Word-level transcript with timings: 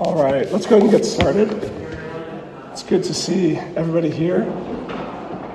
All 0.00 0.14
right, 0.14 0.48
let's 0.52 0.64
go 0.64 0.76
ahead 0.76 0.82
and 0.82 0.92
get 0.92 1.04
started. 1.04 1.50
It's 2.70 2.84
good 2.84 3.02
to 3.02 3.12
see 3.12 3.56
everybody 3.56 4.08
here. 4.08 4.42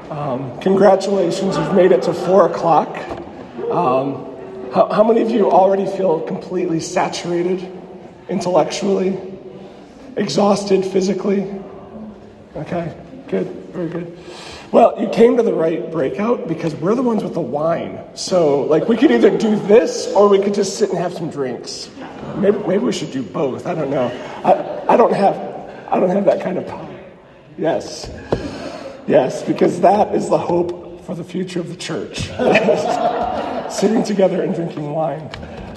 Um, 0.09 0.59
congratulations, 0.59 1.55
you've 1.55 1.73
made 1.73 1.93
it 1.93 2.01
to 2.01 2.13
four 2.13 2.51
o'clock. 2.51 2.89
Um, 3.71 4.69
how, 4.73 4.91
how 4.91 5.03
many 5.05 5.21
of 5.21 5.31
you 5.31 5.49
already 5.49 5.85
feel 5.85 6.19
completely 6.19 6.81
saturated 6.81 7.71
intellectually, 8.27 9.17
exhausted 10.17 10.83
physically? 10.83 11.49
Okay, 12.57 12.93
good, 13.29 13.47
very 13.71 13.87
good. 13.87 14.19
Well, 14.73 14.99
you 14.99 15.07
came 15.09 15.37
to 15.37 15.43
the 15.43 15.53
right 15.53 15.91
breakout 15.91 16.47
because 16.47 16.73
we're 16.73 16.95
the 16.95 17.03
ones 17.03 17.23
with 17.23 17.35
the 17.35 17.41
wine. 17.41 18.03
So, 18.15 18.61
like, 18.61 18.87
we 18.87 18.97
could 18.97 19.11
either 19.11 19.29
do 19.37 19.55
this 19.55 20.11
or 20.13 20.27
we 20.27 20.39
could 20.39 20.55
just 20.55 20.79
sit 20.79 20.89
and 20.89 20.97
have 20.97 21.13
some 21.13 21.29
drinks. 21.29 21.91
Maybe, 22.37 22.57
maybe 22.57 22.79
we 22.79 22.91
should 22.91 23.11
do 23.11 23.21
both. 23.21 23.67
I 23.67 23.75
don't 23.75 23.91
know. 23.91 24.07
I, 24.43 24.93
I 24.95 24.97
don't 24.97 25.13
have 25.13 25.35
I 25.91 25.99
don't 25.99 26.09
have 26.09 26.25
that 26.25 26.41
kind 26.41 26.57
of 26.57 26.65
power. 26.65 26.89
Yes, 27.55 28.09
yes, 29.05 29.43
because 29.43 29.79
that 29.81 30.15
is 30.15 30.27
the 30.27 30.39
hope 30.39 31.05
for 31.05 31.13
the 31.13 31.23
future 31.23 31.59
of 31.59 31.69
the 31.69 31.75
church. 31.75 32.29
Sitting 33.71 34.03
together 34.03 34.41
and 34.41 34.55
drinking 34.55 34.91
wine. 34.91 35.29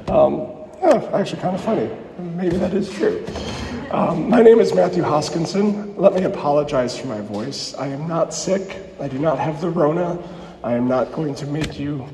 Um, 0.09 0.48
oh, 0.80 1.10
actually, 1.12 1.42
kind 1.42 1.54
of 1.54 1.62
funny. 1.62 1.90
Maybe 2.18 2.56
that 2.56 2.73
is 2.73 2.88
true. 2.88 3.26
Um, 3.90 4.28
my 4.28 4.42
name 4.42 4.58
is 4.58 4.74
Matthew 4.74 5.04
Hoskinson. 5.04 5.96
Let 5.96 6.12
me 6.12 6.24
apologize 6.24 6.98
for 6.98 7.06
my 7.06 7.20
voice. 7.20 7.72
I 7.74 7.86
am 7.86 8.09
not 8.09 8.34
sick. 8.34 8.92
I 9.00 9.06
do 9.06 9.16
not 9.16 9.38
have 9.38 9.60
the 9.60 9.70
Rona. 9.70 10.18
I 10.64 10.74
am 10.74 10.88
not 10.88 11.12
going 11.12 11.36
to 11.36 11.46
make 11.46 11.78
you 11.78 12.04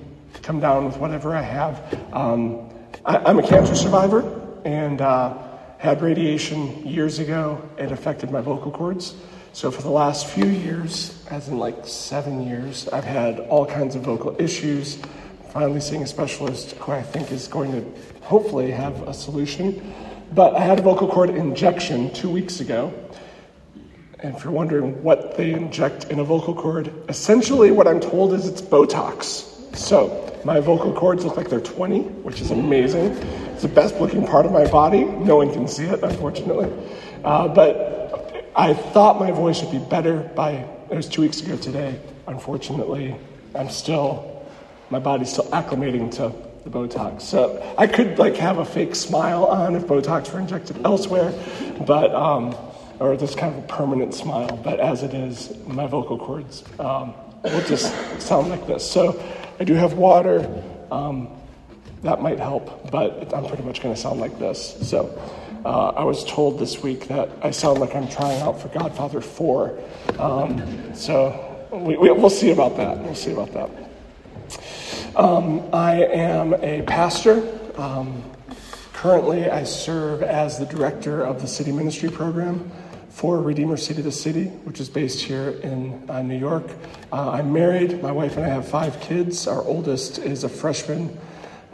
come 0.42 0.60
down 0.60 0.84
with 0.84 0.98
whatever 0.98 1.34
I 1.34 1.40
have. 1.40 1.98
Um, 2.12 2.68
I, 3.06 3.30
am 3.30 3.38
a 3.38 3.46
cancer 3.46 3.74
survivor 3.74 4.60
and 4.66 5.00
uh, 5.00 5.38
had 5.78 6.02
radiation 6.02 6.86
years 6.86 7.18
ago. 7.18 7.66
It 7.78 7.90
affected 7.90 8.30
my 8.30 8.42
vocal 8.42 8.70
cords. 8.70 9.14
So 9.54 9.70
for 9.70 9.80
the 9.80 9.90
last 9.90 10.26
few 10.26 10.46
years, 10.46 11.24
as 11.30 11.48
in 11.48 11.58
like 11.58 11.86
seven 11.86 12.46
years, 12.46 12.86
I've 12.88 13.04
had 13.04 13.40
all 13.40 13.64
kinds 13.64 13.96
of 13.96 14.02
vocal 14.02 14.36
issues. 14.38 14.98
Finally, 15.54 15.80
seeing 15.80 16.02
a 16.02 16.06
specialist 16.06 16.72
who 16.72 16.92
I 16.92 17.02
think 17.02 17.32
is 17.32 17.48
going 17.48 17.72
to 17.72 17.84
hopefully 18.20 18.70
have 18.72 19.08
a 19.08 19.14
solution. 19.14 19.94
But 20.34 20.54
I 20.54 20.60
had 20.60 20.78
a 20.78 20.82
vocal 20.82 21.08
cord 21.08 21.28
injection 21.28 22.10
two 22.14 22.30
weeks 22.30 22.60
ago, 22.60 22.94
and 24.20 24.34
if 24.34 24.44
you're 24.44 24.52
wondering 24.52 25.02
what 25.02 25.36
they 25.36 25.52
inject 25.52 26.04
in 26.04 26.20
a 26.20 26.24
vocal 26.24 26.54
cord, 26.54 26.90
essentially 27.10 27.70
what 27.70 27.86
I'm 27.86 28.00
told 28.00 28.32
is 28.32 28.48
it's 28.48 28.62
Botox. 28.62 29.76
So 29.76 30.40
my 30.42 30.58
vocal 30.58 30.94
cords 30.94 31.26
look 31.26 31.36
like 31.36 31.50
they're 31.50 31.60
20, 31.60 32.00
which 32.24 32.40
is 32.40 32.50
amazing. 32.50 33.12
It's 33.52 33.60
the 33.60 33.68
best 33.68 33.96
looking 34.00 34.26
part 34.26 34.46
of 34.46 34.52
my 34.52 34.66
body. 34.70 35.04
No 35.04 35.36
one 35.36 35.52
can 35.52 35.68
see 35.68 35.84
it, 35.84 36.02
unfortunately. 36.02 36.72
Uh, 37.22 37.48
but 37.48 38.50
I 38.56 38.72
thought 38.72 39.20
my 39.20 39.32
voice 39.32 39.60
would 39.60 39.72
be 39.72 39.86
better 39.90 40.20
by, 40.34 40.52
it 40.90 40.96
was 40.96 41.08
two 41.08 41.20
weeks 41.20 41.42
ago 41.42 41.58
today. 41.58 42.00
Unfortunately, 42.26 43.16
I'm 43.54 43.68
still, 43.68 44.46
my 44.88 44.98
body's 44.98 45.30
still 45.30 45.50
acclimating 45.50 46.10
to 46.16 46.32
the 46.64 46.70
Botox. 46.70 47.22
So 47.22 47.74
I 47.76 47.86
could 47.86 48.18
like 48.18 48.36
have 48.36 48.58
a 48.58 48.64
fake 48.64 48.94
smile 48.94 49.44
on 49.44 49.74
if 49.74 49.84
Botox 49.84 50.32
were 50.32 50.40
injected 50.40 50.84
elsewhere, 50.84 51.32
but 51.86 52.14
um, 52.14 52.54
or 53.00 53.16
this 53.16 53.34
kind 53.34 53.56
of 53.56 53.64
a 53.64 53.66
permanent 53.66 54.14
smile. 54.14 54.56
But 54.56 54.80
as 54.80 55.02
it 55.02 55.14
is, 55.14 55.52
my 55.66 55.86
vocal 55.86 56.18
cords 56.18 56.64
um, 56.78 57.14
will 57.42 57.64
just 57.64 57.92
sound 58.20 58.48
like 58.48 58.66
this. 58.66 58.88
So 58.88 59.22
I 59.58 59.64
do 59.64 59.74
have 59.74 59.94
water. 59.94 60.62
Um, 60.90 61.28
that 62.02 62.20
might 62.20 62.38
help, 62.38 62.90
but 62.90 63.32
I'm 63.32 63.46
pretty 63.46 63.62
much 63.62 63.80
going 63.80 63.94
to 63.94 64.00
sound 64.00 64.20
like 64.20 64.38
this. 64.38 64.76
So 64.88 65.06
uh, 65.64 65.90
I 65.90 66.02
was 66.02 66.24
told 66.24 66.58
this 66.58 66.82
week 66.82 67.06
that 67.08 67.30
I 67.42 67.52
sound 67.52 67.78
like 67.78 67.94
I'm 67.94 68.08
trying 68.08 68.40
out 68.42 68.60
for 68.60 68.68
Godfather 68.68 69.20
4. 69.20 69.78
Um, 70.18 70.94
so 70.94 71.68
we, 71.70 71.96
we, 71.96 72.10
we'll 72.10 72.30
see 72.30 72.50
about 72.50 72.76
that. 72.76 72.98
We'll 72.98 73.14
see 73.14 73.32
about 73.32 73.52
that. 73.52 73.70
Um, 75.14 75.68
I 75.74 76.04
am 76.06 76.54
a 76.54 76.80
pastor. 76.82 77.46
Um, 77.76 78.22
currently, 78.94 79.50
I 79.50 79.64
serve 79.64 80.22
as 80.22 80.58
the 80.58 80.64
director 80.64 81.22
of 81.22 81.42
the 81.42 81.46
city 81.46 81.70
ministry 81.70 82.08
program 82.08 82.72
for 83.10 83.42
Redeemer 83.42 83.76
City 83.76 84.02
to 84.02 84.10
City, 84.10 84.46
which 84.64 84.80
is 84.80 84.88
based 84.88 85.20
here 85.20 85.50
in 85.50 86.08
uh, 86.08 86.22
New 86.22 86.38
York. 86.38 86.64
Uh, 87.12 87.32
I'm 87.32 87.52
married. 87.52 88.02
My 88.02 88.10
wife 88.10 88.38
and 88.38 88.46
I 88.46 88.48
have 88.48 88.66
five 88.66 88.98
kids. 89.02 89.46
Our 89.46 89.62
oldest 89.62 90.16
is 90.18 90.44
a 90.44 90.48
freshman, 90.48 91.14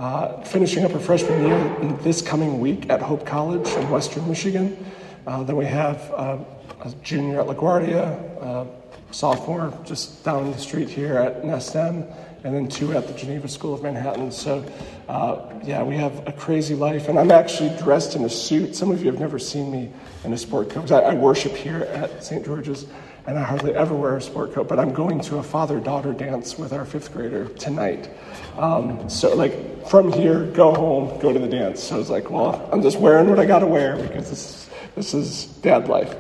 uh, 0.01 0.43
finishing 0.43 0.85
up 0.85 0.91
her 0.91 0.99
freshman 0.99 1.47
year 1.47 1.97
this 2.03 2.21
coming 2.21 2.59
week 2.59 2.91
at 2.91 3.01
Hope 3.01 3.25
College 3.25 3.69
in 3.69 3.89
Western 3.89 4.29
Michigan. 4.29 4.85
Uh, 5.29 5.45
then 5.45 5.55
we 5.55 5.67
have 5.67 6.11
uh, 6.17 6.39
a 6.85 6.91
junior 7.05 7.41
at 7.41 7.47
LaGuardia, 7.47 8.67
sophomore 9.11 9.73
just 9.85 10.25
down 10.25 10.51
the 10.51 10.59
street 10.59 10.89
here 10.89 11.17
at 11.17 11.43
NESM, 11.43 12.13
and 12.49 12.57
then 12.57 12.67
two 12.67 12.95
at 12.95 13.07
the 13.07 13.13
Geneva 13.13 13.47
School 13.47 13.75
of 13.75 13.83
Manhattan. 13.83 14.33
So, 14.33 14.65
uh, 15.07 15.53
yeah, 15.65 15.83
we 15.83 15.97
have 15.97 16.27
a 16.27 16.33
crazy 16.33 16.75
life. 16.75 17.11
And 17.11 17.19
I'm 17.19 17.31
actually 17.31 17.77
dressed 17.77 18.17
in 18.17 18.25
a 18.25 18.31
suit. 18.31 18.75
Some 18.75 18.91
of 18.91 19.05
you 19.05 19.11
have 19.11 19.21
never 19.21 19.39
seen 19.39 19.71
me 19.71 19.93
in 20.25 20.33
a 20.33 20.39
sport 20.39 20.71
coat. 20.71 20.91
I, 20.91 21.01
I 21.01 21.15
worship 21.15 21.53
here 21.53 21.83
at 21.83 22.25
St. 22.25 22.47
George's, 22.47 22.87
and 23.27 23.39
I 23.39 23.43
hardly 23.43 23.75
ever 23.75 23.95
wear 23.95 24.17
a 24.17 24.23
sport 24.23 24.55
coat, 24.55 24.67
but 24.67 24.79
I'm 24.79 24.95
going 24.95 25.21
to 25.21 25.37
a 25.37 25.43
father 25.43 25.79
daughter 25.79 26.15
dance 26.15 26.59
with 26.59 26.73
our 26.73 26.87
fifth 26.87 27.13
grader 27.13 27.49
tonight. 27.51 28.09
Um, 28.57 29.11
so, 29.11 29.35
like, 29.35 29.87
from 29.87 30.11
here, 30.11 30.45
go 30.47 30.73
home, 30.73 31.21
go 31.21 31.35
to 31.35 31.39
the 31.39 31.49
dance. 31.49 31.83
So 31.83 31.97
I 31.97 31.99
was 31.99 32.09
like, 32.09 32.31
well, 32.31 32.67
I'm 32.73 32.81
just 32.81 32.99
wearing 32.99 33.29
what 33.29 33.39
I 33.39 33.45
got 33.45 33.59
to 33.59 33.67
wear 33.67 33.97
because 33.97 34.31
this, 34.31 34.71
this 34.95 35.13
is 35.13 35.45
dad 35.61 35.87
life. 35.89 36.17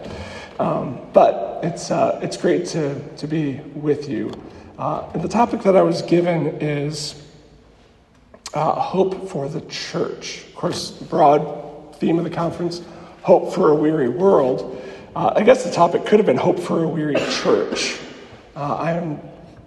Um, 0.60 1.00
but 1.14 1.60
it's, 1.62 1.90
uh, 1.90 2.20
it's 2.22 2.36
great 2.36 2.66
to, 2.66 3.00
to 3.16 3.26
be 3.26 3.60
with 3.74 4.10
you. 4.10 4.30
Uh, 4.78 5.10
and 5.12 5.22
the 5.22 5.28
topic 5.28 5.62
that 5.62 5.76
I 5.76 5.82
was 5.82 6.02
given 6.02 6.46
is 6.60 7.20
uh, 8.54 8.72
hope 8.74 9.28
for 9.28 9.48
the 9.48 9.60
church. 9.62 10.44
Of 10.46 10.54
course, 10.54 10.92
broad 10.92 11.96
theme 11.96 12.18
of 12.18 12.24
the 12.24 12.30
conference 12.30 12.80
hope 13.22 13.52
for 13.52 13.70
a 13.70 13.74
weary 13.74 14.08
world. 14.08 14.80
Uh, 15.16 15.32
I 15.34 15.42
guess 15.42 15.64
the 15.64 15.72
topic 15.72 16.06
could 16.06 16.20
have 16.20 16.26
been 16.26 16.36
hope 16.36 16.60
for 16.60 16.84
a 16.84 16.88
weary 16.88 17.16
church. 17.42 17.98
Uh, 18.54 18.76
I, 18.76 18.92
am, 18.92 19.20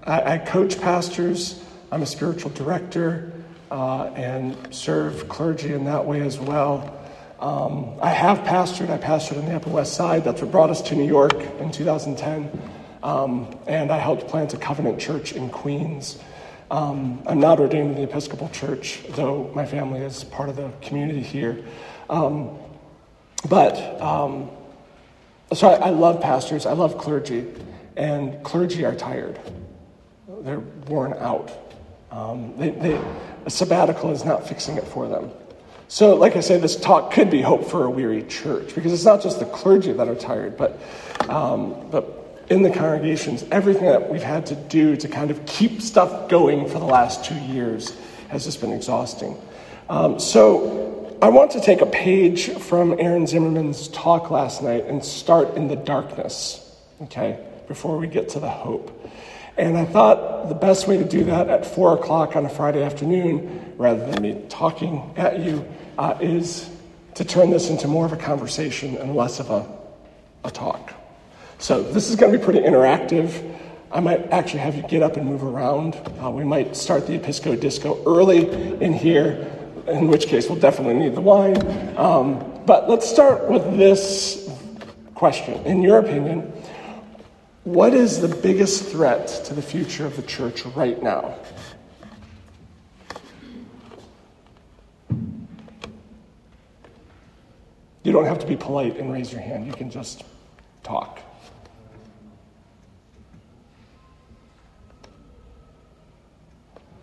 I, 0.03 0.33
I, 0.33 0.37
coach 0.37 0.79
pastors, 0.79 1.61
I'm 1.91 2.01
a 2.01 2.05
spiritual 2.05 2.51
director, 2.51 3.33
uh, 3.69 4.05
and 4.15 4.73
serve 4.73 5.27
clergy 5.27 5.73
in 5.73 5.83
that 5.85 6.05
way 6.05 6.21
as 6.21 6.39
well. 6.39 6.97
Um, 7.41 7.99
I 8.01 8.09
have 8.11 8.39
pastored, 8.39 8.89
I 8.89 8.97
pastored 8.97 9.39
on 9.39 9.45
the 9.45 9.55
Upper 9.55 9.71
West 9.71 9.93
Side. 9.93 10.23
That's 10.23 10.41
what 10.41 10.51
brought 10.51 10.69
us 10.69 10.81
to 10.83 10.95
New 10.95 11.07
York 11.07 11.33
in 11.59 11.71
2010. 11.71 12.70
Um, 13.03 13.57
and 13.67 13.91
I 13.91 13.97
helped 13.97 14.27
plant 14.27 14.53
a 14.53 14.57
covenant 14.57 14.99
church 14.99 15.33
in 15.33 15.49
Queens. 15.49 16.19
Um, 16.69 17.21
I'm 17.27 17.39
not 17.39 17.59
ordained 17.59 17.91
in 17.91 17.95
the 17.95 18.03
Episcopal 18.03 18.49
Church, 18.49 19.01
though 19.09 19.51
my 19.53 19.65
family 19.65 19.99
is 19.99 20.23
part 20.23 20.49
of 20.49 20.55
the 20.55 20.71
community 20.81 21.21
here. 21.21 21.65
Um, 22.09 22.57
but, 23.49 24.01
um, 24.01 24.51
so 25.53 25.67
I, 25.67 25.87
I, 25.87 25.89
love 25.89 26.21
pastors, 26.21 26.65
I 26.65 26.73
love 26.73 26.97
clergy, 26.97 27.47
and 27.97 28.41
clergy 28.43 28.85
are 28.85 28.95
tired. 28.95 29.39
They're 30.43 30.59
worn 30.59 31.13
out. 31.13 31.51
Um, 32.11 32.55
they, 32.57 32.69
they, 32.69 33.01
a 33.45 33.49
sabbatical 33.49 34.11
is 34.11 34.23
not 34.23 34.47
fixing 34.47 34.77
it 34.77 34.85
for 34.85 35.07
them. 35.07 35.31
So, 35.87 36.15
like 36.15 36.37
I 36.37 36.39
said, 36.39 36.61
this 36.61 36.77
talk 36.77 37.11
could 37.11 37.29
be 37.29 37.41
hope 37.41 37.65
for 37.65 37.83
a 37.83 37.89
weary 37.89 38.23
church 38.23 38.73
because 38.75 38.93
it's 38.93 39.03
not 39.03 39.21
just 39.21 39.39
the 39.39 39.45
clergy 39.45 39.91
that 39.91 40.07
are 40.07 40.15
tired, 40.15 40.55
but, 40.55 40.79
um, 41.27 41.89
but 41.89 42.20
in 42.51 42.63
the 42.63 42.69
congregations, 42.69 43.45
everything 43.49 43.85
that 43.85 44.11
we've 44.11 44.21
had 44.21 44.45
to 44.47 44.55
do 44.55 44.97
to 44.97 45.07
kind 45.07 45.31
of 45.31 45.45
keep 45.45 45.81
stuff 45.81 46.27
going 46.27 46.67
for 46.67 46.79
the 46.79 46.85
last 46.85 47.23
two 47.23 47.39
years 47.45 47.95
has 48.27 48.43
just 48.43 48.59
been 48.59 48.73
exhausting. 48.73 49.37
Um, 49.89 50.19
so, 50.19 51.17
I 51.21 51.29
want 51.29 51.51
to 51.51 51.61
take 51.61 51.79
a 51.79 51.85
page 51.85 52.49
from 52.49 52.99
Aaron 52.99 53.25
Zimmerman's 53.25 53.87
talk 53.87 54.31
last 54.31 54.61
night 54.61 54.85
and 54.85 55.05
start 55.05 55.55
in 55.55 55.69
the 55.69 55.77
darkness, 55.77 56.75
okay, 57.03 57.39
before 57.69 57.97
we 57.97 58.07
get 58.07 58.27
to 58.29 58.41
the 58.41 58.49
hope. 58.49 59.09
And 59.55 59.77
I 59.77 59.85
thought 59.85 60.49
the 60.49 60.55
best 60.55 60.89
way 60.89 60.97
to 60.97 61.05
do 61.05 61.23
that 61.25 61.47
at 61.47 61.65
4 61.65 61.99
o'clock 61.99 62.35
on 62.35 62.45
a 62.45 62.49
Friday 62.49 62.83
afternoon, 62.83 63.75
rather 63.77 64.05
than 64.11 64.21
me 64.21 64.43
talking 64.49 65.13
at 65.15 65.39
you, 65.39 65.65
uh, 65.97 66.17
is 66.19 66.69
to 67.13 67.23
turn 67.23 67.49
this 67.49 67.69
into 67.69 67.87
more 67.87 68.05
of 68.05 68.11
a 68.11 68.17
conversation 68.17 68.97
and 68.97 69.15
less 69.15 69.39
of 69.39 69.49
a, 69.51 69.65
a 70.43 70.51
talk. 70.51 71.00
So 71.61 71.83
this 71.83 72.09
is 72.09 72.15
going 72.15 72.31
to 72.31 72.39
be 72.39 72.43
pretty 72.43 72.61
interactive. 72.61 73.55
I 73.91 73.99
might 73.99 74.31
actually 74.31 74.61
have 74.61 74.75
you 74.75 74.81
get 74.81 75.03
up 75.03 75.15
and 75.15 75.27
move 75.27 75.43
around. 75.43 75.95
Uh, 76.19 76.31
we 76.31 76.43
might 76.43 76.75
start 76.75 77.05
the 77.05 77.19
Episco 77.19 77.57
Disco 77.59 78.01
early 78.07 78.49
in 78.81 78.93
here 78.93 79.47
in 79.85 80.07
which 80.07 80.25
case 80.25 80.49
we'll 80.49 80.57
definitely 80.57 80.95
need 80.95 81.13
the 81.13 81.21
wine. 81.21 81.55
Um, 81.97 82.63
but 82.65 82.89
let's 82.89 83.07
start 83.07 83.47
with 83.47 83.77
this 83.77 84.49
question. 85.13 85.63
In 85.65 85.83
your 85.83 85.99
opinion, 85.99 86.51
what 87.63 87.93
is 87.93 88.21
the 88.21 88.27
biggest 88.27 88.85
threat 88.85 89.27
to 89.45 89.53
the 89.53 89.61
future 89.61 90.07
of 90.07 90.15
the 90.15 90.23
church 90.23 90.65
right 90.65 91.01
now? 91.03 91.37
You 98.01 98.11
don't 98.11 98.25
have 98.25 98.39
to 98.39 98.47
be 98.47 98.55
polite 98.55 98.97
and 98.97 99.13
raise 99.13 99.31
your 99.31 99.41
hand, 99.41 99.67
you 99.67 99.73
can 99.73 99.91
just 99.91 100.23
talk. 100.81 101.19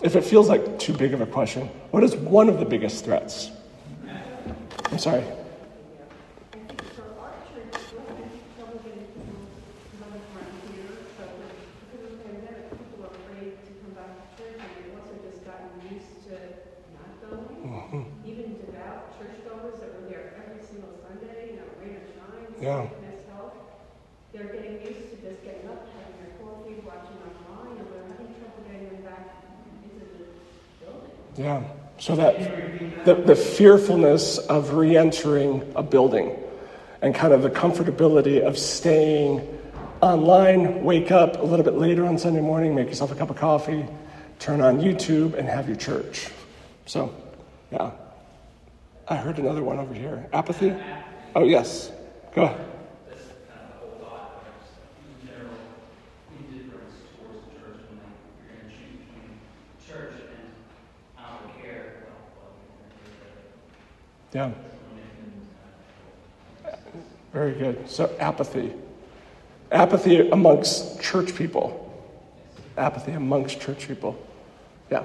If 0.00 0.14
it 0.14 0.24
feels 0.24 0.48
like 0.48 0.78
too 0.78 0.92
big 0.92 1.12
of 1.12 1.20
a 1.20 1.26
question, 1.26 1.68
what 1.90 2.04
is 2.04 2.14
one 2.14 2.48
of 2.48 2.58
the 2.58 2.64
biggest 2.64 3.04
threats? 3.04 3.50
I'm 4.90 4.98
sorry. 4.98 5.24
Mm-hmm. 17.68 18.02
Even 18.24 18.56
devout 18.64 19.18
churchgoers 19.18 19.80
that 19.80 19.92
were 19.94 20.08
there 20.08 20.34
every 20.44 20.64
single 20.64 20.94
Sunday, 21.02 21.56
no 21.56 21.64
rain 21.82 21.96
or 21.96 22.06
shine. 22.14 22.62
Yeah. 22.62 22.88
They're 24.32 24.52
getting 24.52 24.80
used 24.84 25.10
to 25.10 25.16
just 25.16 25.42
getting 25.42 25.68
up, 25.68 25.88
having 25.98 26.16
their 26.20 26.32
coffee, 26.38 26.76
watching 26.86 27.18
online, 27.18 27.80
and 27.80 27.88
they're 27.90 28.06
having 28.06 28.34
trouble 28.38 28.62
getting 28.70 28.88
them 28.88 29.02
back 29.02 29.24
into 29.82 30.04
the 30.04 30.24
building. 30.78 31.10
Yeah. 31.38 31.62
So 31.99 32.17
that 32.17 33.05
the, 33.05 33.14
the 33.14 33.37
fearfulness 33.37 34.38
of 34.38 34.75
re-entering 34.75 35.73
a 35.75 35.82
building 35.82 36.37
and 37.00 37.14
kind 37.14 37.32
of 37.32 37.43
the 37.43 37.50
comfortability 37.50 38.43
of 38.43 38.58
staying 38.58 39.46
online, 40.00 40.85
wake 40.85 41.11
up 41.11 41.38
a 41.38 41.44
little 41.44 41.64
bit 41.64 41.75
later 41.75 42.06
on 42.06 42.19
Sunday 42.19 42.40
morning, 42.40 42.75
make 42.75 42.88
yourself 42.88 43.12
a 43.12 43.14
cup 43.14 43.31
of 43.31 43.37
coffee, 43.37 43.87
turn 44.38 44.61
on 44.61 44.81
YouTube, 44.81 45.35
and 45.35 45.49
have 45.49 45.69
your 45.69 45.76
church. 45.76 46.29
So, 46.87 47.14
yeah. 47.73 47.93
I 49.08 49.17
heard 49.17 49.38
another 49.38 49.62
one 49.62 49.79
over 49.79 49.94
here. 49.94 50.29
Apathy? 50.32 50.75
Oh, 51.35 51.44
yes. 51.44 51.90
Go 52.35 52.43
ahead. 52.43 52.67
Yeah. 64.32 64.50
Very 67.32 67.52
good. 67.52 67.88
So, 67.88 68.14
apathy. 68.19 68.72
Apathy 69.70 70.28
amongst 70.30 71.00
church 71.00 71.34
people. 71.34 71.84
Apathy 72.76 73.12
amongst 73.12 73.60
church 73.60 73.88
people. 73.88 74.19
Yeah. 74.90 75.04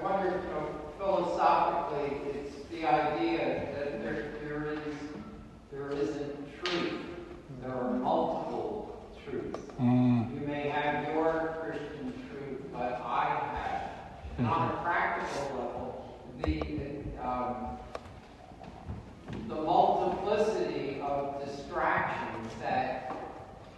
I, 0.00 0.02
wonder, 0.02 0.30
you 0.30 0.48
know, 0.48 0.66
philosophically, 0.98 2.16
it's 2.30 2.56
the 2.70 2.86
idea 2.86 3.68
that 3.74 4.02
there, 4.02 4.32
there, 4.42 4.72
is, 4.72 4.94
there 5.70 5.90
isn't 5.90 6.64
truth. 6.64 6.92
There 7.60 7.74
are 7.74 7.90
multiple 7.90 9.04
truths. 9.24 9.58
Mm. 9.78 10.40
You 10.40 10.46
may 10.46 10.70
have 10.70 11.12
your 11.12 11.58
Christian 11.62 12.14
truth, 12.30 12.62
but 12.72 13.02
I 13.04 13.24
have. 13.54 14.38
And 14.38 14.46
mm-hmm. 14.46 14.62
on 14.62 14.70
a 14.70 14.82
practical 14.82 15.56
level, 15.58 16.18
the, 16.44 17.22
um, 17.22 17.78
the 19.48 19.54
multiplicity 19.54 21.00
of 21.02 21.44
distractions 21.44 22.48
that 22.62 23.14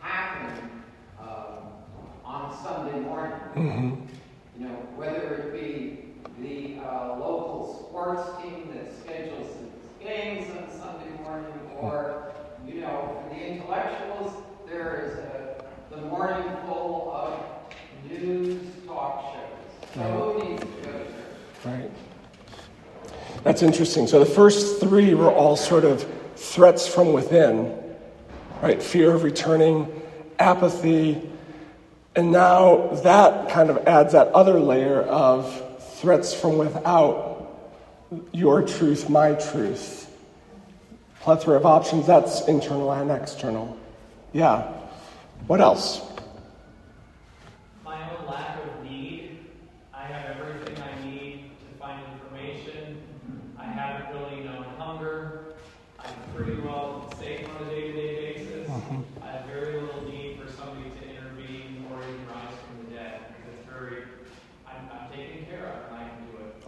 happen 0.01 0.71
um, 1.21 1.73
on 2.25 2.57
Sunday 2.63 3.01
morning. 3.01 3.39
Mm-hmm. 3.57 4.07
You 4.59 4.69
know, 4.69 4.75
whether 4.95 5.35
it 5.35 5.53
be 5.53 6.02
the 6.43 6.79
uh, 6.81 7.17
local 7.19 7.87
sports 7.89 8.43
team 8.43 8.71
that 8.75 8.93
schedules 9.01 9.49
its 9.49 10.05
games 10.05 10.47
on 10.51 10.71
Sunday 10.71 11.23
morning, 11.23 11.53
or 11.79 12.33
you 12.67 12.81
know, 12.81 13.23
for 13.23 13.35
the 13.35 13.41
intellectuals, 13.41 14.43
there 14.67 15.07
is 15.07 15.19
a, 15.19 15.95
the 15.95 16.03
morning 16.03 16.51
full 16.67 17.13
of 17.15 18.11
news 18.11 18.61
talk 18.87 19.35
shows. 19.35 19.95
So 19.95 20.01
who 20.01 20.49
needs 20.51 20.61
to 20.63 20.67
go 20.67 20.73
to 20.83 21.05
church? 21.05 21.09
Right. 21.65 21.91
That's 23.45 23.63
interesting. 23.63 24.07
So 24.07 24.19
the 24.19 24.27
first 24.27 24.81
three 24.81 25.15
were 25.15 25.31
all 25.31 25.57
sort 25.57 25.85
of 25.85 26.07
threats 26.37 26.87
from 26.87 27.13
within, 27.13 27.77
right? 28.63 28.83
Fear 28.83 29.15
of 29.15 29.23
returning, 29.23 29.89
apathy, 30.39 31.23
and 32.15 32.31
now 32.31 32.89
that 33.03 33.49
kind 33.49 33.71
of 33.71 33.79
adds 33.87 34.13
that 34.13 34.29
other 34.29 34.61
layer 34.61 35.03
of 35.03 35.72
threats 36.03 36.35
from 36.35 36.59
without 36.59 37.49
your 38.33 38.61
truth, 38.63 39.09
my 39.09 39.35
truth. 39.35 40.13
Plethora 41.21 41.57
of 41.57 41.65
options, 41.65 42.09
that's 42.09 42.49
internal 42.49 42.91
and 42.91 43.09
external. 43.13 43.79
Yeah. 44.33 44.63
What 45.47 45.61
else? 45.61 46.01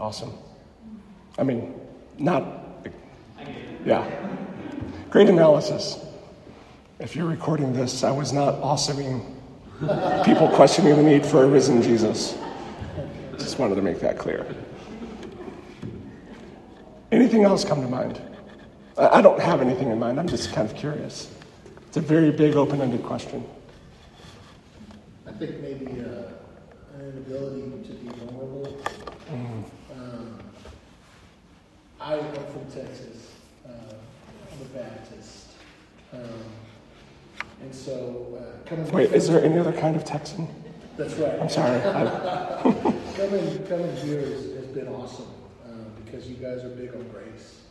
Awesome. 0.05 0.35
I 1.39 1.45
mean, 1.45 1.81
not, 2.19 2.45
yeah. 3.87 4.07
Great 5.09 5.31
analysis. 5.31 5.99
If 6.99 7.17
you're 7.17 7.25
recording 7.25 7.73
this, 7.73 8.05
I 8.05 8.11
was 8.11 8.31
not 8.31 8.57
awesoming 8.57 9.23
people 10.27 10.51
questioning 10.51 10.95
the 10.95 11.03
need 11.03 11.25
for 11.25 11.45
a 11.45 11.47
risen 11.47 11.81
Jesus. 11.81 12.37
Just 13.39 13.59
wanted 13.59 13.77
to 13.77 13.81
make 13.81 13.99
that 14.01 14.19
clear. 14.19 14.55
Anything 17.11 17.45
else 17.45 17.65
come 17.65 17.81
to 17.81 17.89
mind? 17.89 18.21
I 18.99 19.23
don't 19.23 19.41
have 19.41 19.63
anything 19.63 19.91
in 19.91 19.99
mind. 19.99 20.21
I'm 20.21 20.29
just 20.29 20.53
kind 20.53 20.71
of 20.71 20.77
curious. 20.77 21.31
It's 21.89 21.97
a 21.97 22.03
very 22.03 22.31
big, 22.31 22.57
open 22.57 22.83
ended 22.83 23.05
question. 23.05 23.43
I 25.27 25.33
think 25.33 25.63
maybe 25.63 25.87
uh, 25.87 26.29
an 26.93 27.01
inability 27.01 27.89
to 27.89 27.95
be 27.95 28.09
vulnerable. 28.19 28.83
Mm. 29.31 29.65
I 32.05 32.19
am 32.19 32.35
from 32.35 32.67
Texas. 32.67 33.33
Uh, 33.67 33.71
I'm 33.71 34.61
a 34.61 34.79
Baptist. 34.79 35.47
Um, 36.13 36.21
and 37.63 37.75
so, 37.75 38.39
uh, 38.39 38.69
coming. 38.69 38.87
Wait, 38.93 39.13
is 39.13 39.27
there 39.27 39.43
any 39.43 39.59
other 39.59 39.73
kind 39.73 39.97
of 39.97 40.05
Texan? 40.05 40.47
That's 40.99 41.15
right. 41.15 41.41
I'm 41.41 41.49
sorry. 41.49 41.81
coming, 41.81 43.67
coming 43.67 43.97
here 43.97 44.21
has, 44.21 44.53
has 44.53 44.67
been 44.67 44.89
awesome 44.89 45.33
um, 45.65 45.87
because 46.05 46.29
you 46.29 46.35
guys 46.37 46.63
are 46.63 46.69
big 46.69 46.95
on 46.95 47.09
grace. 47.09 47.63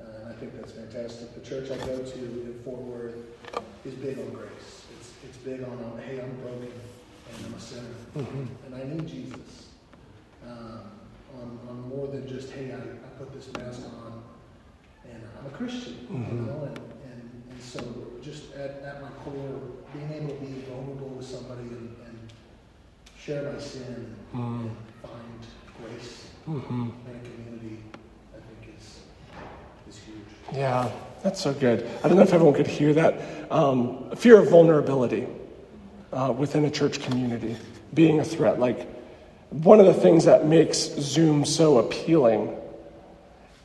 Uh, 0.00 0.22
and 0.22 0.28
I 0.28 0.32
think 0.32 0.56
that's 0.56 0.72
fantastic. 0.72 1.32
The 1.36 1.48
church 1.48 1.70
I 1.70 1.76
go 1.86 1.98
to 1.98 2.18
in 2.18 2.60
Fort 2.64 2.80
Worth 2.80 3.14
is 3.84 3.94
big 3.94 4.18
on 4.18 4.30
grace. 4.30 4.86
It's, 4.98 5.12
it's 5.24 5.36
big 5.38 5.62
on, 5.62 5.70
on 5.70 6.00
hey, 6.04 6.20
I'm 6.20 6.34
broken 6.40 6.72
and 7.36 7.46
I'm 7.46 7.54
a 7.54 7.60
sinner 7.60 7.84
Mm-hmm. 8.16 8.44
and 8.66 8.74
I 8.74 8.82
need 8.92 9.06
Jesus. 9.06 9.68
Um, 10.44 10.80
on, 11.40 11.58
on 11.68 11.88
more 11.88 12.06
than 12.08 12.26
just 12.28 12.50
hey, 12.52 12.72
I, 12.72 12.76
I 12.76 13.08
put 13.18 13.32
this 13.32 13.52
mask 13.56 13.82
on 14.04 14.22
and 15.10 15.22
I'm 15.38 15.46
a 15.46 15.50
Christian, 15.50 15.94
Mhm. 16.10 16.32
you 16.32 16.40
know, 16.42 16.64
and, 16.64 16.78
and, 16.78 17.42
and 17.50 17.62
so 17.62 17.80
just 18.22 18.52
at, 18.54 18.82
at 18.84 19.00
my 19.02 19.08
core, 19.24 19.60
being 19.94 20.12
able 20.12 20.34
to 20.34 20.40
be 20.40 20.60
vulnerable 20.70 21.08
with 21.16 21.26
somebody 21.26 21.62
and, 21.62 21.96
and 22.06 22.18
share 23.18 23.50
my 23.52 23.58
sin 23.58 24.14
Mm. 24.34 24.60
and 24.62 24.70
find 25.02 25.46
grace 25.82 26.24
Mm-hmm. 26.48 26.82
in 26.82 27.16
a 27.16 27.20
community, 27.28 27.78
I 28.34 28.40
think 28.40 28.74
is 28.78 29.00
is 29.88 29.98
huge. 30.02 30.16
Yeah, 30.58 30.90
that's 31.22 31.40
so 31.40 31.52
good. 31.52 31.86
I 32.02 32.08
don't 32.08 32.16
know 32.16 32.22
if 32.22 32.32
everyone 32.32 32.54
could 32.54 32.66
hear 32.66 32.94
that. 32.94 33.50
Um, 33.52 34.10
fear 34.16 34.38
of 34.38 34.48
vulnerability 34.48 35.26
uh, 36.12 36.32
within 36.36 36.64
a 36.64 36.70
church 36.70 37.02
community 37.02 37.54
being 37.92 38.20
a 38.20 38.24
threat. 38.24 38.58
Like, 38.58 38.86
one 39.50 39.80
of 39.80 39.86
the 39.86 39.94
things 39.94 40.26
that 40.26 40.46
makes 40.46 40.78
Zoom 40.78 41.44
so 41.44 41.78
appealing 41.78 42.56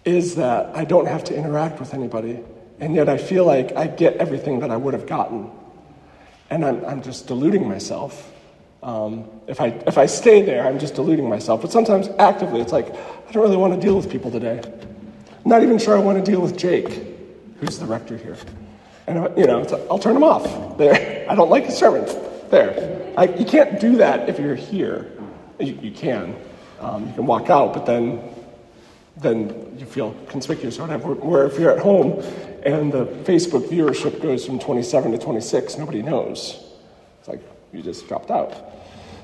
is 0.06 0.36
that 0.36 0.76
I 0.76 0.86
don't 0.86 1.08
have 1.08 1.26
to 1.26 1.36
interact 1.36 1.80
with 1.80 1.94
anybody, 1.94 2.40
and 2.80 2.96
yet 2.96 3.10
I 3.10 3.18
feel 3.18 3.46
like 3.46 3.76
I 3.76 3.88
get 3.88 4.18
everything 4.18 4.60
that 4.60 4.72
I 4.72 4.78
would 4.78 4.94
have 4.94 5.06
gotten. 5.06 5.52
And 6.50 6.66
I'm, 6.66 6.86
I'm 6.86 7.02
just 7.02 7.28
deluding 7.28 7.68
myself. 7.68 8.32
Um, 8.82 9.30
if, 9.48 9.62
I, 9.62 9.68
if 9.88 9.98
I 9.98 10.06
stay 10.06 10.42
there, 10.42 10.68
I'm 10.68 10.78
just 10.78 10.96
deluding 10.96 11.28
myself. 11.28 11.62
But 11.62 11.72
sometimes 11.72 12.10
actively, 12.20 12.60
it's 12.60 12.74
like, 12.74 12.94
I 12.94 13.32
don't 13.32 13.44
really 13.44 13.58
want 13.58 13.74
to 13.74 13.80
deal 13.80 13.96
with 13.96 14.10
people 14.10 14.30
today. 14.30 14.62
I'm 14.62 15.50
not 15.50 15.64
even 15.64 15.80
sure 15.80 15.96
I 15.96 16.00
want 16.00 16.24
to 16.24 16.32
deal 16.32 16.42
with 16.42 16.58
Jake, 16.58 16.90
who's 17.60 17.80
the 17.80 17.86
rector 17.86 18.18
here. 18.18 18.38
And, 19.08 19.18
uh, 19.18 19.30
you 19.36 19.48
know, 19.48 19.66
I'll 19.90 20.00
turn 20.00 20.16
him 20.16 20.24
off. 20.24 20.78
There. 20.78 21.26
I 21.30 21.36
don't 21.36 21.50
like 21.50 21.66
his 21.66 21.78
sermon. 21.78 22.06
There. 22.50 23.14
I, 23.18 23.26
you 23.26 23.46
can't 23.46 23.80
do 23.80 23.98
that 23.98 24.30
if 24.30 24.40
you're 24.40 24.56
here. 24.56 25.12
You, 25.64 25.80
you 25.82 25.92
can. 25.92 26.36
Um, 26.80 27.08
you 27.08 27.14
can 27.14 27.26
walk 27.26 27.50
out, 27.50 27.74
but 27.74 27.86
then, 27.86 28.22
then 29.18 29.76
you 29.78 29.86
feel 29.86 30.14
conspicuous 30.28 30.78
or 30.78 30.84
whatever. 30.84 31.14
Where 31.14 31.46
if 31.46 31.58
you're 31.58 31.72
at 31.72 31.80
home 31.80 32.20
and 32.64 32.92
the 32.92 33.06
Facebook 33.24 33.68
viewership 33.68 34.22
goes 34.22 34.46
from 34.46 34.60
27 34.60 35.14
to 35.14 35.18
26, 35.18 35.78
nobody 35.78 36.02
knows. 36.02 36.62
It's 37.20 37.30
like 37.30 37.42
you 37.72 37.82
just 37.82 38.08
dropped 38.08 38.32
out. 38.32 38.54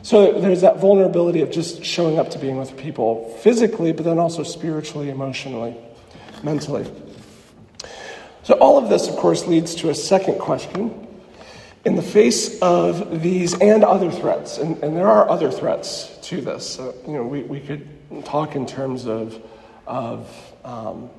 So 0.02 0.40
there's 0.40 0.62
that 0.62 0.80
vulnerability 0.80 1.42
of 1.42 1.52
just 1.52 1.84
showing 1.84 2.20
up 2.20 2.30
to 2.32 2.40
being 2.40 2.58
with 2.58 2.78
people 2.78 3.30
physically, 3.42 3.92
but 3.92 4.06
then 4.06 4.18
also 4.18 4.44
spiritually, 4.44 5.10
emotionally, 5.10 5.76
mentally. 6.42 6.90
So 8.44 8.54
all 8.56 8.78
of 8.78 8.90
this, 8.90 9.10
of 9.10 9.18
course, 9.18 9.46
leads 9.46 9.76
to 9.76 9.90
a 9.90 9.96
second 9.96 10.40
question. 10.40 11.08
In 11.86 11.96
the 11.96 12.02
face 12.02 12.60
of 12.62 13.22
these 13.22 13.60
and 13.62 13.86
other 13.86 14.12
threats, 14.12 14.58
and, 14.58 14.82
and 14.84 14.98
there 14.98 15.08
are 15.08 15.30
other 15.30 15.50
threats 15.50 16.18
to 16.24 16.42
this, 16.42 16.78
uh, 16.78 16.92
you 17.08 17.14
know, 17.14 17.24
we, 17.24 17.44
we 17.44 17.62
could 17.62 17.88
talk 18.26 18.56
in 18.56 18.66
terms 18.66 19.08
of, 19.08 19.42
of 19.88 20.30
um, 20.66 21.10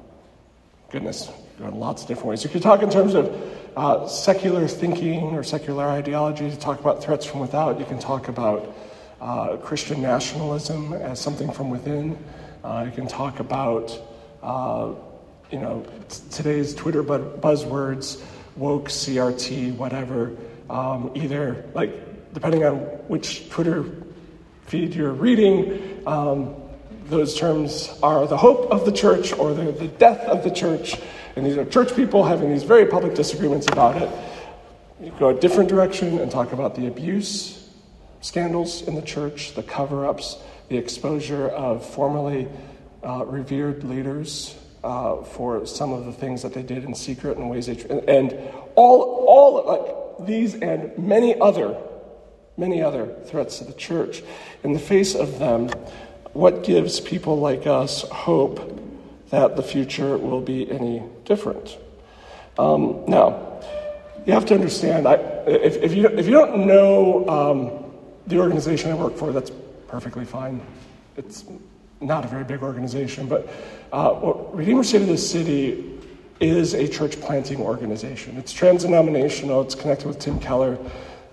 goodness, 0.91 1.31
go 1.59 1.67
in 1.67 1.81
lots 1.81 2.03
of 2.03 2.09
different 2.09 2.29
ways. 2.29 2.45
You 2.45 2.51
could 2.51 2.63
talk 2.63 2.83
in 2.83 2.91
terms 2.91 3.15
of 3.15 3.35
uh, 3.77 4.07
secular 4.07 4.69
thinking 4.69 5.35
or 5.35 5.43
secular 5.43 5.87
ideology, 5.87 6.51
to 6.51 6.59
talk 6.59 6.79
about 6.81 7.03
threats 7.03 7.25
from 7.25 7.41
without. 7.41 7.79
You 7.79 7.87
can 7.87 7.99
talk 7.99 8.29
about 8.29 8.75
uh, 9.21 9.57
Christian 9.59 10.03
nationalism 10.03 10.93
as 10.93 11.21
something 11.21 11.51
from 11.53 11.71
within. 11.71 12.19
Uh, 12.63 12.85
you 12.87 12.93
can 12.93 13.07
talk 13.07 13.41
about, 13.41 13.99
uh, 14.43 14.93
you 15.51 15.59
know, 15.59 15.87
t- 16.09 16.21
today's 16.31 16.75
Twitter 16.75 17.03
bu- 17.03 17.37
buzzwords, 17.39 18.23
woke, 18.57 18.89
CRT, 18.89 19.75
whatever. 19.77 20.37
Um, 20.71 21.11
either, 21.17 21.65
like, 21.75 22.33
depending 22.33 22.65
on 22.65 22.77
which 23.09 23.51
Twitter 23.51 23.85
feed 24.67 24.95
you're 24.95 25.13
reading, 25.13 26.01
um, 26.07 26.55
those 27.07 27.37
terms 27.37 27.91
are 28.05 28.29
the 28.29 28.37
hope 28.37 28.71
of 28.71 28.85
the 28.85 28.93
church 28.93 29.33
or 29.33 29.53
they're 29.53 29.73
the 29.73 29.89
death 29.89 30.21
of 30.21 30.45
the 30.45 30.51
church. 30.51 30.97
And 31.35 31.45
these 31.45 31.57
are 31.57 31.65
church 31.65 31.97
people 31.97 32.23
having 32.23 32.51
these 32.51 32.63
very 32.63 32.87
public 32.87 33.17
disagreements 33.17 33.67
about 33.67 34.01
it. 34.01 34.09
You 35.03 35.13
go 35.19 35.31
a 35.31 35.35
different 35.35 35.69
direction 35.69 36.21
and 36.21 36.31
talk 36.31 36.53
about 36.53 36.77
the 36.77 36.87
abuse 36.87 37.69
scandals 38.21 38.83
in 38.83 38.95
the 38.95 39.03
church, 39.03 39.55
the 39.55 39.65
cover 39.65 40.07
ups, 40.07 40.37
the 40.69 40.77
exposure 40.77 41.49
of 41.49 41.85
formerly 41.85 42.47
uh, 43.05 43.25
revered 43.25 43.83
leaders 43.83 44.57
uh, 44.85 45.17
for 45.23 45.67
some 45.67 45.93
of 45.93 46.05
the 46.05 46.13
things 46.13 46.43
that 46.43 46.55
they 46.55 46.63
did 46.63 46.85
in 46.85 46.95
secret 46.95 47.39
and 47.39 47.51
ways 47.51 47.67
they. 47.67 47.77
And, 47.91 48.09
and 48.09 48.33
all, 48.77 49.25
all 49.27 49.67
like 49.67 50.01
these 50.27 50.55
and 50.55 50.97
many 50.99 51.39
other, 51.41 51.77
many 52.57 52.83
other 52.83 53.15
threats 53.25 53.59
to 53.59 53.65
the 53.65 53.73
church. 53.73 54.23
In 54.65 54.73
the 54.73 54.79
face 54.79 55.15
of 55.15 55.39
them, 55.39 55.69
what 56.33 56.63
gives 56.63 57.01
people 57.01 57.39
like 57.39 57.67
us 57.67 58.03
hope 58.03 58.79
that 59.31 59.57
the 59.57 59.63
future 59.63 60.17
will 60.17 60.41
be 60.41 60.71
any 60.71 61.03
different? 61.25 61.79
Um, 62.59 63.05
now, 63.07 63.61
you 64.27 64.33
have 64.33 64.45
to 64.47 64.55
understand, 64.55 65.07
I, 65.07 65.15
if, 65.47 65.77
if, 65.77 65.95
you, 65.95 66.07
if 66.09 66.27
you 66.27 66.33
don't 66.33 66.67
know 66.67 67.29
um, 67.29 67.93
the 68.27 68.39
organization 68.39 68.91
I 68.91 68.95
work 68.95 69.17
for, 69.17 69.33
that's 69.33 69.51
perfectly 69.89 70.25
fine. 70.25 70.61
It's 71.17 71.45
not 72.01 72.25
a 72.25 72.29
very 72.29 72.45
big 72.45 72.63
organization, 72.63 73.27
but 73.27 73.49
uh, 73.93 74.35
Redeemer 74.53 74.85
City 74.85 75.07
to 75.07 75.17
City 75.17 76.00
is 76.41 76.75
a 76.75 76.89
church 76.89 77.21
planting 77.21 77.61
organization. 77.61 78.37
It's 78.39 78.53
trans-denominational. 78.53 79.61
It's 79.63 79.75
connected 79.75 80.09
with 80.09 80.19
Tim 80.19 80.41
Keller, 80.41 80.79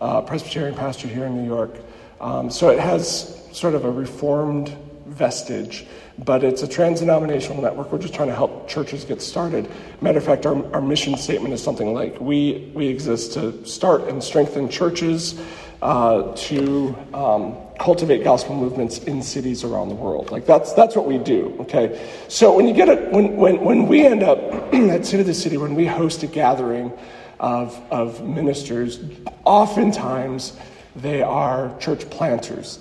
uh, 0.01 0.21
Presbyterian 0.21 0.75
pastor 0.75 1.07
here 1.07 1.25
in 1.25 1.35
New 1.35 1.47
York. 1.47 1.75
Um, 2.19 2.49
so 2.51 2.69
it 2.69 2.79
has 2.79 3.35
sort 3.51 3.73
of 3.73 3.85
a 3.85 3.91
reformed 3.91 4.75
vestige, 5.05 5.85
but 6.25 6.43
it's 6.43 6.63
a 6.63 6.67
trans-denominational 6.67 7.61
network. 7.61 7.91
We're 7.91 7.99
just 7.99 8.13
trying 8.13 8.27
to 8.27 8.35
help 8.35 8.67
churches 8.67 9.05
get 9.05 9.21
started. 9.21 9.69
Matter 10.01 10.17
of 10.17 10.25
fact, 10.25 10.45
our, 10.45 10.73
our 10.73 10.81
mission 10.81 11.15
statement 11.15 11.53
is 11.53 11.63
something 11.63 11.93
like 11.93 12.19
we, 12.19 12.71
we 12.75 12.87
exist 12.87 13.33
to 13.33 13.65
start 13.65 14.01
and 14.09 14.21
strengthen 14.21 14.67
churches, 14.67 15.39
uh, 15.81 16.33
to 16.35 16.95
um, 17.13 17.55
cultivate 17.79 18.23
gospel 18.23 18.55
movements 18.55 18.99
in 18.99 19.21
cities 19.21 19.63
around 19.63 19.89
the 19.89 19.95
world. 19.95 20.31
Like 20.31 20.45
that's 20.45 20.73
that's 20.73 20.95
what 20.95 21.05
we 21.05 21.17
do. 21.17 21.55
Okay, 21.61 22.09
so 22.27 22.55
when 22.55 22.67
you 22.67 22.73
get 22.73 22.89
it, 22.89 23.11
when 23.11 23.35
when 23.37 23.59
when 23.63 23.87
we 23.87 24.05
end 24.05 24.23
up 24.23 24.39
at 24.73 25.05
City 25.05 25.23
to 25.23 25.33
City, 25.33 25.57
when 25.57 25.75
we 25.75 25.85
host 25.85 26.23
a 26.23 26.27
gathering 26.27 26.91
of 27.39 27.79
of 27.91 28.25
ministers, 28.27 28.99
oftentimes 29.45 30.57
they 30.95 31.21
are 31.21 31.77
church 31.79 32.09
planters. 32.09 32.79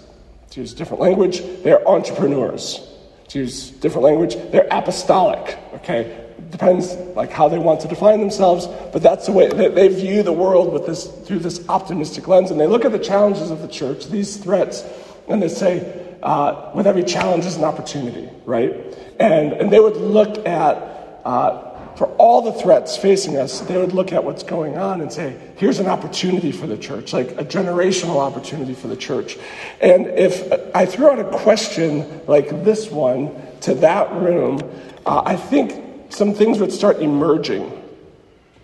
To 0.50 0.60
use 0.60 0.72
different 0.72 1.02
language, 1.02 1.42
they're 1.62 1.86
entrepreneurs. 1.86 2.88
To 3.28 3.40
use 3.40 3.70
different 3.70 4.04
language, 4.04 4.36
they're 4.52 4.68
apostolic. 4.70 5.58
Okay, 5.74 6.25
depends 6.50 6.94
like 7.14 7.30
how 7.30 7.48
they 7.48 7.58
want 7.58 7.80
to 7.80 7.88
define 7.88 8.20
themselves, 8.20 8.66
but 8.92 9.02
that's 9.02 9.26
the 9.26 9.32
way 9.32 9.48
that 9.48 9.74
they 9.74 9.88
view 9.88 10.22
the 10.22 10.32
world 10.32 10.72
with 10.72 10.86
this 10.86 11.06
through 11.06 11.40
this 11.40 11.66
optimistic 11.68 12.28
lens, 12.28 12.50
and 12.50 12.60
they 12.60 12.66
look 12.66 12.84
at 12.84 12.92
the 12.92 12.98
challenges 12.98 13.50
of 13.50 13.62
the 13.62 13.68
church, 13.68 14.06
these 14.06 14.36
threats, 14.36 14.84
and 15.28 15.42
they 15.42 15.48
say, 15.48 16.16
uh, 16.22 16.70
with 16.74 16.86
every 16.86 17.04
challenge 17.04 17.44
is 17.44 17.56
an 17.56 17.64
opportunity, 17.64 18.28
right? 18.44 18.72
And 19.18 19.52
and 19.52 19.70
they 19.70 19.80
would 19.80 19.96
look 19.96 20.46
at 20.46 21.20
uh, 21.24 21.66
for 21.96 22.06
all 22.16 22.42
the 22.42 22.52
threats 22.52 22.96
facing 22.96 23.38
us, 23.38 23.60
they 23.60 23.78
would 23.78 23.94
look 23.94 24.12
at 24.12 24.22
what's 24.22 24.42
going 24.42 24.76
on 24.76 25.00
and 25.00 25.10
say, 25.10 25.34
here's 25.56 25.78
an 25.78 25.86
opportunity 25.86 26.52
for 26.52 26.66
the 26.66 26.76
church, 26.76 27.14
like 27.14 27.30
a 27.32 27.44
generational 27.44 28.18
opportunity 28.18 28.74
for 28.74 28.88
the 28.88 28.96
church. 28.96 29.38
And 29.80 30.06
if 30.06 30.52
I 30.74 30.84
threw 30.84 31.08
out 31.08 31.18
a 31.18 31.24
question 31.24 32.20
like 32.26 32.64
this 32.64 32.90
one 32.90 33.34
to 33.62 33.74
that 33.76 34.12
room, 34.12 34.60
uh, 35.06 35.22
I 35.24 35.36
think 35.36 35.85
some 36.10 36.34
things 36.34 36.58
would 36.58 36.72
start 36.72 37.00
emerging. 37.00 37.82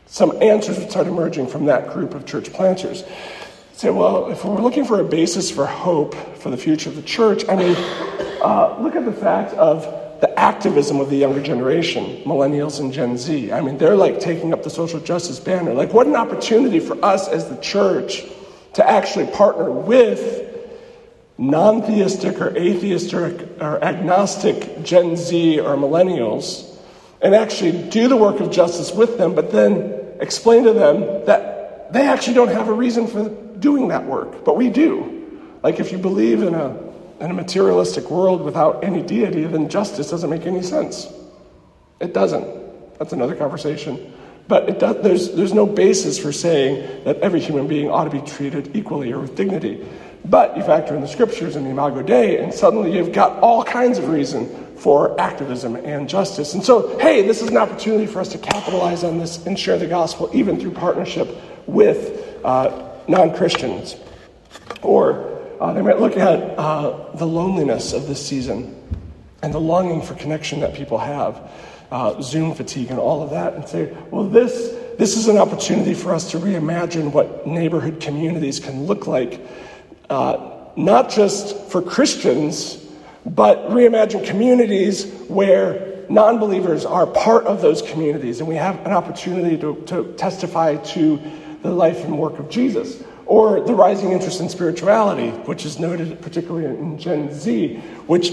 Some 0.06 0.42
answers 0.42 0.78
would 0.78 0.90
start 0.90 1.06
emerging 1.06 1.46
from 1.46 1.66
that 1.66 1.90
group 1.90 2.14
of 2.14 2.26
church 2.26 2.52
planters. 2.52 3.04
Say, 3.72 3.90
well, 3.90 4.30
if 4.30 4.44
we're 4.44 4.60
looking 4.60 4.84
for 4.84 5.00
a 5.00 5.04
basis 5.04 5.50
for 5.50 5.66
hope 5.66 6.14
for 6.36 6.50
the 6.50 6.56
future 6.56 6.90
of 6.90 6.96
the 6.96 7.02
church, 7.02 7.48
I 7.48 7.56
mean, 7.56 7.74
uh, 8.42 8.76
look 8.80 8.94
at 8.94 9.04
the 9.04 9.12
fact 9.12 9.54
of 9.54 9.84
the 10.20 10.38
activism 10.38 11.00
of 11.00 11.10
the 11.10 11.16
younger 11.16 11.42
generation, 11.42 12.22
millennials 12.24 12.78
and 12.78 12.92
Gen 12.92 13.16
Z. 13.16 13.50
I 13.50 13.60
mean, 13.60 13.78
they're 13.78 13.96
like 13.96 14.20
taking 14.20 14.52
up 14.52 14.62
the 14.62 14.70
social 14.70 15.00
justice 15.00 15.40
banner. 15.40 15.74
Like, 15.74 15.92
what 15.92 16.06
an 16.06 16.14
opportunity 16.14 16.78
for 16.78 17.02
us 17.04 17.26
as 17.26 17.48
the 17.48 17.56
church 17.56 18.22
to 18.74 18.88
actually 18.88 19.26
partner 19.28 19.70
with 19.70 20.48
non 21.38 21.82
theistic 21.82 22.40
or 22.40 22.56
atheistic 22.56 23.60
or 23.60 23.82
agnostic 23.82 24.84
Gen 24.84 25.16
Z 25.16 25.58
or 25.58 25.74
millennials 25.76 26.71
and 27.22 27.34
actually 27.34 27.88
do 27.88 28.08
the 28.08 28.16
work 28.16 28.40
of 28.40 28.50
justice 28.50 28.92
with 28.92 29.16
them, 29.16 29.34
but 29.34 29.52
then 29.52 29.94
explain 30.20 30.64
to 30.64 30.72
them 30.72 31.24
that 31.26 31.92
they 31.92 32.06
actually 32.06 32.34
don't 32.34 32.48
have 32.48 32.68
a 32.68 32.72
reason 32.72 33.06
for 33.06 33.28
doing 33.58 33.88
that 33.88 34.04
work, 34.04 34.44
but 34.44 34.56
we 34.56 34.68
do. 34.70 35.18
Like, 35.62 35.78
if 35.78 35.92
you 35.92 35.98
believe 35.98 36.42
in 36.42 36.54
a, 36.54 36.76
in 37.20 37.30
a 37.30 37.34
materialistic 37.34 38.10
world 38.10 38.42
without 38.42 38.82
any 38.82 39.02
deity, 39.02 39.44
then 39.44 39.68
justice 39.68 40.10
doesn't 40.10 40.28
make 40.28 40.46
any 40.46 40.62
sense. 40.62 41.06
It 42.00 42.12
doesn't. 42.12 42.98
That's 42.98 43.12
another 43.12 43.36
conversation. 43.36 44.12
But 44.48 44.80
does, 44.80 45.02
there's, 45.02 45.32
there's 45.32 45.54
no 45.54 45.66
basis 45.66 46.18
for 46.18 46.32
saying 46.32 47.04
that 47.04 47.18
every 47.18 47.38
human 47.38 47.68
being 47.68 47.88
ought 47.88 48.04
to 48.04 48.10
be 48.10 48.20
treated 48.20 48.76
equally 48.76 49.12
or 49.12 49.20
with 49.20 49.36
dignity. 49.36 49.86
But 50.24 50.56
you 50.56 50.64
factor 50.64 50.96
in 50.96 51.00
the 51.00 51.08
scriptures 51.08 51.54
and 51.54 51.64
the 51.64 51.70
Imago 51.70 52.02
Dei, 52.02 52.38
and 52.38 52.52
suddenly 52.52 52.96
you've 52.96 53.12
got 53.12 53.38
all 53.38 53.62
kinds 53.62 53.98
of 53.98 54.08
reason 54.08 54.48
for 54.82 55.18
activism 55.20 55.76
and 55.76 56.08
justice. 56.08 56.54
And 56.54 56.64
so, 56.64 56.98
hey, 56.98 57.22
this 57.22 57.40
is 57.40 57.48
an 57.48 57.56
opportunity 57.56 58.04
for 58.04 58.18
us 58.18 58.28
to 58.32 58.38
capitalize 58.38 59.04
on 59.04 59.16
this 59.18 59.46
and 59.46 59.56
share 59.56 59.78
the 59.78 59.86
gospel, 59.86 60.28
even 60.34 60.58
through 60.58 60.72
partnership 60.72 61.28
with 61.68 62.36
uh, 62.44 62.90
non 63.06 63.32
Christians. 63.32 63.94
Or 64.82 65.38
uh, 65.60 65.72
they 65.72 65.82
might 65.82 66.00
look 66.00 66.16
at 66.16 66.58
uh, 66.58 67.14
the 67.14 67.26
loneliness 67.26 67.92
of 67.92 68.08
this 68.08 68.26
season 68.26 68.76
and 69.44 69.54
the 69.54 69.60
longing 69.60 70.02
for 70.02 70.14
connection 70.16 70.58
that 70.60 70.74
people 70.74 70.98
have, 70.98 71.48
uh, 71.92 72.20
Zoom 72.20 72.52
fatigue 72.52 72.90
and 72.90 72.98
all 72.98 73.22
of 73.22 73.30
that, 73.30 73.54
and 73.54 73.68
say, 73.68 73.96
well, 74.10 74.24
this, 74.24 74.74
this 74.98 75.16
is 75.16 75.28
an 75.28 75.36
opportunity 75.36 75.94
for 75.94 76.12
us 76.12 76.32
to 76.32 76.38
reimagine 76.38 77.12
what 77.12 77.46
neighborhood 77.46 78.00
communities 78.00 78.58
can 78.58 78.86
look 78.86 79.06
like, 79.06 79.40
uh, 80.10 80.56
not 80.74 81.08
just 81.08 81.56
for 81.70 81.80
Christians, 81.80 82.82
but 83.24 83.70
reimagine 83.70 84.26
communities 84.26 85.06
where 85.28 86.04
non 86.08 86.38
believers 86.38 86.84
are 86.84 87.06
part 87.06 87.44
of 87.46 87.62
those 87.62 87.82
communities, 87.82 88.40
and 88.40 88.48
we 88.48 88.56
have 88.56 88.78
an 88.86 88.92
opportunity 88.92 89.56
to, 89.58 89.82
to 89.86 90.12
testify 90.14 90.76
to 90.76 91.20
the 91.62 91.70
life 91.70 92.04
and 92.04 92.18
work 92.18 92.38
of 92.38 92.50
Jesus 92.50 93.02
or 93.26 93.60
the 93.60 93.74
rising 93.74 94.12
interest 94.12 94.40
in 94.40 94.48
spirituality, 94.48 95.30
which 95.46 95.64
is 95.64 95.78
noted 95.78 96.20
particularly 96.20 96.66
in 96.66 96.98
Gen 96.98 97.32
Z, 97.32 97.76
which 98.06 98.32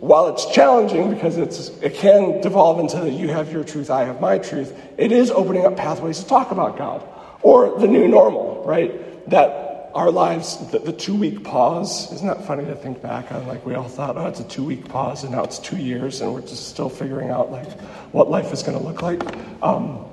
while 0.00 0.28
it's 0.28 0.46
challenging 0.46 1.12
because 1.12 1.36
it's, 1.36 1.70
it 1.82 1.94
can 1.94 2.40
devolve 2.40 2.78
into 2.78 3.10
you 3.10 3.28
have 3.28 3.52
your 3.52 3.64
truth, 3.64 3.90
I 3.90 4.04
have 4.04 4.20
my 4.20 4.38
truth, 4.38 4.72
it 4.96 5.10
is 5.10 5.30
opening 5.30 5.66
up 5.66 5.76
pathways 5.76 6.20
to 6.20 6.26
talk 6.26 6.50
about 6.50 6.78
God. 6.78 7.04
Or 7.42 7.78
the 7.78 7.86
new 7.86 8.08
normal, 8.08 8.64
right? 8.64 9.28
That 9.30 9.67
our 9.94 10.10
lives, 10.10 10.56
the, 10.70 10.78
the 10.78 10.92
two 10.92 11.14
week 11.14 11.44
pause, 11.44 12.12
isn't 12.12 12.26
that 12.26 12.46
funny 12.46 12.64
to 12.64 12.74
think 12.74 13.02
back 13.02 13.32
on? 13.32 13.46
Like 13.46 13.64
we 13.64 13.74
all 13.74 13.88
thought, 13.88 14.16
oh, 14.16 14.26
it's 14.26 14.40
a 14.40 14.48
two 14.48 14.64
week 14.64 14.88
pause, 14.88 15.24
and 15.24 15.32
now 15.32 15.44
it's 15.44 15.58
two 15.58 15.76
years, 15.76 16.20
and 16.20 16.32
we're 16.32 16.40
just 16.40 16.68
still 16.68 16.88
figuring 16.88 17.30
out 17.30 17.50
like 17.50 17.70
what 18.12 18.30
life 18.30 18.52
is 18.52 18.62
going 18.62 18.78
to 18.78 18.84
look 18.84 19.02
like. 19.02 19.22
Um, 19.62 20.04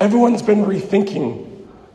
everyone's 0.00 0.42
been 0.42 0.64
rethinking 0.64 1.46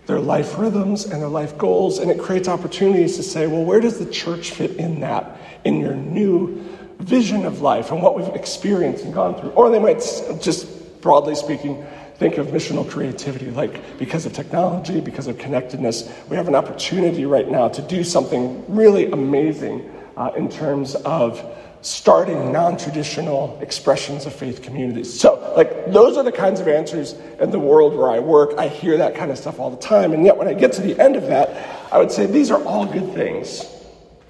their 0.07 0.19
life 0.19 0.57
rhythms 0.57 1.05
and 1.05 1.21
their 1.21 1.29
life 1.29 1.57
goals, 1.57 1.99
and 1.99 2.09
it 2.11 2.19
creates 2.19 2.47
opportunities 2.47 3.17
to 3.17 3.23
say, 3.23 3.47
well, 3.47 3.63
where 3.63 3.79
does 3.79 3.99
the 3.99 4.11
church 4.11 4.51
fit 4.51 4.71
in 4.71 5.01
that, 5.01 5.39
in 5.63 5.79
your 5.79 5.95
new 5.95 6.63
vision 6.99 7.45
of 7.45 7.61
life 7.61 7.91
and 7.91 8.01
what 8.01 8.15
we've 8.17 8.35
experienced 8.35 9.05
and 9.05 9.13
gone 9.13 9.39
through? 9.39 9.51
Or 9.51 9.69
they 9.69 9.79
might 9.79 9.99
just, 10.41 11.01
broadly 11.01 11.35
speaking, 11.35 11.85
think 12.21 12.37
of 12.37 12.49
missional 12.49 12.87
creativity, 12.87 13.49
like 13.49 13.97
because 13.97 14.27
of 14.27 14.33
technology, 14.33 15.01
because 15.01 15.25
of 15.25 15.39
connectedness, 15.39 16.07
we 16.29 16.35
have 16.35 16.47
an 16.47 16.53
opportunity 16.53 17.25
right 17.25 17.49
now 17.49 17.67
to 17.67 17.81
do 17.81 18.03
something 18.03 18.63
really 18.67 19.11
amazing 19.11 19.89
uh, 20.17 20.29
in 20.37 20.47
terms 20.47 20.93
of 20.93 21.43
starting 21.81 22.51
non 22.51 22.77
traditional 22.77 23.57
expressions 23.59 24.27
of 24.27 24.35
faith 24.35 24.61
communities. 24.61 25.19
So, 25.19 25.51
like, 25.57 25.91
those 25.91 26.15
are 26.15 26.21
the 26.23 26.31
kinds 26.31 26.59
of 26.59 26.67
answers 26.67 27.13
in 27.39 27.49
the 27.49 27.57
world 27.57 27.95
where 27.95 28.11
I 28.11 28.19
work. 28.19 28.51
I 28.55 28.67
hear 28.67 28.97
that 28.97 29.15
kind 29.15 29.31
of 29.31 29.37
stuff 29.39 29.59
all 29.59 29.71
the 29.71 29.81
time. 29.81 30.13
And 30.13 30.23
yet, 30.23 30.37
when 30.37 30.47
I 30.47 30.53
get 30.53 30.73
to 30.73 30.81
the 30.83 31.01
end 31.01 31.15
of 31.15 31.25
that, 31.25 31.49
I 31.91 31.97
would 31.97 32.11
say 32.11 32.27
these 32.27 32.51
are 32.51 32.63
all 32.65 32.85
good 32.85 33.15
things, 33.15 33.65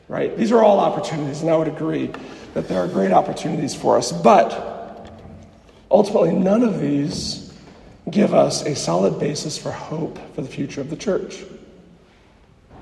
right? 0.08 0.38
These 0.38 0.54
are 0.54 0.64
all 0.64 0.80
opportunities. 0.80 1.42
And 1.42 1.52
I 1.52 1.58
would 1.58 1.68
agree 1.68 2.10
that 2.54 2.70
there 2.70 2.80
are 2.80 2.88
great 2.88 3.12
opportunities 3.12 3.76
for 3.76 3.98
us. 3.98 4.14
But 4.14 5.12
ultimately, 5.92 6.32
none 6.32 6.64
of 6.64 6.80
these 6.80 7.41
give 8.10 8.34
us 8.34 8.66
a 8.66 8.76
solid 8.76 9.20
basis 9.20 9.58
for 9.58 9.72
hope 9.72 10.18
for 10.34 10.42
the 10.42 10.50
future 10.50 10.82
of 10.82 10.90
the 10.90 10.96
church. 10.96 11.44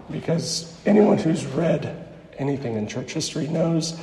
Because 0.10 0.74
anyone 0.86 1.18
who's 1.18 1.46
read 1.46 2.08
anything 2.38 2.76
in 2.76 2.88
church 2.88 3.14
history 3.14 3.48
knows 3.48 4.00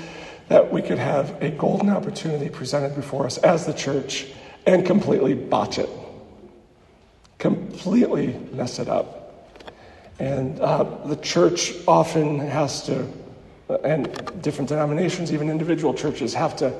that 0.48 0.72
we 0.72 0.82
could 0.82 0.98
have 0.98 1.42
a 1.42 1.50
golden 1.50 1.90
opportunity 1.90 2.48
presented 2.48 2.94
before 2.94 3.26
us 3.26 3.38
as 3.38 3.66
the 3.66 3.72
church 3.72 4.26
and 4.66 4.84
completely 4.84 5.34
botch 5.34 5.78
it, 5.78 5.88
completely 7.38 8.38
mess 8.52 8.78
it 8.78 8.88
up. 8.88 9.52
And 10.18 10.60
uh, 10.60 10.84
the 11.06 11.16
church 11.16 11.74
often 11.86 12.38
has 12.38 12.84
to, 12.86 13.06
and 13.82 14.42
different 14.42 14.68
denominations, 14.68 15.32
even 15.32 15.50
individual 15.50 15.92
churches, 15.92 16.34
have 16.34 16.56
to 16.56 16.72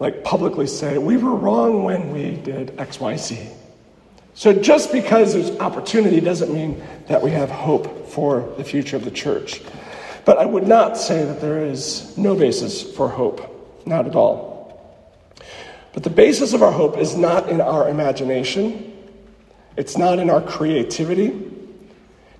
like 0.00 0.24
publicly 0.24 0.66
say, 0.66 0.96
we 0.98 1.18
were 1.18 1.34
wrong 1.34 1.84
when 1.84 2.10
we 2.10 2.32
did 2.36 2.78
X, 2.80 2.98
Y, 2.98 3.16
Z. 3.16 3.48
So 4.32 4.54
just 4.54 4.90
because 4.90 5.34
there's 5.34 5.50
opportunity 5.60 6.20
doesn't 6.20 6.52
mean 6.52 6.82
that 7.08 7.20
we 7.20 7.30
have 7.32 7.50
hope 7.50 8.08
for 8.08 8.52
the 8.56 8.64
future 8.64 8.96
of 8.96 9.04
the 9.04 9.10
church. 9.10 9.60
But 10.24 10.38
I 10.38 10.46
would 10.46 10.66
not 10.66 10.96
say 10.96 11.24
that 11.24 11.42
there 11.42 11.64
is 11.64 12.16
no 12.16 12.34
basis 12.34 12.82
for 12.82 13.08
hope, 13.08 13.86
not 13.86 14.06
at 14.06 14.16
all. 14.16 14.58
But 15.92 16.04
the 16.04 16.10
basis 16.10 16.54
of 16.54 16.62
our 16.62 16.72
hope 16.72 16.96
is 16.96 17.16
not 17.16 17.50
in 17.50 17.60
our 17.60 17.88
imagination, 17.88 18.96
it's 19.76 19.98
not 19.98 20.18
in 20.18 20.30
our 20.30 20.40
creativity, 20.40 21.50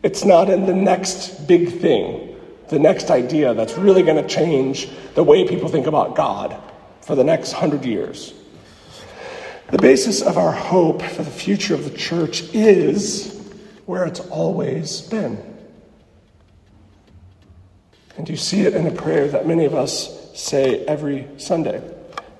it's 0.02 0.24
not 0.24 0.48
in 0.48 0.64
the 0.64 0.74
next 0.74 1.46
big 1.46 1.80
thing, 1.80 2.36
the 2.68 2.78
next 2.78 3.10
idea 3.10 3.52
that's 3.52 3.76
really 3.76 4.02
going 4.02 4.22
to 4.22 4.28
change 4.28 4.88
the 5.14 5.24
way 5.24 5.46
people 5.46 5.68
think 5.68 5.86
about 5.86 6.14
God 6.16 6.58
for 7.10 7.16
the 7.16 7.24
next 7.24 7.50
hundred 7.50 7.84
years. 7.84 8.32
The 9.72 9.78
basis 9.78 10.22
of 10.22 10.38
our 10.38 10.52
hope 10.52 11.02
for 11.02 11.24
the 11.24 11.30
future 11.32 11.74
of 11.74 11.82
the 11.82 11.98
church 11.98 12.44
is 12.54 13.50
where 13.84 14.04
it's 14.04 14.20
always 14.20 15.00
been. 15.00 15.42
And 18.16 18.28
you 18.28 18.36
see 18.36 18.60
it 18.60 18.74
in 18.74 18.86
a 18.86 18.92
prayer 18.92 19.26
that 19.26 19.44
many 19.44 19.64
of 19.64 19.74
us 19.74 20.40
say 20.40 20.84
every 20.86 21.26
Sunday. 21.36 21.82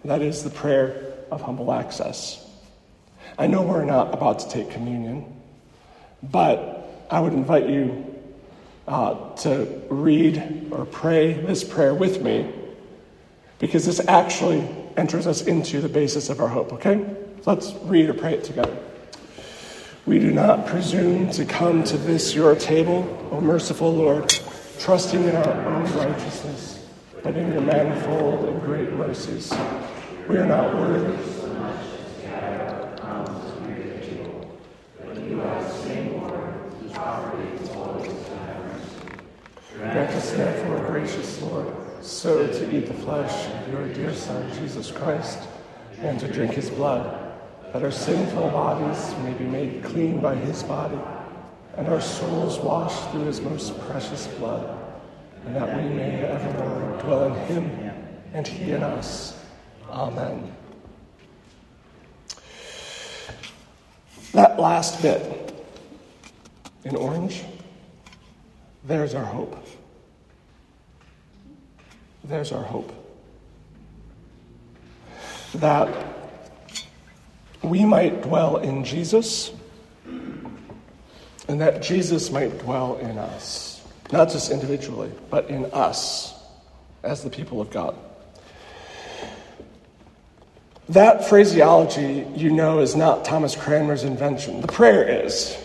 That 0.04 0.22
is 0.22 0.44
the 0.44 0.50
prayer 0.50 1.14
of 1.33 1.40
humble 1.40 1.72
access. 1.72 2.48
I 3.37 3.48
know 3.48 3.62
we're 3.62 3.85
not 3.85 4.14
about 4.14 4.38
to 4.38 4.50
take 4.50 4.70
communion, 4.70 5.35
but 6.22 7.09
I 7.11 7.18
would 7.18 7.33
invite 7.33 7.68
you 7.68 8.06
uh, 8.87 9.35
to 9.38 9.83
read 9.90 10.68
or 10.70 10.87
pray 10.87 11.33
this 11.33 11.64
prayer 11.64 11.92
with 11.92 12.22
me 12.22 12.54
because 13.61 13.87
this 13.87 14.01
actually 14.09 14.68
enters 14.96 15.29
us 15.29 15.42
into 15.42 15.81
the 15.81 15.88
basis 15.88 16.29
of 16.29 16.40
our 16.40 16.49
hope, 16.49 16.73
okay? 16.73 17.07
Let's 17.46 17.73
read 17.85 18.11
or 18.11 18.14
pray 18.14 18.35
it 18.35 18.44
together. 18.44 18.77
We 20.07 20.18
do 20.18 20.33
not 20.33 20.66
presume 20.66 21.31
to 21.31 21.44
come 21.44 21.85
to 21.85 21.96
this 21.96 22.35
your 22.35 22.57
table, 22.57 23.29
O 23.31 23.40
merciful 23.40 23.94
Lord 23.94 24.35
trusting 24.81 25.23
in 25.23 25.37
our 25.37 25.66
own 25.66 25.85
righteousness, 25.92 26.87
but 27.23 27.37
in 27.37 27.53
your 27.53 27.61
manifold 27.61 28.49
and 28.49 28.62
great 28.62 28.90
mercies. 28.92 29.53
We 30.27 30.38
are 30.38 30.46
not 30.46 30.75
worthy. 30.75 31.18
Grant 39.77 40.11
us 40.11 40.31
therefore, 40.33 40.87
gracious 40.87 41.42
Lord, 41.42 41.75
so 42.01 42.47
to 42.47 42.77
eat 42.77 42.87
the 42.87 42.95
flesh 42.95 43.49
of 43.49 43.73
your 43.73 43.89
dear 43.93 44.15
Son, 44.15 44.51
Jesus 44.59 44.91
Christ, 44.91 45.49
and 46.01 46.19
to 46.21 46.29
drink 46.29 46.53
his 46.53 46.71
blood, 46.71 47.35
that 47.73 47.83
our 47.83 47.91
sinful 47.91 48.51
bodies 48.51 49.15
may 49.25 49.35
be 49.35 49.45
made 49.45 49.85
clean 49.85 50.21
by 50.21 50.35
his 50.35 50.63
body 50.63 50.99
and 51.77 51.89
our 51.89 52.01
souls 52.01 52.59
washed 52.59 53.11
through 53.11 53.25
his 53.25 53.41
most 53.41 53.79
precious 53.81 54.27
blood, 54.39 54.79
and 55.47 55.57
that 55.57 55.77
we 55.77 55.89
may 55.89 56.23
evermore 56.25 57.01
dwell 57.01 57.25
in 57.25 57.35
him 57.47 57.91
and 58.35 58.47
he 58.47 58.73
in 58.73 58.83
us. 58.83 59.43
Amen. 59.89 60.55
That 64.33 64.61
last 64.61 65.01
bit 65.03 65.55
in 66.85 66.97
orange, 66.97 67.45
there's 68.85 69.15
our 69.15 69.25
hope. 69.25 69.57
There's 72.24 72.52
our 72.52 72.62
hope. 72.62 72.92
That 75.54 75.88
we 77.62 77.85
might 77.85 78.22
dwell 78.22 78.59
in 78.59 78.85
Jesus 78.85 79.52
and 81.50 81.61
that 81.61 81.83
Jesus 81.83 82.30
might 82.30 82.56
dwell 82.61 82.96
in 82.98 83.18
us, 83.18 83.85
not 84.12 84.30
just 84.30 84.52
individually, 84.52 85.11
but 85.30 85.50
in 85.50 85.64
us 85.72 86.33
as 87.02 87.24
the 87.24 87.30
people 87.30 87.61
of 87.61 87.70
God. 87.70 87.96
That 90.90 91.28
phraseology, 91.28 92.26
you 92.35 92.50
know, 92.50 92.80
is 92.80 92.96
not 92.96 93.24
Thomas 93.24 93.56
Cranmer's 93.56 94.04
invention. 94.04 94.61
The 94.61 94.68
prayer 94.68 95.24
is. 95.24 95.56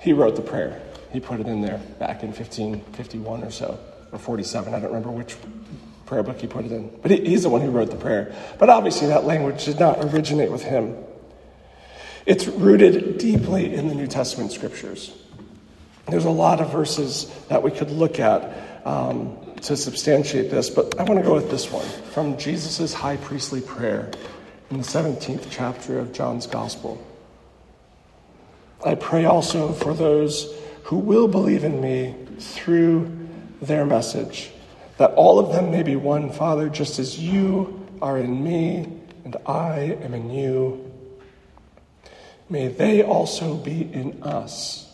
He 0.00 0.12
wrote 0.12 0.36
the 0.36 0.42
prayer. 0.42 0.80
He 1.12 1.20
put 1.20 1.40
it 1.40 1.46
in 1.46 1.60
there 1.60 1.78
back 1.98 2.22
in 2.22 2.28
1551 2.28 3.42
or 3.42 3.50
so, 3.50 3.78
or 4.12 4.18
47. 4.18 4.74
I 4.74 4.80
don't 4.80 4.88
remember 4.88 5.10
which 5.10 5.36
prayer 6.06 6.22
book 6.22 6.40
he 6.40 6.46
put 6.46 6.64
it 6.64 6.72
in. 6.72 6.90
But 7.02 7.10
he's 7.10 7.42
the 7.42 7.50
one 7.50 7.60
who 7.60 7.70
wrote 7.70 7.90
the 7.90 7.96
prayer. 7.96 8.34
But 8.58 8.70
obviously, 8.70 9.08
that 9.08 9.24
language 9.24 9.64
did 9.64 9.78
not 9.78 10.02
originate 10.02 10.50
with 10.50 10.62
him. 10.62 10.96
It's 12.26 12.46
rooted 12.46 13.18
deeply 13.18 13.74
in 13.74 13.88
the 13.88 13.94
New 13.94 14.06
Testament 14.06 14.52
scriptures. 14.52 15.14
There's 16.08 16.24
a 16.24 16.30
lot 16.30 16.60
of 16.60 16.72
verses 16.72 17.30
that 17.48 17.62
we 17.62 17.70
could 17.70 17.90
look 17.90 18.18
at 18.18 18.86
um, 18.86 19.36
to 19.62 19.76
substantiate 19.76 20.50
this, 20.50 20.70
but 20.70 20.98
I 20.98 21.04
want 21.04 21.20
to 21.20 21.26
go 21.26 21.34
with 21.34 21.50
this 21.50 21.70
one 21.70 21.86
from 22.12 22.38
Jesus' 22.38 22.94
high 22.94 23.18
priestly 23.18 23.60
prayer 23.60 24.10
in 24.70 24.78
the 24.78 24.84
17th 24.84 25.46
chapter 25.50 25.98
of 25.98 26.12
John's 26.12 26.46
Gospel. 26.46 27.04
I 28.84 28.94
pray 28.94 29.24
also 29.24 29.72
for 29.72 29.92
those 29.92 30.54
who 30.84 30.96
will 30.96 31.28
believe 31.28 31.64
in 31.64 31.80
me 31.80 32.14
through 32.38 33.27
their 33.60 33.84
message, 33.84 34.50
that 34.98 35.12
all 35.12 35.38
of 35.38 35.52
them 35.52 35.70
may 35.70 35.82
be 35.82 35.96
one, 35.96 36.30
Father, 36.30 36.68
just 36.68 36.98
as 36.98 37.18
you 37.18 37.86
are 38.00 38.18
in 38.18 38.42
me 38.42 38.86
and 39.24 39.36
I 39.46 39.98
am 40.02 40.14
in 40.14 40.30
you. 40.30 40.84
May 42.48 42.68
they 42.68 43.02
also 43.02 43.56
be 43.56 43.82
in 43.92 44.22
us, 44.22 44.90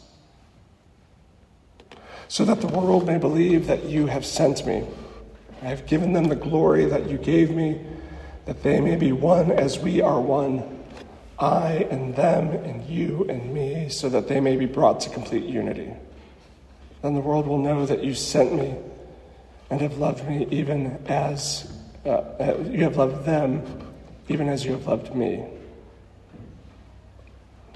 so 2.27 2.45
that 2.45 2.61
the 2.61 2.67
world 2.67 3.07
may 3.07 3.19
believe 3.19 3.69
that 3.69 3.85
you 3.85 4.07
have 4.07 4.27
sent 4.27 4.67
me. 4.67 4.85
I 5.63 5.67
have 5.67 5.87
given 5.87 6.13
them 6.13 6.25
the 6.25 6.37
glory 6.37 6.85
that 6.87 7.09
you 7.09 7.17
gave 7.17 7.51
me, 7.51 7.81
that 8.47 8.63
they 8.63 8.81
may 8.81 8.97
be 8.97 9.13
one 9.13 9.53
as 9.53 9.79
we 9.79 10.03
are 10.03 10.21
one, 10.21 10.85
I 11.39 11.87
and 11.91 12.15
them 12.17 12.49
and 12.49 12.85
you 12.87 13.25
and 13.29 13.55
me, 13.55 13.89
so 13.89 14.09
that 14.09 14.29
they 14.29 14.41
may 14.41 14.57
be 14.57 14.67
brought 14.67 15.01
to 15.01 15.11
complete 15.11 15.45
unity. 15.45 15.93
Then 17.05 17.13
the 17.13 17.21
world 17.21 17.47
will 17.47 17.59
know 17.59 17.85
that 17.85 18.03
you 18.03 18.15
sent 18.15 18.55
me 18.55 18.75
and 19.69 19.79
have 19.83 19.99
loved 19.99 20.27
me 20.27 20.49
even 20.51 21.05
as 21.07 21.71
uh, 22.07 22.09
uh, 22.09 22.65
you 22.67 22.83
have 22.85 22.97
loved 22.97 23.27
them, 23.27 23.63
even 24.31 24.49
as 24.49 24.65
you 24.65 24.73
have 24.73 24.87
loved 24.87 25.15
me. 25.15 25.45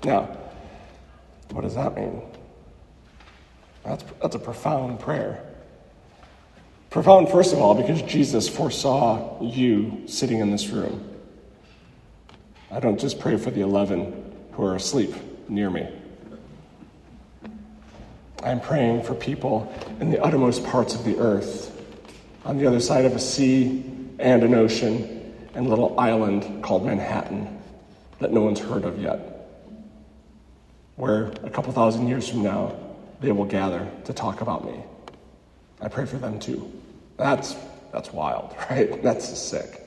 Now, 0.02 0.34
what 1.50 1.60
does 1.60 1.74
that 1.74 1.94
mean? 1.94 2.22
That's, 3.84 4.02
that's 4.22 4.34
a 4.34 4.38
profound 4.38 4.98
prayer. 4.98 5.44
Profound, 6.88 7.28
first 7.28 7.52
of 7.52 7.58
all, 7.58 7.74
because 7.74 8.00
Jesus 8.00 8.48
foresaw 8.48 9.42
you 9.42 10.04
sitting 10.06 10.38
in 10.38 10.50
this 10.50 10.68
room. 10.68 11.06
I 12.70 12.80
don't 12.80 12.98
just 12.98 13.20
pray 13.20 13.36
for 13.36 13.50
the 13.50 13.60
11 13.60 14.48
who 14.52 14.64
are 14.64 14.74
asleep 14.74 15.14
near 15.50 15.68
me. 15.68 15.97
I'm 18.42 18.60
praying 18.60 19.02
for 19.02 19.14
people 19.14 19.72
in 20.00 20.10
the 20.10 20.22
uttermost 20.22 20.64
parts 20.64 20.94
of 20.94 21.04
the 21.04 21.18
earth, 21.18 21.74
on 22.44 22.58
the 22.58 22.66
other 22.66 22.80
side 22.80 23.04
of 23.04 23.12
a 23.12 23.18
sea 23.18 23.84
and 24.18 24.42
an 24.42 24.54
ocean, 24.54 25.34
and 25.54 25.66
a 25.66 25.68
little 25.68 25.98
island 25.98 26.62
called 26.62 26.86
Manhattan 26.86 27.58
that 28.20 28.32
no 28.32 28.42
one's 28.42 28.60
heard 28.60 28.84
of 28.84 29.00
yet, 29.00 29.48
where 30.96 31.26
a 31.42 31.50
couple 31.50 31.72
thousand 31.72 32.08
years 32.08 32.28
from 32.28 32.42
now 32.42 32.74
they 33.20 33.32
will 33.32 33.44
gather 33.44 33.88
to 34.04 34.12
talk 34.12 34.40
about 34.40 34.64
me. 34.64 34.82
I 35.80 35.88
pray 35.88 36.06
for 36.06 36.16
them 36.16 36.38
too. 36.38 36.70
That's, 37.16 37.56
that's 37.92 38.12
wild, 38.12 38.54
right? 38.70 39.02
That's 39.02 39.26
sick. 39.38 39.82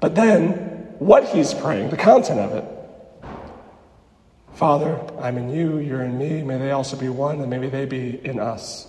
But 0.00 0.14
then, 0.14 0.52
what 0.98 1.24
he's 1.28 1.54
praying, 1.54 1.90
the 1.90 1.96
content 1.96 2.40
of 2.40 2.52
it, 2.54 2.81
Father, 4.62 4.96
I'm 5.18 5.38
in 5.38 5.50
you, 5.50 5.78
you're 5.78 6.02
in 6.02 6.16
me. 6.16 6.40
May 6.40 6.56
they 6.56 6.70
also 6.70 6.96
be 6.96 7.08
one, 7.08 7.40
and 7.40 7.50
maybe 7.50 7.68
they 7.68 7.84
be 7.84 8.24
in 8.24 8.38
us. 8.38 8.86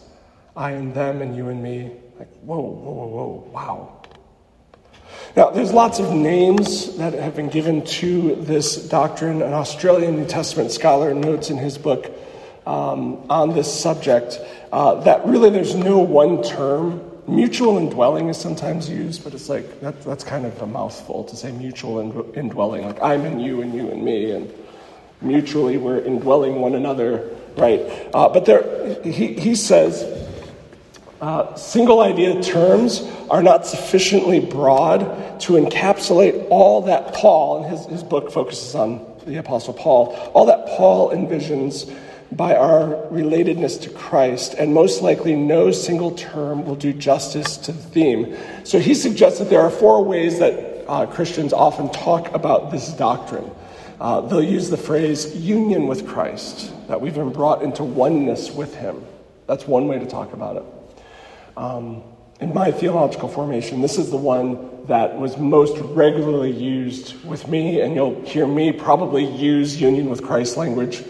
I 0.56 0.74
in 0.74 0.94
them, 0.94 1.20
and 1.24 1.36
you 1.36 1.50
in 1.50 1.64
me. 1.64 1.90
Like, 2.20 2.30
whoa, 2.42 2.60
whoa, 2.60 2.92
whoa, 2.92 3.08
whoa, 3.08 3.50
wow. 3.52 4.04
Now, 5.36 5.50
there's 5.50 5.74
lots 5.74 5.98
of 5.98 6.14
names 6.14 6.96
that 6.98 7.14
have 7.14 7.36
been 7.36 7.50
given 7.50 7.84
to 7.86 8.36
this 8.36 8.88
doctrine. 8.88 9.42
An 9.42 9.54
Australian 9.54 10.16
New 10.18 10.28
Testament 10.28 10.70
scholar 10.70 11.12
notes 11.16 11.50
in 11.50 11.58
his 11.58 11.80
book 11.80 12.12
um, 12.68 13.26
on 13.32 13.56
this 13.56 13.74
subject 13.74 14.40
uh, 14.72 15.02
that 15.06 15.26
really 15.26 15.50
there's 15.50 15.74
no 15.74 15.98
one 15.98 16.44
term. 16.44 17.02
Mutual 17.28 17.80
indwelling 17.80 18.30
is 18.30 18.38
sometimes 18.38 18.88
used, 18.88 19.24
but 19.24 19.34
it's 19.34 19.50
like 19.50 19.82
that, 19.82 20.04
that's 20.04 20.24
kind 20.24 20.46
of 20.46 20.62
a 20.62 20.68
mouthful 20.68 21.24
to 21.24 21.36
say 21.36 21.52
mutual 21.52 22.00
indwelling. 22.38 22.86
Like 22.86 23.02
I'm 23.02 23.26
in 23.26 23.40
you 23.40 23.64
and 23.64 23.74
you 23.74 23.90
in 23.90 24.06
me, 24.06 24.30
and 24.30 24.54
mutually 25.24 25.78
we're 25.78 26.00
indwelling 26.00 26.62
one 26.62 26.76
another, 26.76 27.30
right? 27.58 27.80
Uh, 28.14 28.30
but 28.30 28.46
there, 28.46 29.02
he, 29.04 29.34
he 29.34 29.56
says 29.56 30.04
uh, 31.22 31.56
single 31.56 32.02
idea 32.02 32.42
terms 32.42 33.02
are 33.30 33.42
not 33.42 33.66
sufficiently 33.66 34.40
broad 34.42 35.40
to 35.40 35.54
encapsulate 35.54 36.48
all 36.50 36.82
that 36.82 37.14
Paul, 37.14 37.64
and 37.64 37.72
his, 37.72 37.86
his 37.86 38.04
book 38.04 38.32
focuses 38.32 38.76
on 38.76 39.06
the 39.26 39.38
Apostle 39.38 39.74
Paul, 39.74 40.14
all 40.34 40.46
that 40.48 40.68
Paul 40.68 41.12
envisions 41.12 41.90
by 42.36 42.56
our 42.56 43.08
relatedness 43.12 43.82
to 43.84 43.90
Christ, 43.90 44.56
and 44.56 44.74
most 44.74 45.02
likely 45.02 45.36
no 45.36 45.72
single 45.72 46.12
term 46.12 46.66
will 46.66 46.76
do 46.76 46.92
justice 46.92 47.58
to 47.58 47.72
the 47.72 47.82
theme. 47.82 48.36
So 48.64 48.80
he 48.80 48.94
suggests 48.94 49.40
that 49.40 49.50
there 49.50 49.62
are 49.62 49.70
four 49.70 50.04
ways 50.04 50.40
that 50.40 50.86
uh, 50.88 51.06
Christians 51.06 51.54
often 51.54 51.90
talk 51.90 52.34
about 52.34 52.72
this 52.72 52.90
doctrine. 52.94 53.50
Uh, 54.04 54.20
they'll 54.20 54.44
use 54.44 54.70
the 54.70 54.76
phrase 54.76 55.34
union 55.34 55.88
with 55.88 56.06
Christ, 56.06 56.74
that 56.90 57.00
we've 57.00 57.16
been 57.16 57.32
brought 57.32 57.64
into 57.64 57.86
oneness 57.86 58.52
with 58.52 58.76
him. 58.76 59.02
That's 59.48 59.66
one 59.66 59.88
way 59.88 59.98
to 59.98 60.06
talk 60.06 60.34
about 60.34 60.58
it. 60.58 60.64
Um, 61.56 62.04
in 62.42 62.54
my 62.54 62.70
theological 62.70 63.30
formation, 63.30 63.82
this 63.82 63.98
is 63.98 64.12
the 64.12 64.18
one 64.18 64.86
that 64.88 65.18
was 65.18 65.38
most 65.38 65.78
regularly 65.96 66.52
used 66.52 67.24
with 67.24 67.48
me, 67.48 67.80
and 67.80 67.96
you'll 67.96 68.22
hear 68.26 68.46
me 68.46 68.74
probably 68.74 69.24
use 69.24 69.80
union 69.80 70.10
with 70.10 70.22
Christ 70.22 70.58
language 70.58 71.02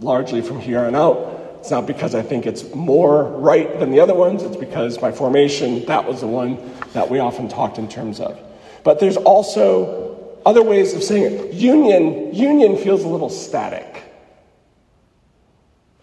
largely 0.00 0.42
from 0.42 0.58
here 0.58 0.80
on 0.80 0.96
out. 0.96 1.58
It's 1.60 1.70
not 1.70 1.86
because 1.86 2.16
I 2.16 2.22
think 2.22 2.44
it's 2.44 2.74
more 2.74 3.22
right 3.22 3.78
than 3.78 3.92
the 3.92 4.00
other 4.00 4.14
ones, 4.14 4.42
it's 4.42 4.56
because 4.56 5.00
my 5.00 5.12
formation, 5.12 5.84
that 5.84 6.04
was 6.04 6.22
the 6.22 6.26
one 6.26 6.58
that 6.92 7.08
we 7.08 7.20
often 7.20 7.48
talked 7.48 7.78
in 7.78 7.88
terms 7.88 8.18
of. 8.18 8.36
But 8.82 8.98
there's 8.98 9.16
also 9.16 10.05
other 10.46 10.62
ways 10.62 10.94
of 10.94 11.02
saying 11.02 11.24
it. 11.24 11.52
Union, 11.52 12.32
union 12.32 12.76
feels 12.78 13.02
a 13.02 13.08
little 13.08 13.28
static. 13.28 14.04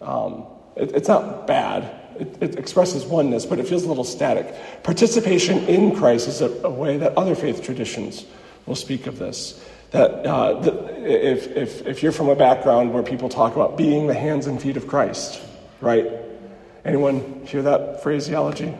Um, 0.02 0.44
it, 0.76 0.92
it's 0.92 1.08
not 1.08 1.46
bad. 1.46 2.02
It, 2.20 2.36
it, 2.40 2.58
expresses 2.58 3.04
oneness, 3.04 3.46
but 3.46 3.58
it 3.58 3.66
feels 3.66 3.84
a 3.84 3.88
little 3.88 4.04
static. 4.04 4.54
Participation 4.84 5.58
in 5.66 5.96
Christ 5.96 6.28
is 6.28 6.42
a, 6.42 6.50
a 6.62 6.70
way 6.70 6.98
that 6.98 7.16
other 7.16 7.34
faith 7.34 7.62
traditions 7.62 8.26
will 8.66 8.76
speak 8.76 9.06
of 9.06 9.18
this. 9.18 9.64
That, 9.90 10.26
uh, 10.26 10.60
if, 10.98 11.46
if, 11.56 11.86
if 11.86 12.02
you're 12.02 12.12
from 12.12 12.28
a 12.28 12.36
background 12.36 12.92
where 12.92 13.02
people 13.02 13.28
talk 13.28 13.54
about 13.54 13.76
being 13.76 14.06
the 14.06 14.14
hands 14.14 14.46
and 14.46 14.60
feet 14.60 14.76
of 14.76 14.86
Christ, 14.86 15.40
right? 15.80 16.06
Anyone 16.84 17.46
hear 17.46 17.62
that 17.62 18.02
phraseology? 18.02 18.74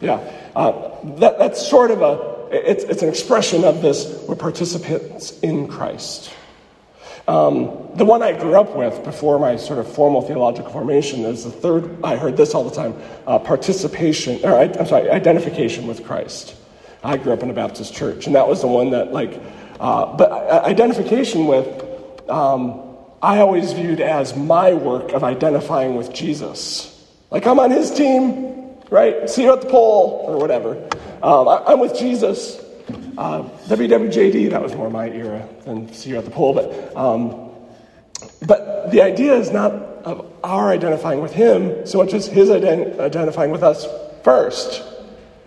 Yeah. 0.00 0.16
Uh, 0.54 0.90
that, 1.16 1.38
that's 1.38 1.66
sort 1.66 1.90
of 1.90 2.02
a, 2.02 2.39
it's, 2.50 2.84
it's 2.84 3.02
an 3.02 3.08
expression 3.08 3.64
of 3.64 3.82
this 3.82 4.22
we're 4.28 4.34
participants 4.34 5.38
in 5.40 5.68
Christ. 5.68 6.32
Um, 7.28 7.88
the 7.94 8.04
one 8.04 8.22
I 8.22 8.32
grew 8.32 8.58
up 8.58 8.74
with 8.74 9.04
before 9.04 9.38
my 9.38 9.56
sort 9.56 9.78
of 9.78 9.92
formal 9.92 10.20
theological 10.22 10.72
formation 10.72 11.20
is 11.20 11.44
the 11.44 11.50
third, 11.50 12.02
I 12.02 12.16
heard 12.16 12.36
this 12.36 12.54
all 12.54 12.64
the 12.64 12.74
time 12.74 12.94
uh, 13.26 13.38
participation, 13.38 14.40
or 14.44 14.54
I, 14.54 14.64
I'm 14.64 14.86
sorry, 14.86 15.10
identification 15.10 15.86
with 15.86 16.04
Christ. 16.04 16.56
I 17.04 17.16
grew 17.16 17.32
up 17.32 17.42
in 17.42 17.50
a 17.50 17.54
Baptist 17.54 17.94
church, 17.94 18.26
and 18.26 18.34
that 18.34 18.48
was 18.48 18.62
the 18.62 18.66
one 18.66 18.90
that, 18.90 19.12
like, 19.12 19.40
uh, 19.78 20.16
but 20.16 20.32
identification 20.32 21.46
with, 21.46 21.66
um, 22.28 22.82
I 23.22 23.38
always 23.38 23.72
viewed 23.72 24.00
as 24.00 24.36
my 24.36 24.74
work 24.74 25.12
of 25.12 25.22
identifying 25.22 25.94
with 25.94 26.12
Jesus. 26.12 27.08
Like, 27.30 27.46
I'm 27.46 27.60
on 27.60 27.70
his 27.70 27.92
team, 27.92 28.49
right? 28.90 29.30
See 29.30 29.44
you 29.44 29.52
at 29.52 29.60
the 29.60 29.68
pole, 29.68 30.24
or 30.26 30.38
whatever. 30.38 30.76
Um, 31.22 31.48
I, 31.48 31.72
am 31.72 31.80
with 31.80 31.96
Jesus. 31.98 32.60
Uh, 33.16 33.42
WWJD, 33.68 34.50
that 34.50 34.62
was 34.62 34.74
more 34.74 34.90
my 34.90 35.08
era 35.10 35.46
than 35.64 35.92
See 35.92 36.10
You 36.10 36.18
at 36.18 36.24
the 36.24 36.30
Pole. 36.30 36.54
But, 36.54 36.96
um, 36.96 37.50
but 38.46 38.90
the 38.90 39.02
idea 39.02 39.34
is 39.34 39.50
not 39.50 39.72
of 39.72 40.26
our 40.42 40.70
identifying 40.70 41.20
with 41.20 41.32
Him 41.32 41.86
so 41.86 41.98
much 41.98 42.14
as 42.14 42.26
His 42.26 42.48
ident- 42.48 42.98
identifying 42.98 43.50
with 43.50 43.62
us 43.62 43.86
first. 44.24 44.82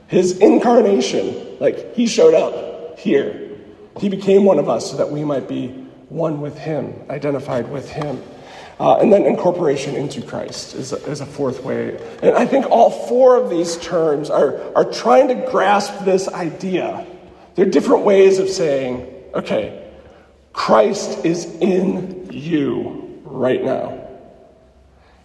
His 0.08 0.38
incarnation, 0.38 1.58
like 1.60 1.95
He 1.95 2.08
showed 2.08 2.34
up 2.34 2.99
here. 2.99 3.58
He 3.99 4.10
became 4.10 4.45
one 4.45 4.60
of 4.60 4.69
us 4.69 4.91
so 4.91 4.97
that 4.97 5.10
we 5.10 5.23
might 5.23 5.47
be 5.47 5.69
one 6.10 6.41
with 6.41 6.58
Him, 6.58 6.93
identified 7.10 7.71
with 7.71 7.89
Him. 7.89 8.21
Uh, 8.80 8.98
and 8.98 9.14
then 9.14 9.26
incorporation 9.26 9.96
into 9.96 10.22
Christ 10.22 10.74
is 10.74 10.94
a, 10.94 10.98
is 11.06 11.22
a 11.22 11.26
fourth 11.26 11.64
way. 11.64 11.98
And 12.24 12.36
I 12.36 12.46
think 12.46 12.66
all 12.70 12.90
four 12.90 13.38
of 13.38 13.50
these 13.50 13.78
terms 13.78 14.30
are, 14.30 14.76
are 14.76 14.86
trying 14.86 15.28
to 15.28 15.36
grasp 15.52 16.06
this 16.06 16.28
idea. 16.28 17.06
They're 17.56 17.66
different 17.66 18.04
ways 18.04 18.40
of 18.40 18.50
saying, 18.50 19.08
okay, 19.34 19.92
Christ 20.54 21.26
is 21.26 21.46
in 21.46 22.32
you 22.32 23.22
right 23.24 23.64
now. 23.64 24.08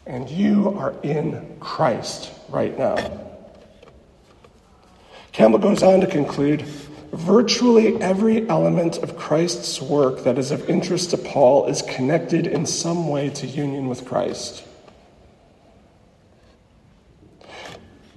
And 0.07 0.29
you 0.29 0.71
are 0.79 0.95
in 1.03 1.57
Christ 1.61 2.31
right 2.49 2.77
now. 2.79 2.97
Campbell 5.33 5.59
goes 5.59 5.83
on 5.83 6.01
to 6.01 6.07
conclude 6.07 6.65
virtually 7.13 8.01
every 8.03 8.49
element 8.49 8.99
of 8.99 9.17
Christ's 9.17 9.81
work 9.81 10.25
that 10.25 10.39
is 10.39 10.51
of 10.51 10.69
interest 10.69 11.11
to 11.11 11.19
Paul 11.19 11.67
is 11.67 11.83
connected 11.83 12.47
in 12.47 12.67
some 12.67 13.09
way 13.09 13.31
to 13.31 13.47
union 13.47 13.89
with 13.89 14.05
Christ. 14.05 14.65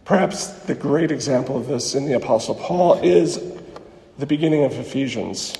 Perhaps 0.05 0.47
the 0.63 0.75
great 0.75 1.11
example 1.11 1.55
of 1.55 1.67
this 1.67 1.95
in 1.95 2.05
the 2.05 2.13
Apostle 2.13 2.55
Paul 2.55 2.99
is 3.01 3.39
the 4.17 4.25
beginning 4.25 4.63
of 4.65 4.73
Ephesians, 4.73 5.57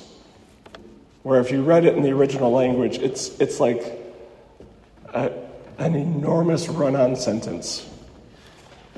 where 1.23 1.39
if 1.39 1.51
you 1.51 1.63
read 1.63 1.85
it 1.85 1.95
in 1.95 2.03
the 2.03 2.11
original 2.11 2.51
language, 2.51 2.97
it's, 2.97 3.29
it's 3.39 3.59
like 3.59 3.81
a, 5.13 5.31
an 5.77 5.95
enormous 5.95 6.67
run 6.67 6.95
on 6.95 7.15
sentence. 7.15 7.87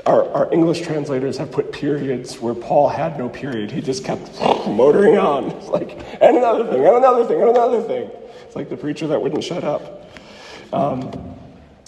Our, 0.05 0.29
our 0.33 0.53
English 0.53 0.81
translators 0.81 1.37
have 1.37 1.51
put 1.51 1.71
periods 1.71 2.39
where 2.41 2.53
Paul 2.53 2.89
had 2.89 3.17
no 3.17 3.29
period. 3.29 3.71
He 3.71 3.81
just 3.81 4.03
kept 4.03 4.39
motoring 4.67 5.17
on. 5.17 5.51
It's 5.51 5.67
like, 5.67 5.91
and 6.21 6.37
another 6.37 6.65
thing, 6.65 6.85
and 6.85 6.97
another 6.97 7.25
thing, 7.25 7.41
and 7.41 7.49
another 7.49 7.81
thing. 7.81 8.11
It's 8.45 8.55
like 8.55 8.69
the 8.69 8.77
preacher 8.77 9.07
that 9.07 9.21
wouldn't 9.21 9.43
shut 9.43 9.63
up. 9.63 10.11
Um, 10.73 11.35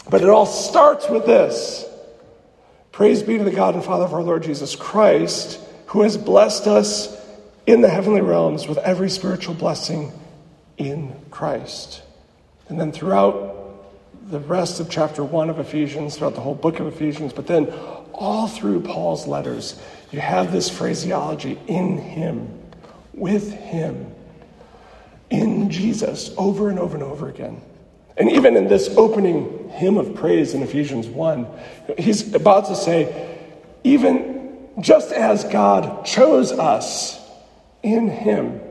but 0.10 0.22
it 0.22 0.30
all 0.30 0.46
starts 0.46 1.10
with 1.10 1.26
this 1.26 1.86
Praise 2.92 3.22
be 3.24 3.38
to 3.38 3.44
the 3.44 3.52
God 3.52 3.76
and 3.76 3.84
Father 3.84 4.06
of 4.06 4.14
our 4.14 4.24
Lord 4.24 4.44
Jesus 4.44 4.74
Christ, 4.74 5.60
who 5.88 6.04
has 6.04 6.16
blessed 6.16 6.66
us 6.68 7.14
in 7.68 7.82
the 7.82 7.90
heavenly 7.90 8.22
realms 8.22 8.68
with 8.68 8.78
every 8.78 9.10
spiritual 9.10 9.54
blessing 9.54 10.14
in 10.78 11.14
Christ. 11.30 12.04
And 12.70 12.80
then 12.80 12.94
throughout 12.94 13.56
the 14.30 14.40
rest 14.40 14.80
of 14.80 14.90
chapter 14.90 15.24
1 15.24 15.50
of 15.50 15.60
Ephesians, 15.60 16.18
throughout 16.18 16.36
the 16.36 16.42
whole 16.42 16.56
book 16.56 16.80
of 16.80 16.88
Ephesians, 16.88 17.34
but 17.34 17.48
then 17.48 17.66
all 18.18 18.48
through 18.48 18.82
Paul's 18.82 19.28
letters, 19.28 19.80
you 20.12 20.20
have 20.20 20.52
this 20.52 20.70
phraseology 20.70 21.60
in 21.68 21.98
Him, 21.98 22.62
with 23.14 23.52
Him, 23.52 24.12
in 25.30 25.70
Jesus, 25.70 26.32
over 26.38 26.70
and 26.70 26.80
over 26.80 26.96
and 26.96 27.04
over 27.04 27.30
again. 27.30 27.62
And 28.18 28.32
even 28.32 28.56
in 28.56 28.68
this 28.68 28.90
opening 28.96 29.70
hymn 29.70 29.98
of 29.98 30.16
praise 30.16 30.54
in 30.54 30.64
Ephesians 30.64 31.08
1, 31.08 31.48
he's 31.98 32.34
about 32.34 32.68
to 32.68 32.76
say, 32.76 33.40
even 33.84 34.70
just 34.80 35.12
as 35.12 35.44
God 35.44 36.06
chose 36.06 36.52
us 36.52 37.20
in 37.84 38.08
Him. 38.08 38.62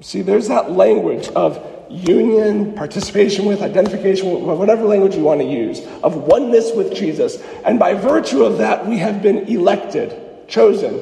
See, 0.00 0.22
there's 0.22 0.48
that 0.48 0.70
language 0.70 1.28
of 1.28 1.77
union, 1.90 2.74
participation 2.74 3.44
with, 3.44 3.62
identification 3.62 4.30
with, 4.30 4.58
whatever 4.58 4.84
language 4.84 5.14
you 5.14 5.22
want 5.22 5.40
to 5.40 5.46
use, 5.46 5.80
of 6.02 6.16
oneness 6.16 6.72
with 6.74 6.94
Jesus. 6.94 7.42
And 7.64 7.78
by 7.78 7.94
virtue 7.94 8.44
of 8.44 8.58
that, 8.58 8.86
we 8.86 8.98
have 8.98 9.22
been 9.22 9.48
elected, 9.48 10.48
chosen. 10.48 10.94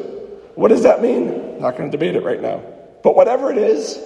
What 0.54 0.68
does 0.68 0.82
that 0.84 1.02
mean? 1.02 1.60
Not 1.60 1.76
going 1.76 1.90
to 1.90 1.96
debate 1.96 2.16
it 2.16 2.22
right 2.22 2.40
now. 2.40 2.62
But 3.02 3.16
whatever 3.16 3.50
it 3.50 3.58
is, 3.58 4.00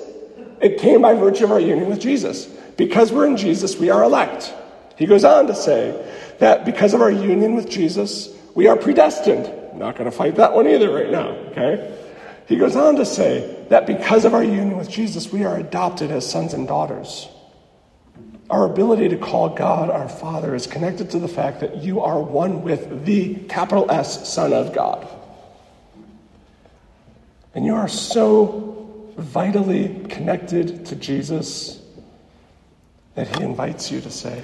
it 0.60 0.78
came 0.78 1.02
by 1.02 1.14
virtue 1.14 1.44
of 1.44 1.52
our 1.52 1.60
union 1.60 1.88
with 1.88 2.00
Jesus. 2.00 2.46
Because 2.76 3.12
we're 3.12 3.26
in 3.26 3.36
Jesus, 3.36 3.76
we 3.76 3.90
are 3.90 4.02
elect. 4.02 4.52
He 4.96 5.06
goes 5.06 5.24
on 5.24 5.46
to 5.46 5.54
say 5.54 5.92
that 6.38 6.64
because 6.64 6.94
of 6.94 7.00
our 7.00 7.10
union 7.10 7.54
with 7.54 7.70
Jesus, 7.70 8.28
we 8.54 8.66
are 8.66 8.76
predestined. 8.76 9.50
Not 9.74 9.96
going 9.96 10.10
to 10.10 10.16
fight 10.16 10.36
that 10.36 10.52
one 10.52 10.66
either 10.66 10.92
right 10.92 11.10
now, 11.10 11.28
okay? 11.28 11.96
He 12.46 12.56
goes 12.56 12.76
on 12.76 12.96
to 12.96 13.06
say 13.06 13.56
that 13.70 13.87
because 13.87 14.24
of 14.24 14.35
our 14.35 14.42
union 14.42 14.76
with 14.76 14.90
Jesus, 14.90 15.33
we 15.33 15.44
are 15.44 15.56
adopted 15.56 16.11
as 16.11 16.28
sons 16.28 16.54
and 16.54 16.66
daughters. 16.66 17.28
Our 18.50 18.66
ability 18.66 19.11
to 19.11 19.16
call 19.16 19.50
God 19.50 19.90
our 19.90 20.09
Father 20.09 20.56
is 20.56 20.66
connected 20.66 21.11
to 21.12 21.20
the 21.20 21.28
fact 21.28 21.61
that 21.61 21.76
you 21.76 22.00
are 22.00 22.20
one 22.20 22.62
with 22.62 23.06
the 23.06 23.37
capital 23.48 23.88
S 23.88 24.28
Son 24.28 24.52
of 24.52 24.74
God. 24.74 25.09
And 27.54 27.64
you 27.64 27.76
are 27.76 27.87
so 27.87 29.12
vitally 29.16 30.04
connected 30.09 30.87
to 30.87 30.96
Jesus 30.96 31.80
that 33.14 33.37
he 33.37 33.44
invites 33.44 33.92
you 33.92 34.00
to 34.00 34.11
say, 34.11 34.42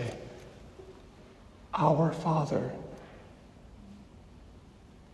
Our 1.75 2.13
Father. 2.13 2.71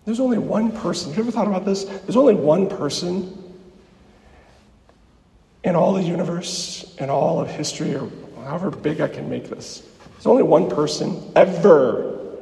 There's 0.04 0.20
only 0.20 0.38
one 0.38 0.70
person. 0.70 1.10
Have 1.12 1.16
you 1.16 1.22
ever 1.22 1.32
thought 1.32 1.46
about 1.46 1.64
this? 1.64 1.84
There's 1.84 2.16
only 2.16 2.34
one 2.34 2.68
person 2.68 3.41
in 5.64 5.76
all 5.76 5.92
the 5.92 6.02
universe, 6.02 6.94
in 6.98 7.10
all 7.10 7.40
of 7.40 7.48
history, 7.48 7.94
or 7.94 8.08
however 8.44 8.70
big 8.70 9.00
I 9.00 9.08
can 9.08 9.30
make 9.30 9.48
this. 9.48 9.82
There's 10.12 10.26
only 10.26 10.42
one 10.42 10.68
person 10.68 11.32
ever 11.36 12.38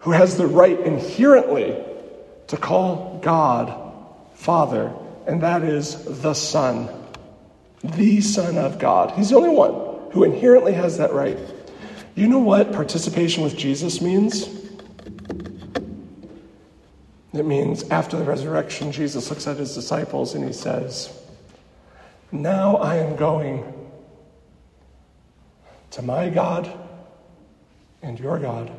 who 0.00 0.10
has 0.12 0.36
the 0.36 0.46
right 0.46 0.78
inherently 0.78 1.76
to 2.48 2.56
call 2.56 3.20
God 3.22 3.94
Father, 4.34 4.92
and 5.26 5.42
that 5.42 5.62
is 5.62 6.22
the 6.22 6.34
Son, 6.34 6.88
the 7.82 8.20
Son 8.20 8.56
of 8.56 8.78
God. 8.78 9.12
He's 9.12 9.30
the 9.30 9.36
only 9.36 9.50
one 9.50 10.10
who 10.12 10.24
inherently 10.24 10.72
has 10.72 10.98
that 10.98 11.12
right. 11.12 11.38
You 12.14 12.28
know 12.28 12.38
what 12.38 12.72
participation 12.72 13.42
with 13.44 13.56
Jesus 13.56 14.00
means? 14.00 14.48
It 17.32 17.44
means 17.44 17.88
after 17.90 18.16
the 18.16 18.24
resurrection, 18.24 18.90
Jesus 18.90 19.30
looks 19.30 19.46
at 19.46 19.56
his 19.56 19.74
disciples 19.74 20.34
and 20.34 20.44
he 20.44 20.52
says, 20.52 21.12
Now 22.30 22.76
I 22.76 22.96
am 22.96 23.16
going 23.16 23.64
to 25.92 26.02
my 26.02 26.28
God 26.28 26.70
and 28.02 28.18
your 28.20 28.38
God, 28.38 28.70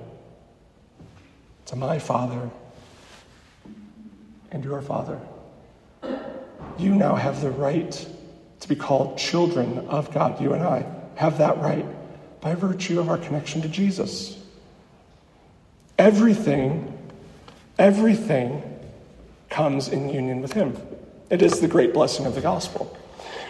to 1.66 1.76
my 1.76 2.00
Father 2.00 2.50
and 4.52 4.64
your 4.64 4.82
Father. 4.82 5.20
You 6.78 6.96
now 6.96 7.16
have 7.16 7.42
the 7.42 7.52
right 7.52 8.08
to 8.60 8.68
be 8.68 8.76
called 8.76 9.18
children 9.18 9.80
of 9.88 10.14
God, 10.14 10.40
you 10.42 10.54
and 10.54 10.64
I 10.64 10.86
have 11.16 11.38
that 11.40 11.58
right 11.58 11.86
by 12.42 12.56
virtue 12.56 13.00
of 13.00 13.10
our 13.10 13.18
connection 13.18 13.62
to 13.62 13.68
Jesus. 13.68 14.38
Everything, 15.98 16.98
everything 17.78 18.64
comes 19.50 19.90
in 19.90 20.10
union 20.10 20.42
with 20.42 20.54
Him. 20.54 20.78
It 21.30 21.42
is 21.42 21.60
the 21.60 21.68
great 21.68 21.94
blessing 21.94 22.26
of 22.26 22.36
the 22.36 22.42
gospel, 22.42 22.98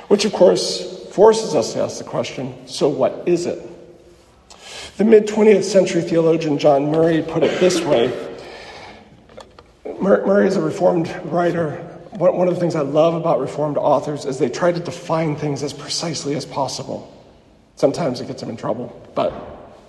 which 0.09 0.25
of 0.25 0.33
course 0.33 1.07
forces 1.13 1.55
us 1.55 1.73
to 1.73 1.81
ask 1.81 1.97
the 1.97 2.03
question 2.03 2.67
so 2.67 2.89
what 2.89 3.23
is 3.25 3.45
it? 3.45 3.65
The 4.97 5.05
mid 5.05 5.27
20th 5.27 5.63
century 5.63 6.01
theologian 6.01 6.57
John 6.57 6.91
Murray 6.91 7.21
put 7.21 7.43
it 7.43 7.59
this 7.61 7.79
way 7.81 8.27
Murray 10.01 10.47
is 10.47 10.55
a 10.55 10.61
Reformed 10.61 11.09
writer. 11.25 11.85
One 12.11 12.47
of 12.47 12.53
the 12.53 12.59
things 12.59 12.75
I 12.75 12.81
love 12.81 13.13
about 13.13 13.39
Reformed 13.39 13.77
authors 13.77 14.25
is 14.25 14.39
they 14.39 14.49
try 14.49 14.71
to 14.71 14.79
define 14.79 15.35
things 15.35 15.63
as 15.63 15.73
precisely 15.73 16.35
as 16.35 16.45
possible. 16.45 17.15
Sometimes 17.75 18.19
it 18.19 18.27
gets 18.27 18.41
them 18.41 18.49
in 18.49 18.57
trouble, 18.57 19.09
but 19.15 19.33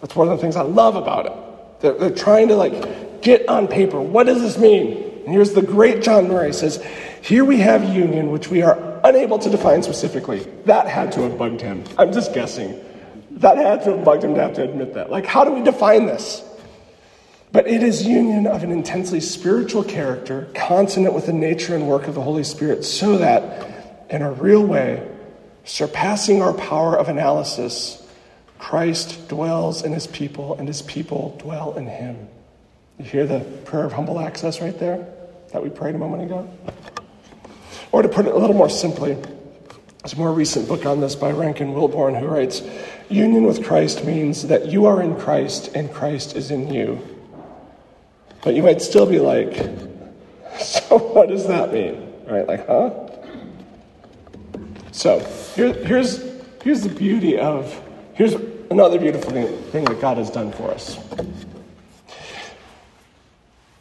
that's 0.00 0.14
one 0.14 0.28
of 0.28 0.36
the 0.36 0.40
things 0.40 0.56
I 0.56 0.62
love 0.62 0.96
about 0.96 1.26
it. 1.26 1.32
They're, 1.80 1.94
they're 1.94 2.10
trying 2.14 2.48
to 2.48 2.56
like 2.56 3.22
get 3.22 3.48
on 3.48 3.68
paper. 3.68 4.00
What 4.00 4.26
does 4.26 4.40
this 4.40 4.58
mean? 4.58 5.22
And 5.24 5.28
here's 5.28 5.52
the 5.52 5.62
great 5.62 6.02
John 6.02 6.28
Murray 6.28 6.52
says, 6.52 6.84
here 7.22 7.44
we 7.44 7.58
have 7.58 7.84
union, 7.84 8.30
which 8.30 8.48
we 8.48 8.62
are 8.62 8.89
unable 9.04 9.38
to 9.38 9.50
define 9.50 9.82
specifically. 9.82 10.40
That 10.64 10.86
had 10.86 11.12
to 11.12 11.22
have 11.22 11.38
bugged 11.38 11.60
him. 11.60 11.84
I'm 11.98 12.12
just 12.12 12.34
guessing. 12.34 12.78
That 13.32 13.56
had 13.56 13.82
to 13.84 13.96
have 13.96 14.04
bugged 14.04 14.24
him 14.24 14.34
to 14.34 14.40
have 14.40 14.54
to 14.54 14.64
admit 14.64 14.94
that. 14.94 15.10
Like, 15.10 15.26
how 15.26 15.44
do 15.44 15.52
we 15.52 15.62
define 15.62 16.06
this? 16.06 16.42
But 17.52 17.66
it 17.66 17.82
is 17.82 18.06
union 18.06 18.46
of 18.46 18.62
an 18.62 18.70
intensely 18.70 19.20
spiritual 19.20 19.82
character, 19.82 20.48
consonant 20.54 21.14
with 21.14 21.26
the 21.26 21.32
nature 21.32 21.74
and 21.74 21.88
work 21.88 22.06
of 22.06 22.14
the 22.14 22.22
Holy 22.22 22.44
Spirit, 22.44 22.84
so 22.84 23.18
that, 23.18 24.06
in 24.08 24.22
a 24.22 24.30
real 24.30 24.64
way, 24.64 25.08
surpassing 25.64 26.42
our 26.42 26.52
power 26.52 26.96
of 26.96 27.08
analysis, 27.08 28.06
Christ 28.58 29.28
dwells 29.28 29.82
in 29.82 29.92
his 29.92 30.06
people, 30.06 30.54
and 30.58 30.68
his 30.68 30.82
people 30.82 31.36
dwell 31.40 31.76
in 31.76 31.86
him. 31.86 32.28
You 32.98 33.04
hear 33.04 33.26
the 33.26 33.40
prayer 33.64 33.84
of 33.84 33.92
humble 33.92 34.20
access 34.20 34.60
right 34.60 34.78
there 34.78 35.08
that 35.52 35.62
we 35.62 35.70
prayed 35.70 35.94
a 35.94 35.98
moment 35.98 36.22
ago? 36.22 36.48
Or 37.92 38.02
to 38.02 38.08
put 38.08 38.26
it 38.26 38.32
a 38.32 38.38
little 38.38 38.56
more 38.56 38.70
simply, 38.70 39.14
there's 39.14 40.14
a 40.14 40.16
more 40.16 40.32
recent 40.32 40.68
book 40.68 40.86
on 40.86 41.00
this 41.00 41.14
by 41.14 41.30
Rankin 41.30 41.74
Wilbourne 41.74 42.14
who 42.14 42.26
writes 42.26 42.62
Union 43.08 43.44
with 43.44 43.64
Christ 43.64 44.04
means 44.04 44.46
that 44.46 44.66
you 44.66 44.86
are 44.86 45.02
in 45.02 45.16
Christ 45.16 45.74
and 45.74 45.92
Christ 45.92 46.36
is 46.36 46.50
in 46.50 46.72
you. 46.72 47.00
But 48.42 48.54
you 48.54 48.62
might 48.62 48.80
still 48.80 49.06
be 49.06 49.18
like, 49.18 49.54
so 50.58 50.98
what 50.98 51.28
does 51.28 51.46
that 51.48 51.72
mean? 51.72 52.12
Right? 52.26 52.46
Like, 52.46 52.66
huh? 52.66 53.08
So 54.92 55.18
here, 55.54 55.72
here's, 55.72 56.22
here's 56.62 56.82
the 56.82 56.88
beauty 56.88 57.38
of, 57.38 57.82
here's 58.14 58.34
another 58.70 58.98
beautiful 58.98 59.30
thing, 59.30 59.56
thing 59.64 59.84
that 59.84 60.00
God 60.00 60.16
has 60.16 60.30
done 60.30 60.52
for 60.52 60.70
us. 60.70 60.98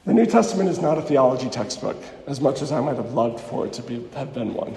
The 0.09 0.15
New 0.15 0.25
Testament 0.25 0.69
is 0.69 0.79
not 0.79 0.97
a 0.97 1.03
theology 1.03 1.51
textbook, 1.51 1.95
as 2.25 2.41
much 2.41 2.63
as 2.63 2.71
I 2.71 2.81
might 2.81 2.95
have 2.95 3.13
loved 3.13 3.39
for 3.39 3.67
it 3.67 3.73
to 3.73 3.83
be, 3.83 4.03
have 4.15 4.33
been 4.33 4.55
one. 4.55 4.75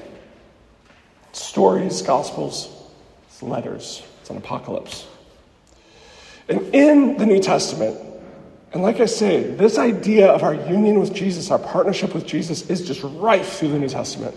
stories, 1.32 2.02
gospels, 2.02 2.68
it's 3.28 3.42
letters, 3.42 4.02
it's 4.20 4.28
an 4.28 4.36
apocalypse. 4.36 5.06
And 6.50 6.60
in 6.74 7.16
the 7.16 7.24
New 7.24 7.40
Testament, 7.40 7.98
and 8.74 8.82
like 8.82 9.00
I 9.00 9.06
say, 9.06 9.42
this 9.42 9.78
idea 9.78 10.30
of 10.30 10.42
our 10.42 10.52
union 10.52 11.00
with 11.00 11.14
Jesus, 11.14 11.50
our 11.50 11.58
partnership 11.58 12.12
with 12.12 12.26
Jesus, 12.26 12.68
is 12.68 12.86
just 12.86 13.00
rife 13.02 13.54
through 13.54 13.68
the 13.68 13.78
New 13.78 13.88
Testament. 13.88 14.36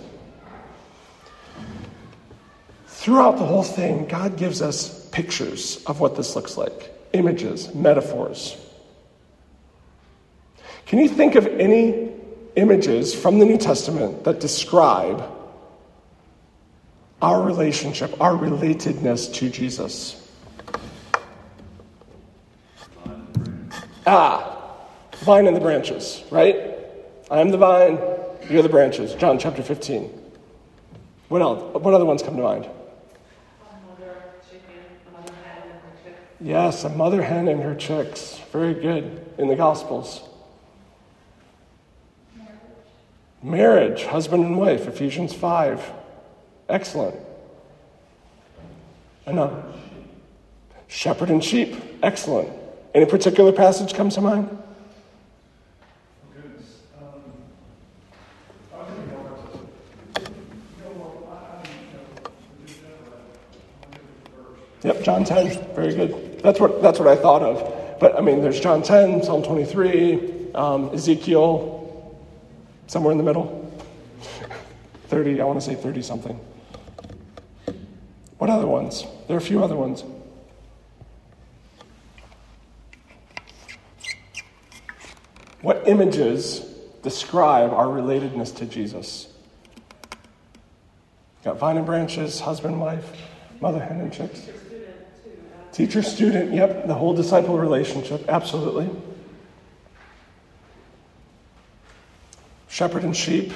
throughout 2.88 3.38
the 3.38 3.46
whole 3.46 3.64
thing, 3.64 4.06
God 4.06 4.38
gives 4.38 4.62
us 4.62 5.10
pictures 5.10 5.84
of 5.88 6.00
what 6.00 6.16
this 6.16 6.38
looks 6.38 6.56
like 6.56 6.90
images, 7.12 7.76
metaphors. 7.76 8.56
Can 10.86 11.00
you 11.00 11.10
think 11.10 11.36
of 11.36 11.48
any 11.48 12.12
images 12.56 13.13
from 13.13 13.39
the 13.39 13.45
New 13.45 13.58
Testament 13.58 14.24
that 14.24 14.39
describe 14.39 15.24
our 17.21 17.41
relationship, 17.41 18.19
our 18.21 18.34
relatedness 18.34 19.34
to 19.36 19.50
Jesus? 19.50 20.21
Ah, 24.06 24.78
vine 25.17 25.48
and 25.48 25.56
the 25.56 25.62
branches, 25.62 26.24
right? 26.30 26.56
I 27.32 27.41
am 27.41 27.50
the 27.50 27.58
vine, 27.58 27.98
you're 28.50 28.62
the 28.62 28.69
branches. 28.69 29.15
John 29.15 29.39
chapter 29.39 29.63
15. 29.63 30.12
What 31.30 31.41
else? 31.41 31.74
What 31.82 31.93
other 31.95 32.06
ones 32.06 32.21
come 32.21 32.36
to 32.36 32.43
mind? 32.43 32.69
Yes, 36.39 36.84
a 36.84 36.89
mother 36.89 37.24
hen 37.24 37.48
and 37.48 37.63
her 37.63 37.74
chicks. 37.74 38.39
Very 38.52 38.76
good 38.76 39.26
in 39.39 39.48
the 39.48 39.56
Gospels. 39.56 40.21
Marriage, 43.46 44.06
husband 44.06 44.44
and 44.44 44.58
wife, 44.58 44.88
Ephesians 44.88 45.32
5. 45.32 45.92
Excellent. 46.68 47.16
Another. 49.28 49.64
Shepherd 50.88 51.30
and 51.30 51.44
sheep. 51.44 51.76
Excellent. 52.02 52.50
Any 52.96 53.06
particular 53.06 53.52
passage 53.52 53.94
comes 53.94 54.16
to 54.16 54.22
mind? 54.22 54.50
Yep, 64.82 65.04
John 65.04 65.24
10. 65.24 65.76
Very 65.76 65.94
good. 65.94 66.40
That's 66.42 66.60
what, 66.60 66.82
that's 66.82 66.98
what 66.98 67.08
I 67.08 67.16
thought 67.16 67.44
of. 67.44 68.00
But 68.00 68.18
I 68.18 68.22
mean, 68.22 68.42
there's 68.42 68.60
John 68.60 68.82
10, 68.82 69.22
Psalm 69.22 69.44
23, 69.44 70.54
um, 70.56 70.90
Ezekiel, 70.96 71.85
somewhere 72.88 73.12
in 73.12 73.17
the 73.17 73.24
middle. 73.24 73.71
30, 75.08 75.41
I 75.41 75.45
want 75.45 75.60
to 75.60 75.65
say 75.65 75.76
30 75.76 76.02
something. 76.02 76.39
What 78.38 78.50
other 78.50 78.67
ones? 78.67 79.06
There 79.28 79.36
are 79.36 79.39
a 79.39 79.41
few 79.41 79.63
other 79.63 79.76
ones. 79.76 80.04
What 85.62 85.88
images 85.88 86.60
describe 87.02 87.71
our 87.71 87.88
relatedness 87.88 88.56
to 88.58 88.65
Jesus? 88.65 89.28
Got 91.43 91.58
vine 91.58 91.78
and 91.78 91.86
branches, 91.86 92.39
husband, 92.39 92.80
wife, 92.80 93.06
mother 93.62 93.80
hen 93.80 94.00
and 94.00 94.12
chicks. 94.12 94.48
Teacher 95.71 96.02
student, 96.02 96.54
yep, 96.54 96.88
the 96.88 96.93
whole 96.93 97.13
disciple 97.13 97.58
relationship, 97.58 98.26
absolutely. 98.28 98.89
Shepherd 102.76 103.06
and 103.06 103.16
sheep. 103.16 103.54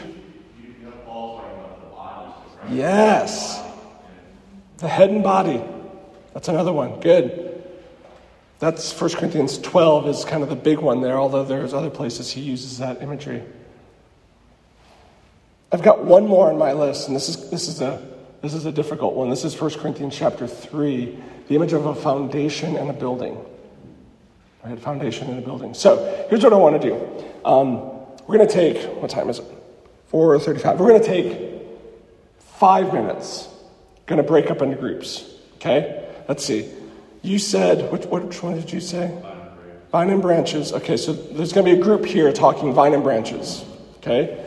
Yes. 2.69 3.61
The 4.77 4.87
head 4.87 5.09
and 5.09 5.21
body. 5.21 5.61
That's 6.33 6.47
another 6.47 6.71
one. 6.71 7.01
Good. 7.01 7.61
That's 8.59 8.97
1 8.97 9.09
Corinthians 9.15 9.57
12 9.57 10.07
is 10.07 10.23
kind 10.23 10.41
of 10.41 10.47
the 10.47 10.55
big 10.55 10.79
one 10.79 11.01
there, 11.01 11.19
although 11.19 11.43
there's 11.43 11.73
other 11.73 11.89
places 11.89 12.31
he 12.31 12.39
uses 12.39 12.77
that 12.77 13.01
imagery. 13.01 13.43
I've 15.73 15.83
got 15.83 16.05
one 16.05 16.25
more 16.25 16.49
on 16.49 16.57
my 16.57 16.71
list, 16.71 17.09
and 17.09 17.15
this 17.17 17.27
is, 17.27 17.49
this 17.49 17.67
is, 17.67 17.81
a, 17.81 18.01
this 18.41 18.53
is 18.53 18.65
a 18.65 18.71
difficult 18.71 19.15
one. 19.15 19.29
This 19.29 19.43
is 19.43 19.59
1 19.59 19.71
Corinthians 19.71 20.15
chapter 20.15 20.47
3, 20.47 21.19
the 21.49 21.55
image 21.55 21.73
of 21.73 21.87
a 21.87 21.93
foundation 21.93 22.77
and 22.77 22.89
a 22.89 22.93
building. 22.93 23.37
Right, 24.63 24.77
a 24.77 24.77
foundation 24.77 25.27
and 25.27 25.39
a 25.39 25.41
building. 25.41 25.73
So 25.73 26.25
here's 26.29 26.41
what 26.41 26.53
I 26.53 26.55
want 26.55 26.81
to 26.81 26.89
do. 26.89 27.25
Um, 27.43 27.98
we're 28.29 28.37
going 28.37 28.47
to 28.47 28.53
take, 28.53 29.01
what 29.01 29.09
time 29.09 29.27
is 29.27 29.39
it? 29.39 29.45
4.35. 30.11 30.77
We're 30.77 30.89
going 30.89 31.01
to 31.01 31.07
take 31.07 31.63
five 32.37 32.93
minutes. 32.93 33.47
Going 34.05 34.21
to 34.21 34.27
break 34.27 34.51
up 34.51 34.61
into 34.61 34.75
groups. 34.75 35.27
Okay? 35.55 36.07
Let's 36.27 36.45
see. 36.45 36.71
You 37.23 37.39
said, 37.39 37.91
which, 37.91 38.05
which 38.05 38.43
one 38.43 38.53
did 38.53 38.71
you 38.71 38.81
say? 38.81 39.19
Vine 39.91 40.11
and 40.11 40.21
branches. 40.21 40.73
Okay, 40.73 40.95
so 40.95 41.11
there's 41.11 41.53
going 41.53 41.65
to 41.65 41.73
be 41.73 41.79
a 41.79 41.83
group 41.83 42.05
here 42.05 42.31
talking 42.31 42.71
vine 42.71 42.93
and 42.93 43.01
branches. 43.01 43.65
Okay? 43.97 44.45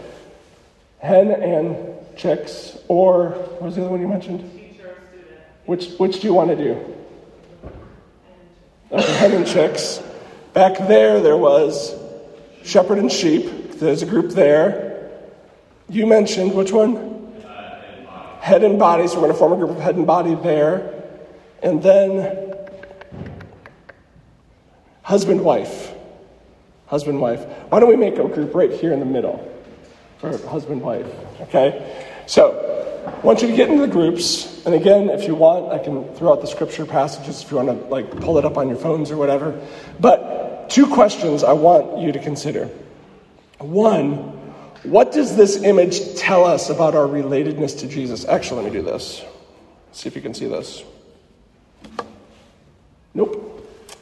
Hen 1.01 1.33
and 1.33 1.77
chicks, 2.17 2.79
or 2.87 3.31
what 3.31 3.63
was 3.63 3.75
the 3.75 3.81
other 3.81 3.91
one 3.91 4.01
you 4.01 4.07
mentioned? 4.07 4.49
Teacher, 4.53 4.97
student. 5.11 5.41
Which, 5.67 5.89
which 5.99 6.21
do 6.21 6.29
you 6.29 6.35
want 6.35 6.51
to 6.51 6.57
do? 6.57 6.95
Okay, 8.93 9.13
hen 9.15 9.33
and 9.33 9.45
chicks. 9.45 10.01
Back 10.53 10.79
there, 10.87 11.21
there 11.21 11.37
was 11.37 12.01
shepherd 12.63 12.99
and 12.99 13.11
sheep. 13.11 13.62
There's 13.83 14.03
a 14.03 14.07
group 14.07 14.31
there. 14.31 15.11
You 15.89 16.07
mentioned 16.07 16.55
which 16.55 16.71
one? 16.71 17.35
Head 18.41 18.63
and 18.63 18.79
body. 18.79 19.09
So 19.09 19.17
we're 19.17 19.23
going 19.23 19.33
to 19.33 19.39
form 19.39 19.53
a 19.53 19.57
group 19.57 19.71
of 19.71 19.81
head 19.81 19.97
and 19.97 20.07
body 20.07 20.37
there. 20.37 21.03
And 21.65 21.83
then 21.83 22.57
husband, 25.03 25.41
wife. 25.41 25.93
Husband, 26.87 27.21
wife. 27.21 27.45
Why 27.71 27.81
don't 27.81 27.89
we 27.89 27.97
make 27.97 28.19
a 28.19 28.29
group 28.29 28.55
right 28.55 28.71
here 28.71 28.93
in 28.93 29.01
the 29.01 29.07
middle 29.07 29.53
for 30.19 30.39
husband, 30.47 30.81
wife? 30.81 31.07
Okay? 31.41 32.07
So, 32.27 32.69
I 33.05 33.27
want 33.27 33.43
you 33.43 33.49
to 33.49 33.57
get 33.57 33.69
into 33.69 33.85
the 33.85 33.93
groups. 33.93 34.65
And 34.65 34.77
again, 34.77 35.11
if 35.11 35.27
you 35.27 35.35
want, 35.35 35.73
I 35.73 35.79
can 35.83 36.05
throw 36.15 36.33
out 36.33 36.41
the 36.41 36.47
scripture 36.47 36.87
passages 36.87 37.43
if 37.43 37.51
you 37.51 37.57
want 37.57 37.69
to 37.69 37.87
like 37.89 38.09
pull 38.21 38.39
it 38.39 38.45
up 38.45 38.57
on 38.57 38.69
your 38.69 38.79
phones 38.79 39.11
or 39.11 39.17
whatever. 39.17 39.61
But 39.99 40.71
two 40.71 40.87
questions 40.87 41.43
I 41.43 41.53
want 41.53 41.99
you 41.99 42.13
to 42.13 42.21
consider. 42.21 42.71
One, 43.63 44.17
what 44.83 45.13
does 45.13 45.37
this 45.37 45.63
image 45.63 46.17
tell 46.17 46.45
us 46.45 46.69
about 46.71 46.95
our 46.95 47.07
relatedness 47.07 47.79
to 47.81 47.89
Jesus? 47.89 48.25
Actually, 48.25 48.65
let 48.65 48.73
me 48.73 48.79
do 48.79 48.85
this. 48.85 49.25
See 49.93 50.09
if 50.09 50.17
you 50.17 50.23
can 50.23 50.35
see 50.35 50.49
this. 50.49 50.83
Nope. 53.15 53.49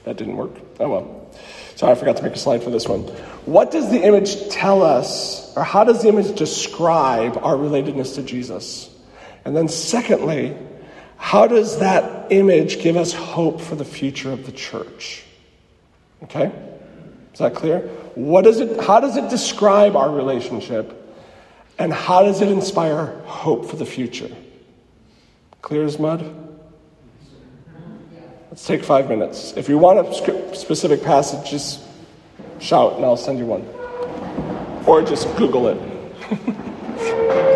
That 0.05 0.17
didn't 0.17 0.37
work. 0.37 0.53
Oh 0.79 0.89
well. 0.89 1.31
Sorry, 1.77 1.93
I 1.93 1.95
forgot 1.95 2.17
to 2.19 2.23
make 2.23 2.35
a 2.35 2.39
slide 2.39 2.63
for 2.63 2.71
this 2.71 2.89
one. 2.89 3.03
What 3.47 3.71
does 3.71 3.91
the 3.91 4.03
image 4.03 4.49
tell 4.51 4.83
us, 4.83 5.57
or 5.57 5.65
how 5.65 5.85
does 5.85 6.03
the 6.03 6.09
image 6.09 6.37
describe 6.37 7.39
our 7.39 7.55
relatedness 7.55 8.17
to 8.17 8.23
Jesus? 8.23 8.91
And 9.45 9.57
then, 9.57 9.69
secondly, 9.69 10.57
how 11.17 11.47
does 11.47 11.79
that 11.79 12.31
image 12.33 12.83
give 12.83 12.97
us 12.97 13.13
hope 13.13 13.61
for 13.61 13.77
the 13.77 13.85
future 13.85 14.31
of 14.31 14.45
the 14.45 14.53
church? 14.53 15.25
Okay? 16.23 16.53
Is 17.33 17.39
that 17.39 17.55
clear? 17.55 17.81
What 18.15 18.43
does 18.43 18.61
it, 18.61 18.81
how 18.81 19.01
does 19.01 19.17
it 19.17 19.31
describe 19.31 19.97
our 19.97 20.11
relationship? 20.11 20.97
And 21.79 21.93
how 21.93 22.23
does 22.23 22.43
it 22.43 22.49
inspire 22.49 23.07
hope 23.25 23.67
for 23.67 23.77
the 23.77 23.87
future? 23.87 24.31
Clear 25.63 25.85
as 25.85 25.99
mud? 25.99 26.37
Let's 28.51 28.67
take 28.67 28.83
five 28.83 29.09
minutes. 29.09 29.55
If 29.57 29.69
you 29.69 29.79
want 29.79 30.07
a 30.07 30.57
specific 30.57 31.03
passage, 31.03 31.51
just 31.51 31.81
shout 32.59 32.97
and 32.97 33.05
I'll 33.05 33.17
send 33.17 33.39
you 33.39 33.47
one. 33.47 33.63
Or 34.87 35.03
just 35.03 35.35
Google 35.37 35.69
it. 35.69 37.47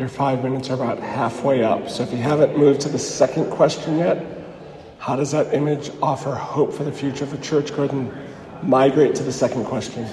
Your 0.00 0.08
five 0.08 0.42
minutes 0.42 0.70
are 0.70 0.74
about 0.74 0.98
halfway 0.98 1.62
up. 1.62 1.90
So 1.90 2.02
if 2.02 2.10
you 2.10 2.16
haven't 2.16 2.56
moved 2.56 2.80
to 2.80 2.88
the 2.88 2.98
second 2.98 3.50
question 3.50 3.98
yet, 3.98 4.24
how 4.98 5.14
does 5.14 5.30
that 5.32 5.52
image 5.52 5.90
offer 6.00 6.34
hope 6.34 6.72
for 6.72 6.84
the 6.84 6.90
future 6.90 7.24
of 7.24 7.30
the 7.30 7.36
church? 7.36 7.70
Ahead 7.70 7.92
and 7.92 8.10
migrate 8.62 9.14
to 9.16 9.22
the 9.22 9.30
second 9.30 9.66
question. 9.66 10.08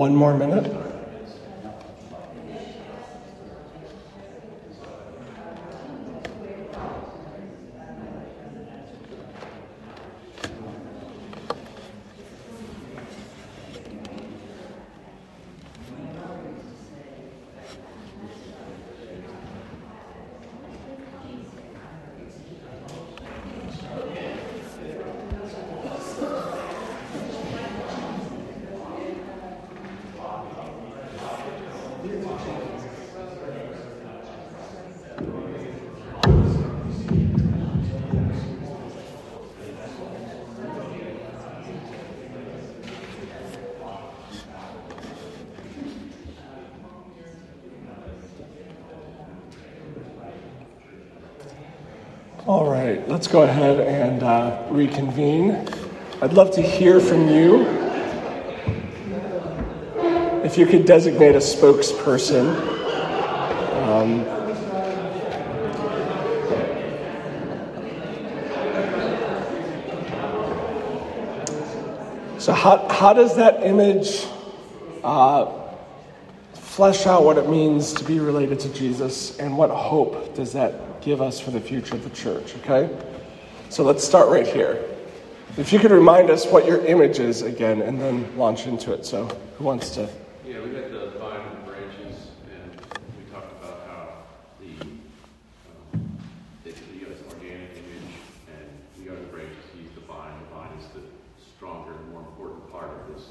One 0.00 0.16
more 0.16 0.32
minute. 0.32 0.69
All 52.46 52.70
right, 52.70 53.06
let's 53.06 53.26
go 53.28 53.42
ahead 53.42 53.80
and 53.80 54.22
uh, 54.22 54.66
reconvene. 54.70 55.68
I'd 56.22 56.32
love 56.32 56.50
to 56.52 56.62
hear 56.62 56.98
from 56.98 57.28
you. 57.28 57.66
If 60.42 60.56
you 60.56 60.64
could 60.64 60.86
designate 60.86 61.34
a 61.34 61.38
spokesperson. 61.38 62.48
Um, 63.86 64.24
so, 72.40 72.54
how, 72.54 72.88
how 72.88 73.12
does 73.12 73.36
that 73.36 73.62
image 73.64 74.24
uh, 75.04 75.74
flesh 76.54 77.06
out 77.06 77.22
what 77.22 77.36
it 77.36 77.50
means 77.50 77.92
to 77.92 78.04
be 78.04 78.18
related 78.18 78.60
to 78.60 78.72
Jesus 78.72 79.38
and 79.38 79.58
what 79.58 79.68
hope 79.68 80.34
does 80.34 80.54
that 80.54 80.89
give 81.00 81.20
us 81.22 81.40
for 81.40 81.50
the 81.50 81.60
future 81.60 81.94
of 81.94 82.04
the 82.04 82.10
church, 82.10 82.54
okay? 82.56 82.88
So 83.68 83.82
let's 83.84 84.04
start 84.04 84.28
right 84.28 84.46
here. 84.46 84.84
If 85.56 85.72
you 85.72 85.78
could 85.78 85.90
remind 85.90 86.30
us 86.30 86.46
what 86.46 86.66
your 86.66 86.84
image 86.86 87.18
is 87.18 87.42
again 87.42 87.82
and 87.82 88.00
then 88.00 88.36
launch 88.36 88.66
into 88.66 88.92
it. 88.92 89.04
So, 89.04 89.26
who 89.58 89.64
wants 89.64 89.90
to? 89.90 90.08
Yeah, 90.46 90.60
we 90.60 90.70
got 90.70 90.90
the 90.90 91.10
vine 91.18 91.40
and 91.40 91.66
branches, 91.66 92.28
and 92.46 92.70
we 93.18 93.32
talked 93.32 93.52
about 93.60 93.80
how 93.88 94.08
the, 94.60 94.80
um, 94.82 96.18
the, 96.64 96.70
the 96.70 97.10
US 97.10 97.18
organic 97.32 97.70
image 97.74 98.14
and 98.46 99.04
the 99.04 99.12
other 99.12 99.24
branches 99.32 99.56
use 99.76 99.90
the 99.94 100.00
vine. 100.02 100.32
The 100.48 100.54
vine 100.54 100.78
is 100.78 100.86
the 100.94 101.02
stronger, 101.56 101.92
more 102.12 102.20
important 102.20 102.70
part 102.70 102.90
of 102.90 103.14
this 103.14 103.24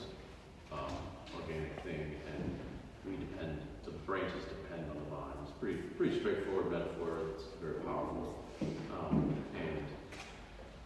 um, 0.74 0.92
organic 1.40 1.80
thing, 1.84 2.16
and 2.36 2.60
we 3.06 3.16
depend, 3.16 3.60
the 3.86 3.92
branches 3.92 4.44
depend 4.44 4.90
on 4.92 4.98
the 5.04 5.10
vine. 5.16 5.36
It's 5.44 5.54
pretty, 5.60 5.80
pretty 5.98 6.20
straightforward 6.20 6.70
metaphor. 6.72 7.20
It's 7.34 7.46
very 7.62 7.80
powerful. 7.80 8.36
Um, 8.92 9.36
and 9.56 9.86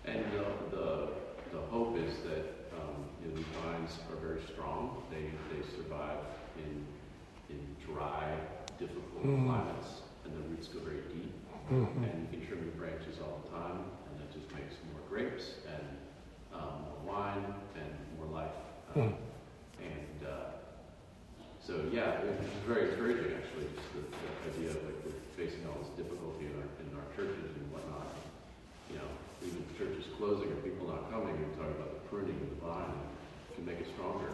and 0.05 0.25
the, 0.33 0.75
the, 0.75 1.07
the 1.53 1.61
hope 1.71 1.97
is 1.97 2.13
that 2.27 2.43
um, 2.75 3.07
you 3.23 3.29
know, 3.29 3.35
these 3.37 3.45
vines 3.63 3.91
are 4.11 4.19
very 4.19 4.41
strong. 4.51 5.01
They, 5.09 5.31
they 5.49 5.63
survive 5.75 6.19
in, 6.59 6.83
in 7.49 7.59
dry, 7.85 8.35
difficult 8.77 9.23
Mm. 9.23 9.45
climates, 9.47 10.03
and 10.25 10.33
the 10.35 10.43
roots 10.49 10.67
go 10.67 10.79
very 10.83 10.99
deep. 11.15 11.31
Mhm. 11.71 11.87
And 12.03 12.27
you 12.27 12.37
can 12.37 12.45
trim 12.45 12.59
the 12.67 12.75
branches 12.75 13.15
all 13.23 13.39
the 13.47 13.55
time, 13.55 13.79
and 14.11 14.19
it 14.19 14.27
just 14.35 14.51
makes 14.51 14.75
more 14.91 14.99
grapes 15.07 15.55
and 15.71 15.87
um, 16.51 16.83
more 16.83 17.15
wine 17.15 17.45
and 17.79 17.91
more 18.19 18.27
life. 18.27 18.51
Um, 18.95 19.01
Mm. 19.01 19.15
And 19.79 20.19
uh, 20.27 20.51
so, 21.65 21.79
yeah, 21.91 22.19
it- 22.19 22.39
it's 22.43 22.67
very 22.67 22.91
encouraging, 22.91 23.31
actually, 23.39 23.71
just 23.73 23.87
the, 23.95 24.03
the 24.03 24.29
idea 24.51 24.69
of 24.75 24.83
like 24.83 24.99
we're 25.07 25.15
facing 25.39 25.63
all 25.71 25.79
this 25.79 25.89
difficulty 25.95 26.45
in 26.51 26.53
our, 26.59 26.67
in 26.83 26.87
our 26.99 27.07
churches 27.15 27.55
and 27.55 27.65
whatnot. 27.71 28.11
You 28.91 28.99
know, 28.99 29.09
even 29.47 29.63
churches 29.79 30.05
closing 30.19 30.51
or 30.51 30.59
people 30.67 30.87
not 30.87 31.07
coming, 31.11 31.35
you're 31.39 31.55
talking 31.55 31.75
about 31.79 31.95
the 31.95 32.03
pruning 32.11 32.35
of 32.43 32.49
the 32.51 32.59
vine 32.67 32.95
can 33.55 33.65
make 33.65 33.79
it 33.79 33.87
stronger. 33.95 34.31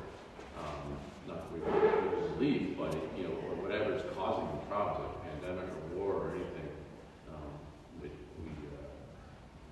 Um, 0.60 0.98
not 1.30 1.46
that 1.46 1.50
we 1.54 1.60
want 1.66 1.82
people 1.82 2.28
to 2.30 2.36
leave, 2.42 2.78
but 2.78 2.94
you 3.18 3.24
know, 3.30 3.34
or 3.48 3.56
whatever 3.64 3.94
is 3.96 4.04
causing 4.18 4.46
the 4.50 4.62
problems, 4.70 5.02
like 5.08 5.18
pandemic 5.34 5.66
or 5.72 5.82
war 5.98 6.12
or 6.14 6.30
anything. 6.36 6.70
Um, 7.32 7.50
we, 8.04 8.10
we 8.44 8.50
uh, 8.76 8.92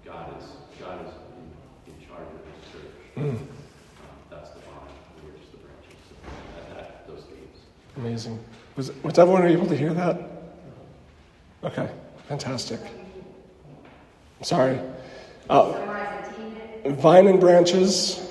God 0.05 0.37
is 0.41 0.45
God 0.79 1.05
is 1.05 1.11
in, 1.37 1.45
in 1.91 1.95
charge 2.07 2.29
of 2.33 2.41
His 2.47 2.59
church. 2.71 2.95
Mm. 3.19 3.35
Um, 3.35 4.17
that's 4.31 4.51
the 4.55 4.61
vine, 4.63 4.95
we're 5.25 5.35
just 5.37 5.51
the 5.51 5.59
branches. 5.61 5.99
So 6.07 6.15
that, 6.55 6.65
that, 6.73 7.07
those 7.07 7.23
gates. 7.29 7.59
Amazing. 8.17 8.43
Was, 8.75 8.91
was 9.03 9.19
everyone 9.19 9.45
able 9.45 9.67
to 9.67 9.77
hear 9.77 9.93
that? 9.93 10.19
Okay, 11.63 11.87
fantastic. 12.27 12.79
Sorry. 14.41 14.79
Uh, 15.47 15.73
vine 16.87 17.27
and 17.27 17.39
branches, 17.39 18.27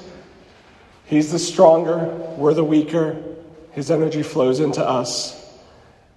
He's 1.04 1.30
the 1.30 1.38
stronger, 1.38 2.06
we're 2.36 2.52
the 2.52 2.64
weaker. 2.64 3.22
His 3.70 3.92
energy 3.92 4.24
flows 4.24 4.58
into 4.58 4.84
us. 4.84 5.40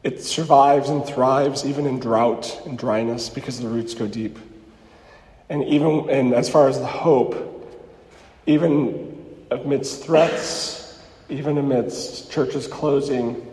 It 0.02 0.24
survives 0.24 0.90
and 0.90 1.06
thrives 1.06 1.64
even 1.64 1.86
in 1.86 2.00
drought 2.00 2.60
and 2.66 2.76
dryness 2.76 3.30
because 3.30 3.60
the 3.60 3.68
roots 3.68 3.94
go 3.94 4.08
deep. 4.08 4.40
And 5.48 5.64
even 5.66 6.10
and 6.10 6.34
as 6.34 6.50
far 6.50 6.70
as 6.70 6.80
the 6.80 6.88
hope, 6.88 7.72
even 8.48 9.16
amidst 9.52 10.04
threats, 10.06 10.80
even 11.30 11.60
amidst 11.60 12.32
churches 12.32 12.68
closing, 12.68 13.46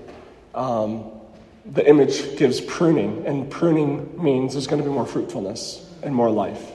um, 0.56 1.10
the 1.64 1.88
image 1.88 2.36
gives 2.36 2.60
pruning, 2.60 3.24
and 3.26 3.50
pruning 3.50 4.22
means 4.22 4.54
there's 4.54 4.66
going 4.66 4.82
to 4.82 4.88
be 4.88 4.94
more 4.94 5.06
fruitfulness 5.06 5.88
and 6.02 6.14
more 6.14 6.30
life. 6.30 6.72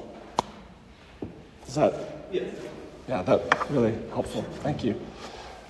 Is 1.68 1.76
that? 1.76 1.94
Yes. 2.32 2.54
Yeah, 3.08 3.22
that 3.24 3.70
really 3.70 3.94
helpful. 4.10 4.44
Thank 4.62 4.84
you. 4.84 5.00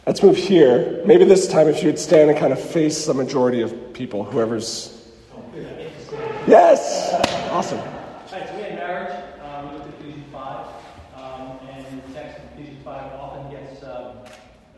Let's 0.05 0.23
move 0.23 0.35
here. 0.35 1.01
Maybe 1.05 1.25
this 1.25 1.47
time, 1.47 1.67
if 1.67 1.81
you 1.81 1.89
would 1.89 1.99
stand 1.99 2.29
and 2.29 2.39
kind 2.39 2.51
of 2.51 2.59
face 2.59 3.05
the 3.05 3.13
majority 3.13 3.61
of 3.61 3.93
people, 3.93 4.23
whoever's. 4.23 5.11
Yes! 6.47 7.13
Awesome. 7.51 7.77
Hi, 7.77 8.45
so 8.47 8.55
we 8.55 8.63
had 8.63 8.75
marriage. 8.75 9.13
Um, 9.43 9.67
we 9.67 9.77
looked 9.77 9.89
at 9.89 9.99
Ephesians 9.99 10.25
5. 10.31 10.67
Um, 11.17 11.59
and 11.69 12.01
the 12.01 12.13
text 12.13 12.39
of 12.39 12.59
Ephesians 12.59 12.83
5 12.83 13.13
often 13.13 13.51
gets 13.51 13.83
um, 13.83 14.17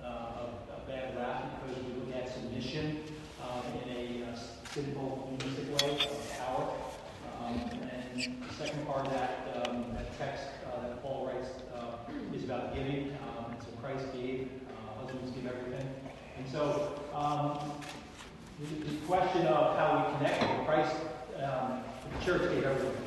uh, 0.03 0.05
a, 0.05 0.49
a 0.75 0.87
bad 0.87 1.15
rap 1.15 1.65
because 1.65 1.83
we 1.85 1.93
look 1.93 2.15
at 2.15 2.33
submission 2.33 2.99
um, 3.41 3.63
in 3.85 3.95
a 3.95 4.31
uh, 4.31 4.37
sinful, 4.73 5.37
humanistic 5.39 5.81
way, 5.81 5.91
of 5.95 6.37
power. 6.37 6.73
Um, 7.39 7.61
and 8.15 8.43
the 8.49 8.53
second 8.55 8.85
part 8.85 9.07
of 9.07 9.13
that, 9.13 9.67
um, 9.67 9.85
that 9.93 10.17
text 10.17 10.43
uh, 10.67 10.81
that 10.81 11.01
Paul 11.01 11.27
writes 11.27 11.49
uh, 11.75 12.35
is 12.35 12.43
about 12.43 12.73
giving. 12.75 13.15
Um, 13.37 13.51
and 13.51 13.61
so 13.61 13.69
Christ 13.81 14.05
gave, 14.13 14.49
uh, 14.69 15.01
husbands 15.01 15.31
give 15.31 15.47
everything. 15.47 15.87
And 16.37 16.47
so 16.51 16.99
um, 17.13 17.59
the, 18.59 18.85
the 18.89 18.97
question 19.05 19.45
of 19.47 19.77
how 19.77 20.07
we 20.07 20.17
connect 20.17 20.41
with 20.41 20.67
Christ, 20.67 20.95
um, 21.43 21.83
the 22.17 22.25
church 22.25 22.41
gave 22.53 22.63
everything. 22.63 22.97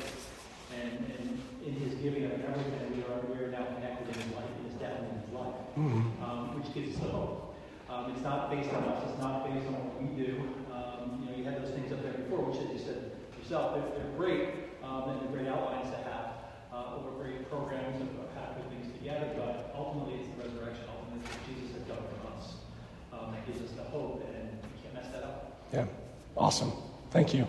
And, 0.75 0.91
and 0.91 1.41
in 1.65 1.73
his 1.73 1.95
giving 1.95 2.25
of 2.25 2.31
everything, 2.31 2.95
we 2.95 3.03
are, 3.03 3.19
we 3.33 3.43
are 3.43 3.51
now 3.51 3.65
connected 3.75 4.07
in 4.07 4.21
his 4.21 4.33
life, 4.35 4.45
in 4.59 4.71
his 4.71 4.79
death 4.79 4.99
and 4.99 5.11
in 5.11 5.21
his 5.25 5.33
life, 5.33 5.55
um, 6.23 6.59
which 6.59 6.73
gives 6.73 6.95
us 6.95 7.03
the 7.03 7.09
hope. 7.09 7.55
Um, 7.89 8.11
it's 8.13 8.21
not 8.21 8.51
based 8.51 8.69
on 8.73 8.83
us, 8.83 9.03
it's 9.09 9.19
not 9.21 9.45
based 9.47 9.65
on 9.67 9.73
what 9.73 10.01
we 10.01 10.07
do. 10.13 10.43
Um, 10.71 11.23
you 11.23 11.31
know, 11.31 11.37
you 11.37 11.43
had 11.43 11.63
those 11.63 11.71
things 11.71 11.91
up 11.91 12.03
there 12.03 12.13
before, 12.13 12.45
which 12.45 12.59
as 12.59 12.69
you 12.69 12.79
said 12.79 13.11
yourself, 13.49 13.75
they're, 13.75 14.03
they're 14.03 14.17
great, 14.17 14.49
um, 14.83 15.09
and 15.09 15.21
they're 15.21 15.29
great 15.29 15.47
outlines 15.47 15.89
to 15.89 15.97
have, 15.97 16.35
uh, 16.73 16.99
or 16.99 17.11
great 17.23 17.49
programs 17.49 18.01
of, 18.01 18.07
of 18.19 18.27
how 18.35 18.51
to 18.51 18.59
put 18.59 18.69
things 18.69 18.91
together, 18.97 19.31
but 19.37 19.73
ultimately 19.73 20.15
it's 20.15 20.27
the 20.35 20.43
resurrection, 20.43 20.83
ultimately 20.91 21.23
it's 21.23 21.33
what 21.33 21.47
Jesus 21.47 21.77
has 21.77 21.83
done 21.83 22.03
for 22.11 22.27
us. 22.35 22.55
Um, 23.13 23.31
that 23.31 23.47
gives 23.47 23.61
us 23.61 23.71
the 23.77 23.83
hope, 23.83 24.21
and 24.27 24.51
we 24.51 24.81
can't 24.81 24.93
mess 24.93 25.07
that 25.13 25.23
up. 25.23 25.61
Yeah, 25.71 25.85
awesome. 26.35 26.73
Thank 27.11 27.33
you. 27.33 27.47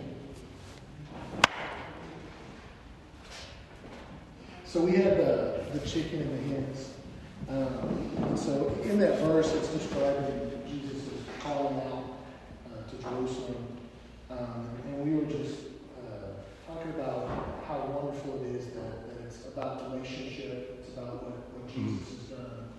So 4.65 4.81
we 4.81 4.91
had 4.91 5.17
the, 5.17 5.65
the 5.73 5.85
chicken 5.85 6.21
and 6.21 6.31
the 6.31 6.55
hens. 6.55 6.93
Um, 7.49 8.25
and 8.25 8.39
so 8.39 8.77
in 8.83 8.99
that 8.99 9.19
verse, 9.19 9.51
it's 9.53 9.67
describing 9.69 10.49
Jesus 10.69 11.07
is 11.07 11.25
calling 11.41 11.75
out 11.87 12.19
uh, 12.71 12.89
to 12.89 13.03
Jerusalem. 13.03 13.67
Um, 14.29 14.69
and 14.85 15.03
we 15.03 15.15
were 15.15 15.25
just 15.25 15.68
talking 16.79 16.99
about 16.99 17.27
how 17.67 17.77
wonderful 17.91 18.41
it 18.45 18.55
is 18.55 18.67
that, 18.67 19.07
that 19.07 19.25
it's 19.25 19.47
about 19.47 19.91
relationship, 19.91 20.79
it's 20.79 20.93
about 20.95 21.23
what, 21.23 21.35
what 21.51 21.67
Jesus 21.67 22.07
has 22.07 22.39
done, 22.39 22.71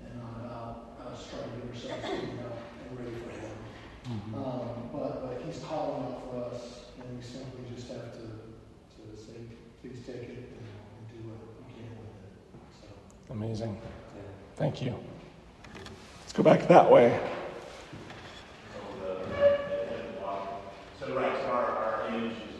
and 0.00 0.22
not 0.22 0.46
about 0.46 1.10
us 1.10 1.26
trying 1.26 1.50
to 1.50 1.66
get 1.66 1.74
ourselves 1.74 2.06
cleaned 2.06 2.38
up 2.38 2.58
and 2.78 2.98
ready 2.98 3.16
for 3.18 3.34
Him. 3.34 4.34
Um, 4.34 4.90
but, 4.92 5.26
but 5.26 5.42
He's 5.44 5.58
calling 5.64 6.04
out 6.04 6.22
for 6.30 6.54
us, 6.54 6.86
and 7.02 7.18
we 7.18 7.22
simply 7.22 7.66
just 7.74 7.88
have 7.88 8.12
to, 8.12 8.22
to 8.22 9.16
say, 9.18 9.42
please 9.80 9.98
take 10.06 10.22
it 10.22 10.54
and, 10.54 10.62
and 10.62 11.02
do 11.10 11.18
what 11.26 11.42
we 11.66 11.74
can 11.74 11.90
with 11.98 12.14
it. 12.14 12.30
So, 12.78 13.34
Amazing. 13.34 13.76
Thank 14.54 14.82
you. 14.82 14.94
Let's 16.20 16.32
go 16.32 16.44
back 16.44 16.68
that 16.68 16.88
way. 16.88 17.18
So 21.00 21.14
right, 21.16 21.36
so 21.42 21.48
our, 21.50 21.66
our 21.66 22.08
image 22.14 22.51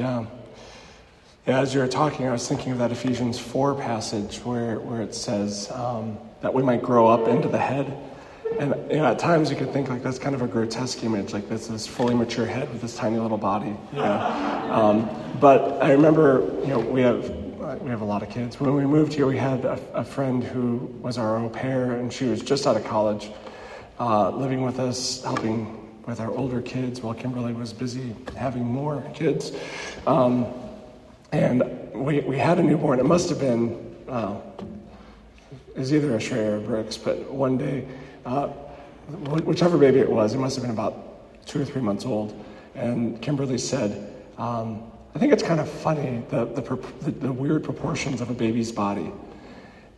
Yeah. 0.00 0.24
Yeah, 1.46 1.60
as 1.60 1.74
you 1.74 1.80
were 1.80 1.86
talking, 1.86 2.26
I 2.26 2.32
was 2.32 2.48
thinking 2.48 2.72
of 2.72 2.78
that 2.78 2.90
Ephesians 2.90 3.38
4 3.38 3.74
passage 3.74 4.38
where, 4.38 4.80
where 4.80 5.02
it 5.02 5.14
says 5.14 5.70
um, 5.72 6.16
that 6.40 6.54
we 6.54 6.62
might 6.62 6.80
grow 6.80 7.06
up 7.06 7.28
into 7.28 7.48
the 7.48 7.58
head. 7.58 7.94
And 8.58 8.74
you 8.90 8.96
know, 8.96 9.04
at 9.04 9.18
times 9.18 9.50
you 9.50 9.56
could 9.56 9.74
think 9.74 9.90
like 9.90 10.02
that's 10.02 10.18
kind 10.18 10.34
of 10.34 10.40
a 10.40 10.46
grotesque 10.46 11.04
image, 11.04 11.34
like 11.34 11.50
this 11.50 11.66
this 11.66 11.86
fully 11.86 12.14
mature 12.14 12.46
head 12.46 12.72
with 12.72 12.80
this 12.80 12.96
tiny 12.96 13.18
little 13.18 13.36
body. 13.36 13.76
Know? 13.92 14.02
um, 14.72 15.38
but 15.38 15.82
I 15.82 15.92
remember, 15.92 16.50
you 16.62 16.68
know, 16.68 16.78
we 16.78 17.02
have 17.02 17.28
we 17.82 17.90
have 17.90 18.00
a 18.00 18.06
lot 18.06 18.22
of 18.22 18.30
kids. 18.30 18.58
When 18.58 18.74
we 18.74 18.86
moved 18.86 19.12
here, 19.12 19.26
we 19.26 19.36
had 19.36 19.66
a, 19.66 19.78
a 19.92 20.04
friend 20.04 20.42
who 20.42 20.76
was 21.02 21.18
our 21.18 21.36
au 21.36 21.50
pair, 21.50 21.92
and 21.92 22.10
she 22.10 22.24
was 22.24 22.40
just 22.40 22.66
out 22.66 22.76
of 22.76 22.84
college, 22.84 23.30
uh, 23.98 24.30
living 24.30 24.62
with 24.62 24.80
us, 24.80 25.22
helping 25.22 25.80
with 26.06 26.20
our 26.20 26.30
older 26.36 26.60
kids, 26.60 27.00
while 27.00 27.14
Kimberly 27.14 27.52
was 27.52 27.72
busy 27.72 28.14
having 28.36 28.64
more 28.64 29.02
kids. 29.14 29.52
Um, 30.06 30.46
and 31.32 31.62
we, 31.94 32.20
we 32.20 32.38
had 32.38 32.58
a 32.58 32.62
newborn. 32.62 32.98
It 32.98 33.06
must 33.06 33.28
have 33.28 33.38
been, 33.38 33.96
uh, 34.08 34.40
it 35.74 35.78
was 35.78 35.92
either 35.92 36.14
a 36.14 36.18
Shreya 36.18 36.52
or 36.52 36.56
a 36.56 36.60
Brooks, 36.60 36.96
but 36.96 37.30
one 37.30 37.58
day, 37.58 37.86
uh, 38.24 38.48
whichever 39.44 39.78
baby 39.78 40.00
it 40.00 40.10
was, 40.10 40.34
it 40.34 40.38
must 40.38 40.56
have 40.56 40.62
been 40.62 40.72
about 40.72 41.46
two 41.46 41.60
or 41.60 41.64
three 41.64 41.82
months 41.82 42.04
old. 42.04 42.44
And 42.74 43.20
Kimberly 43.20 43.58
said, 43.58 44.14
um, 44.38 44.90
I 45.14 45.18
think 45.18 45.32
it's 45.32 45.42
kind 45.42 45.60
of 45.60 45.68
funny, 45.68 46.22
the, 46.30 46.44
the, 46.46 47.10
the, 47.10 47.32
weird 47.32 47.64
proportions 47.64 48.20
of 48.20 48.30
a 48.30 48.34
baby's 48.34 48.70
body. 48.70 49.10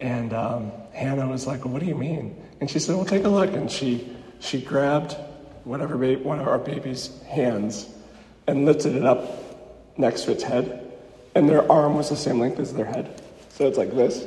And 0.00 0.32
um, 0.32 0.72
Hannah 0.92 1.28
was 1.28 1.46
like, 1.46 1.64
well, 1.64 1.74
What 1.74 1.80
do 1.80 1.86
you 1.86 1.94
mean? 1.94 2.42
And 2.61 2.70
she 2.70 2.78
said, 2.78 2.96
Well, 2.96 3.05
take 3.05 3.24
a 3.24 3.28
look. 3.28 3.53
And 3.53 3.70
she, 3.70 4.16
she 4.40 4.61
grabbed 4.61 5.16
whatever 5.64 5.96
ba- 5.96 6.22
one 6.22 6.40
of 6.40 6.48
our 6.48 6.59
baby's 6.59 7.20
hands 7.24 7.88
and 8.46 8.64
lifted 8.64 8.96
it 8.96 9.05
up 9.05 9.51
next 9.97 10.22
to 10.24 10.32
its 10.32 10.43
head. 10.43 10.93
And 11.34 11.49
their 11.49 11.70
arm 11.70 11.95
was 11.95 12.09
the 12.09 12.16
same 12.16 12.38
length 12.38 12.59
as 12.59 12.74
their 12.74 12.84
head. 12.84 13.22
So 13.51 13.66
it's 13.66 13.78
like 13.78 13.95
this. 13.95 14.24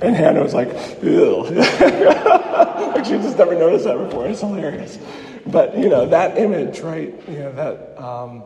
And 0.00 0.16
Hannah 0.16 0.42
was 0.42 0.54
like, 0.54 0.68
Ew. 1.02 1.44
like 1.44 3.04
she 3.04 3.12
just 3.12 3.38
never 3.38 3.54
noticed 3.54 3.84
that 3.84 3.98
before. 3.98 4.26
It's 4.26 4.40
hilarious. 4.40 4.98
But, 5.46 5.76
you 5.78 5.88
know, 5.88 6.06
that 6.06 6.38
image, 6.38 6.80
right? 6.80 7.14
You 7.28 7.38
know, 7.38 7.52
that, 7.52 8.02
um, 8.02 8.44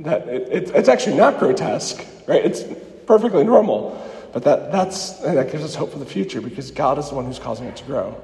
that 0.00 0.28
it, 0.28 0.48
it, 0.52 0.70
it's 0.74 0.88
actually 0.88 1.16
not 1.16 1.38
grotesque, 1.38 2.04
right? 2.26 2.44
It's 2.44 2.64
perfectly 3.06 3.44
normal. 3.44 4.02
But 4.32 4.44
that, 4.44 4.72
that's, 4.72 5.12
that 5.20 5.50
gives 5.50 5.64
us 5.64 5.74
hope 5.74 5.92
for 5.92 5.98
the 5.98 6.06
future 6.06 6.40
because 6.40 6.70
God 6.70 6.98
is 6.98 7.08
the 7.08 7.14
one 7.14 7.24
who's 7.24 7.38
causing 7.38 7.66
it 7.66 7.76
to 7.76 7.84
grow. 7.84 8.22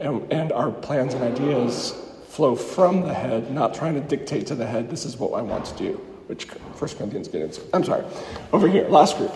And, 0.00 0.32
and 0.32 0.52
our 0.52 0.70
plans 0.70 1.14
and 1.14 1.22
ideas 1.22 1.92
flow 2.28 2.54
from 2.54 3.02
the 3.02 3.14
head, 3.14 3.50
not 3.50 3.74
trying 3.74 3.94
to 3.94 4.00
dictate 4.00 4.46
to 4.48 4.54
the 4.54 4.66
head, 4.66 4.90
this 4.90 5.04
is 5.04 5.16
what 5.16 5.32
I 5.38 5.42
want 5.42 5.64
to 5.66 5.76
do, 5.76 6.00
which 6.28 6.44
First 6.76 6.98
Corinthians 6.98 7.28
get 7.28 7.42
into. 7.42 7.62
I'm 7.72 7.84
sorry. 7.84 8.04
Over 8.52 8.68
here, 8.68 8.86
last 8.88 9.16
group. 9.16 9.32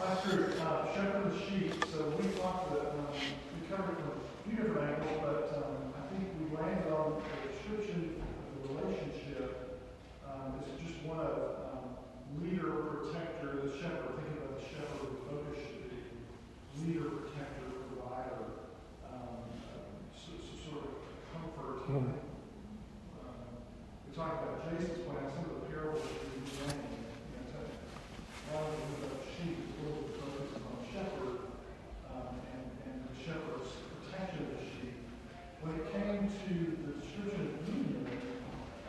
Last 0.00 0.24
group, 0.26 0.54
uh, 0.60 0.92
shepherd 0.94 1.32
and 1.32 1.40
sheep. 1.48 1.72
So 1.92 2.12
we 2.18 2.26
talked 2.40 2.70
that 2.72 2.90
um, 2.98 3.06
we 3.54 3.66
covered 3.70 3.94
it 3.94 4.02
from 4.02 4.18
a 4.18 4.42
few 4.48 4.56
different 4.58 4.90
angles, 4.90 5.18
but 5.22 5.54
um, 5.56 5.94
I 5.94 6.02
think 6.10 6.26
we 6.38 6.56
landed 6.56 6.92
on 6.92 7.22
the 7.22 7.48
description 7.52 8.18
of 8.18 8.68
the 8.68 8.74
relationship. 8.74 9.80
Um, 10.26 10.58
it's 10.66 10.82
just 10.82 10.98
one 11.06 11.18
of 11.20 11.38
um, 11.70 12.42
leader, 12.42 12.70
protector, 12.98 13.62
the 13.62 13.70
shepherd. 13.78 14.18
Think 14.18 14.34
about 14.42 14.58
the 14.58 14.66
shepherd, 14.66 15.14
the 15.14 15.22
focus 15.30 15.58
should 15.62 15.90
be 15.94 16.02
leader, 16.82 17.10
protector, 17.22 17.70
provider, 17.94 18.66
um, 19.06 19.46
so, 19.62 19.78
so 20.42 20.42
sort 20.66 20.82
of 20.90 20.94
comfort. 21.30 21.86
Mhm. 21.86 22.18
Um, 23.22 23.46
we 24.06 24.10
talked 24.14 24.42
about 24.42 24.66
Jason's 24.68 25.06
plan, 25.06 25.24
some 25.32 25.46
of 25.48 25.54
the 25.58 25.66
parables 25.72 26.02
that 26.04 26.28
we 26.28 26.44
ran. 26.60 26.76
You 26.76 27.34
know, 27.34 27.44
to- 27.50 27.72
now 28.52 28.60
that 28.62 28.76
we 28.76 28.92
look 29.00 29.16
at 29.16 29.24
sheep, 29.32 29.56
it's 29.64 29.74
really 29.80 30.04
focused 30.20 30.54
on 30.60 30.72
the 30.76 30.84
shepherd 30.92 31.36
um, 32.12 32.32
and, 32.52 32.64
and 32.84 32.96
the 33.08 33.14
shepherd's 33.16 33.72
protection 34.04 34.38
of 34.44 34.50
the 34.60 34.62
sheep. 34.68 34.96
When 35.64 35.72
it 35.80 35.84
came 35.92 36.28
to 36.28 36.54
the 36.84 36.92
description 37.00 37.42
of 37.48 37.68
union, 37.68 38.04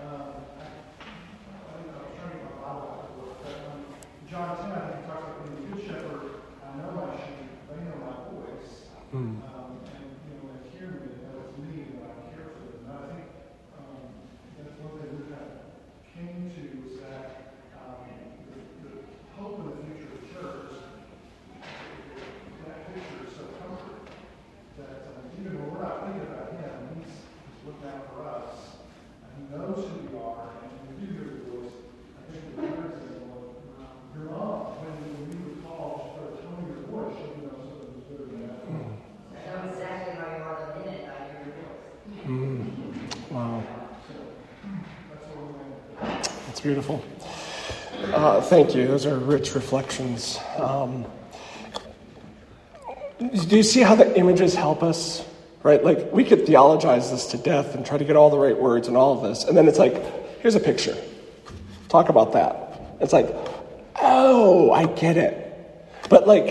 um, 0.03 0.43
I, 0.59 0.67
I 0.67 1.71
think 1.79 1.87
I 1.95 1.99
was 2.03 2.11
trying 2.19 2.35
to 2.35 2.39
get 2.39 2.51
my 2.51 2.59
Bible 2.59 2.87
out 2.91 2.99
to 3.07 3.11
work, 3.19 3.33
but 3.43 3.55
um, 3.71 3.79
John 4.27 4.49
10, 4.59 4.71
I 4.75 4.79
think 4.91 4.99
he 4.99 5.03
talks 5.07 5.23
about 5.23 5.39
being 5.47 5.55
a 5.55 5.63
good 5.71 5.81
shepherd. 5.87 6.23
I 6.63 6.67
know 6.79 6.89
my 6.99 7.15
sheep, 7.19 7.47
they 7.71 7.79
know 7.87 7.97
my 8.03 8.15
voice. 8.27 8.71
Hmm. 9.11 9.41
Um, 9.47 9.81
and, 9.89 10.05
you 10.25 10.31
know, 10.37 10.53
they 10.53 10.69
hear 10.77 10.89
me, 10.99 11.09
they 11.09 11.19
know 11.27 11.41
it's 11.47 11.55
me, 11.59 11.73
and 11.89 11.97
I 12.05 12.13
care 12.31 12.47
for 12.53 12.61
them. 12.69 12.85
And 12.85 12.93
I 12.93 13.01
think, 13.09 13.25
um, 13.73 14.05
that's 14.61 14.77
one 14.85 14.93
thing 15.01 15.09
we 15.17 15.23
kind 15.33 15.49
of 15.49 15.65
came 16.13 16.45
to 16.53 16.61
was 16.85 16.93
that, 17.01 17.57
um, 17.73 18.05
the, 18.05 18.61
the 18.85 18.93
hope 19.33 19.57
in 19.59 19.65
the 19.65 19.77
future 19.81 20.13
of 20.13 20.21
the 20.21 20.25
church, 20.29 20.71
that 22.69 22.77
picture 22.93 23.25
is 23.25 23.33
so 23.33 23.49
comforting, 23.57 24.05
that, 24.77 25.09
um, 25.09 25.25
even 25.41 25.57
when 25.57 25.73
we're 25.73 25.81
not 25.83 26.05
thinking 26.05 26.29
about 26.29 26.53
him, 26.53 27.01
he's, 27.01 27.09
he's 27.09 27.61
looking 27.65 27.89
out 27.89 28.05
for 28.13 28.29
us, 28.29 28.77
and 29.25 29.33
he 29.41 29.43
knows 29.49 29.89
who 29.89 29.95
we 30.05 30.13
are, 30.21 30.53
and 30.53 30.69
when 30.69 30.85
we 30.85 31.01
do 31.01 31.05
hear 31.17 31.25
his 31.33 31.41
voice, 31.49 31.73
I 32.13 32.21
think 32.29 32.41
the 32.45 32.61
parents 32.61 33.01
say, 33.01 33.17
well, 33.25 33.57
your 34.13 34.29
mom, 34.29 34.85
when, 34.85 34.93
when 35.01 35.23
we 35.33 35.37
would 35.49 35.59
call, 35.65 35.97
she 35.97 36.07
started 36.13 36.37
telling 36.45 36.69
your 36.69 36.85
voice, 36.93 37.17
she 37.17 37.41
knows 37.41 37.57
something 37.57 37.89
was 37.97 38.05
good 38.05 38.21
or 38.21 38.29
bad. 38.37 38.53
I 38.59 39.41
know 39.49 39.71
exactly 39.71 40.13
how 40.19 40.29
you 40.35 40.43
are 40.45 40.57
the 40.59 40.79
minute 40.83 41.09
I 41.09 41.17
hear 41.31 41.41
your 41.47 41.57
voice. 41.57 41.87
Mm. 42.27 43.31
Wow. 43.31 43.63
That's 45.09 45.25
what 45.31 45.41
we're 45.49 46.48
That's 46.59 46.65
beautiful. 46.65 47.01
Uh, 48.13 48.41
thank 48.41 48.75
you. 48.75 48.85
Those 48.85 49.05
are 49.05 49.17
rich 49.17 49.55
reflections. 49.55 50.37
Um, 50.57 51.05
do 53.17 53.55
you 53.55 53.63
see 53.63 53.79
how 53.79 53.95
the 53.95 54.19
images 54.19 54.55
help 54.55 54.83
us? 54.83 55.25
Right? 55.63 55.81
Like, 55.81 56.11
we 56.11 56.25
could 56.25 56.45
theologize 56.45 57.11
this 57.11 57.27
to 57.27 57.37
death 57.37 57.75
and 57.75 57.85
try 57.85 57.97
to 57.97 58.03
get 58.03 58.17
all 58.17 58.29
the 58.29 58.37
right 58.37 58.59
words 58.59 58.89
and 58.89 58.97
all 58.97 59.15
of 59.15 59.23
this. 59.23 59.45
And 59.45 59.55
then 59.55 59.69
it's 59.69 59.79
like, 59.79 60.03
here's 60.41 60.55
a 60.55 60.59
picture. 60.59 60.97
Talk 61.87 62.09
about 62.09 62.33
that. 62.33 62.97
It's 62.99 63.13
like, 63.13 63.33
oh, 64.01 64.73
I 64.73 64.85
get 64.85 65.15
it. 65.15 65.79
But, 66.09 66.27
like, 66.27 66.49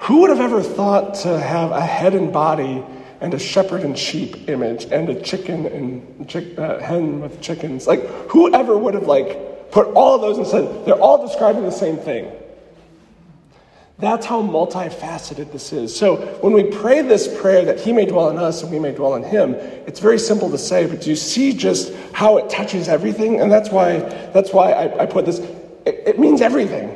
who 0.00 0.20
would 0.20 0.28
have 0.28 0.40
ever 0.40 0.62
thought 0.62 1.14
to 1.22 1.40
have 1.40 1.70
a 1.70 1.80
head 1.80 2.14
and 2.14 2.34
body 2.34 2.84
and 3.20 3.34
a 3.34 3.38
shepherd 3.38 3.82
and 3.82 3.98
sheep 3.98 4.48
image 4.48 4.84
and 4.86 5.08
a 5.08 5.20
chicken 5.20 5.66
and 5.66 6.28
chick, 6.28 6.58
uh, 6.58 6.78
hen 6.78 7.20
with 7.20 7.40
chickens? 7.40 7.86
Like, 7.86 8.04
whoever 8.30 8.76
would 8.76 8.94
have 8.94 9.06
like 9.06 9.70
put 9.70 9.88
all 9.94 10.14
of 10.14 10.20
those 10.20 10.38
and 10.38 10.46
said 10.46 10.86
they're 10.86 11.00
all 11.00 11.26
describing 11.26 11.62
the 11.62 11.70
same 11.70 11.96
thing? 11.96 12.30
That's 13.98 14.26
how 14.26 14.42
multifaceted 14.42 15.52
this 15.52 15.72
is. 15.72 15.96
So 15.96 16.16
when 16.42 16.52
we 16.52 16.64
pray 16.64 17.00
this 17.00 17.28
prayer 17.40 17.64
that 17.64 17.80
He 17.80 17.92
may 17.92 18.04
dwell 18.04 18.28
in 18.28 18.36
us 18.36 18.62
and 18.62 18.70
we 18.70 18.78
may 18.78 18.92
dwell 18.92 19.14
in 19.14 19.22
Him, 19.22 19.54
it's 19.54 20.00
very 20.00 20.18
simple 20.18 20.50
to 20.50 20.58
say, 20.58 20.86
but 20.86 21.00
do 21.00 21.08
you 21.08 21.16
see 21.16 21.54
just 21.54 21.94
how 22.12 22.36
it 22.36 22.50
touches 22.50 22.88
everything? 22.88 23.40
And 23.40 23.50
that's 23.50 23.70
why 23.70 24.00
that's 24.34 24.52
why 24.52 24.72
I, 24.72 25.02
I 25.04 25.06
put 25.06 25.24
this. 25.24 25.38
It, 25.38 26.02
it 26.06 26.18
means 26.18 26.42
everything. 26.42 26.90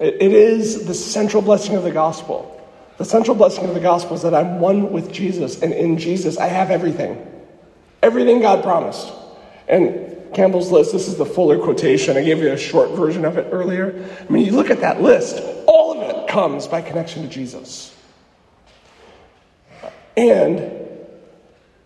It, 0.00 0.14
it 0.22 0.32
is 0.32 0.86
the 0.86 0.94
central 0.94 1.42
blessing 1.42 1.76
of 1.76 1.82
the 1.82 1.90
gospel. 1.90 2.56
The 3.00 3.06
central 3.06 3.34
blessing 3.34 3.64
of 3.64 3.72
the 3.72 3.80
gospel 3.80 4.14
is 4.14 4.20
that 4.24 4.34
I'm 4.34 4.60
one 4.60 4.92
with 4.92 5.10
Jesus, 5.10 5.62
and 5.62 5.72
in 5.72 5.96
Jesus 5.96 6.36
I 6.36 6.48
have 6.48 6.70
everything. 6.70 7.16
Everything 8.02 8.42
God 8.42 8.62
promised. 8.62 9.10
And 9.68 10.34
Campbell's 10.34 10.70
list, 10.70 10.92
this 10.92 11.08
is 11.08 11.16
the 11.16 11.24
fuller 11.24 11.58
quotation. 11.58 12.18
I 12.18 12.22
gave 12.22 12.40
you 12.40 12.52
a 12.52 12.58
short 12.58 12.90
version 12.90 13.24
of 13.24 13.38
it 13.38 13.48
earlier. 13.52 14.06
I 14.20 14.30
mean, 14.30 14.44
you 14.44 14.52
look 14.52 14.68
at 14.68 14.82
that 14.82 15.00
list, 15.00 15.42
all 15.66 15.98
of 15.98 16.10
it 16.10 16.28
comes 16.28 16.66
by 16.66 16.82
connection 16.82 17.22
to 17.22 17.28
Jesus. 17.30 17.96
And 20.14 20.70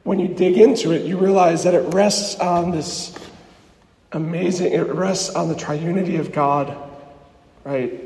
when 0.03 0.19
you 0.19 0.27
dig 0.27 0.59
into 0.59 0.91
it, 0.91 1.03
you 1.03 1.17
realize 1.17 1.63
that 1.63 1.75
it 1.75 1.95
rests 1.95 2.41
on 2.41 2.73
this 2.73 3.17
amazing, 4.11 4.73
it 4.73 4.89
rests 4.89 5.33
on 5.33 5.49
the 5.49 5.55
triunity 5.55 6.19
of 6.19 6.33
God, 6.33 6.77
right? 7.63 8.03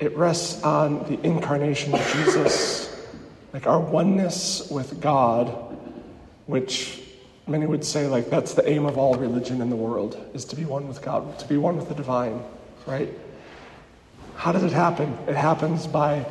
It 0.00 0.16
rests 0.16 0.62
on 0.62 1.00
the 1.10 1.20
incarnation 1.26 1.94
of 1.94 2.00
Jesus, 2.14 3.06
like 3.52 3.66
our 3.66 3.78
oneness 3.78 4.70
with 4.70 4.98
God, 4.98 5.48
which 6.46 7.02
many 7.46 7.66
would 7.66 7.84
say 7.84 8.06
like 8.06 8.30
that's 8.30 8.54
the 8.54 8.66
aim 8.66 8.86
of 8.86 8.96
all 8.96 9.14
religion 9.14 9.60
in 9.60 9.68
the 9.68 9.76
world 9.76 10.18
is 10.32 10.46
to 10.46 10.56
be 10.56 10.64
one 10.64 10.88
with 10.88 11.02
God, 11.02 11.38
to 11.40 11.46
be 11.46 11.58
one 11.58 11.76
with 11.76 11.88
the 11.88 11.94
divine, 11.94 12.42
right? 12.86 13.10
How 14.36 14.52
does 14.52 14.62
it 14.62 14.72
happen? 14.72 15.18
It 15.28 15.36
happens 15.36 15.86
by 15.86 16.24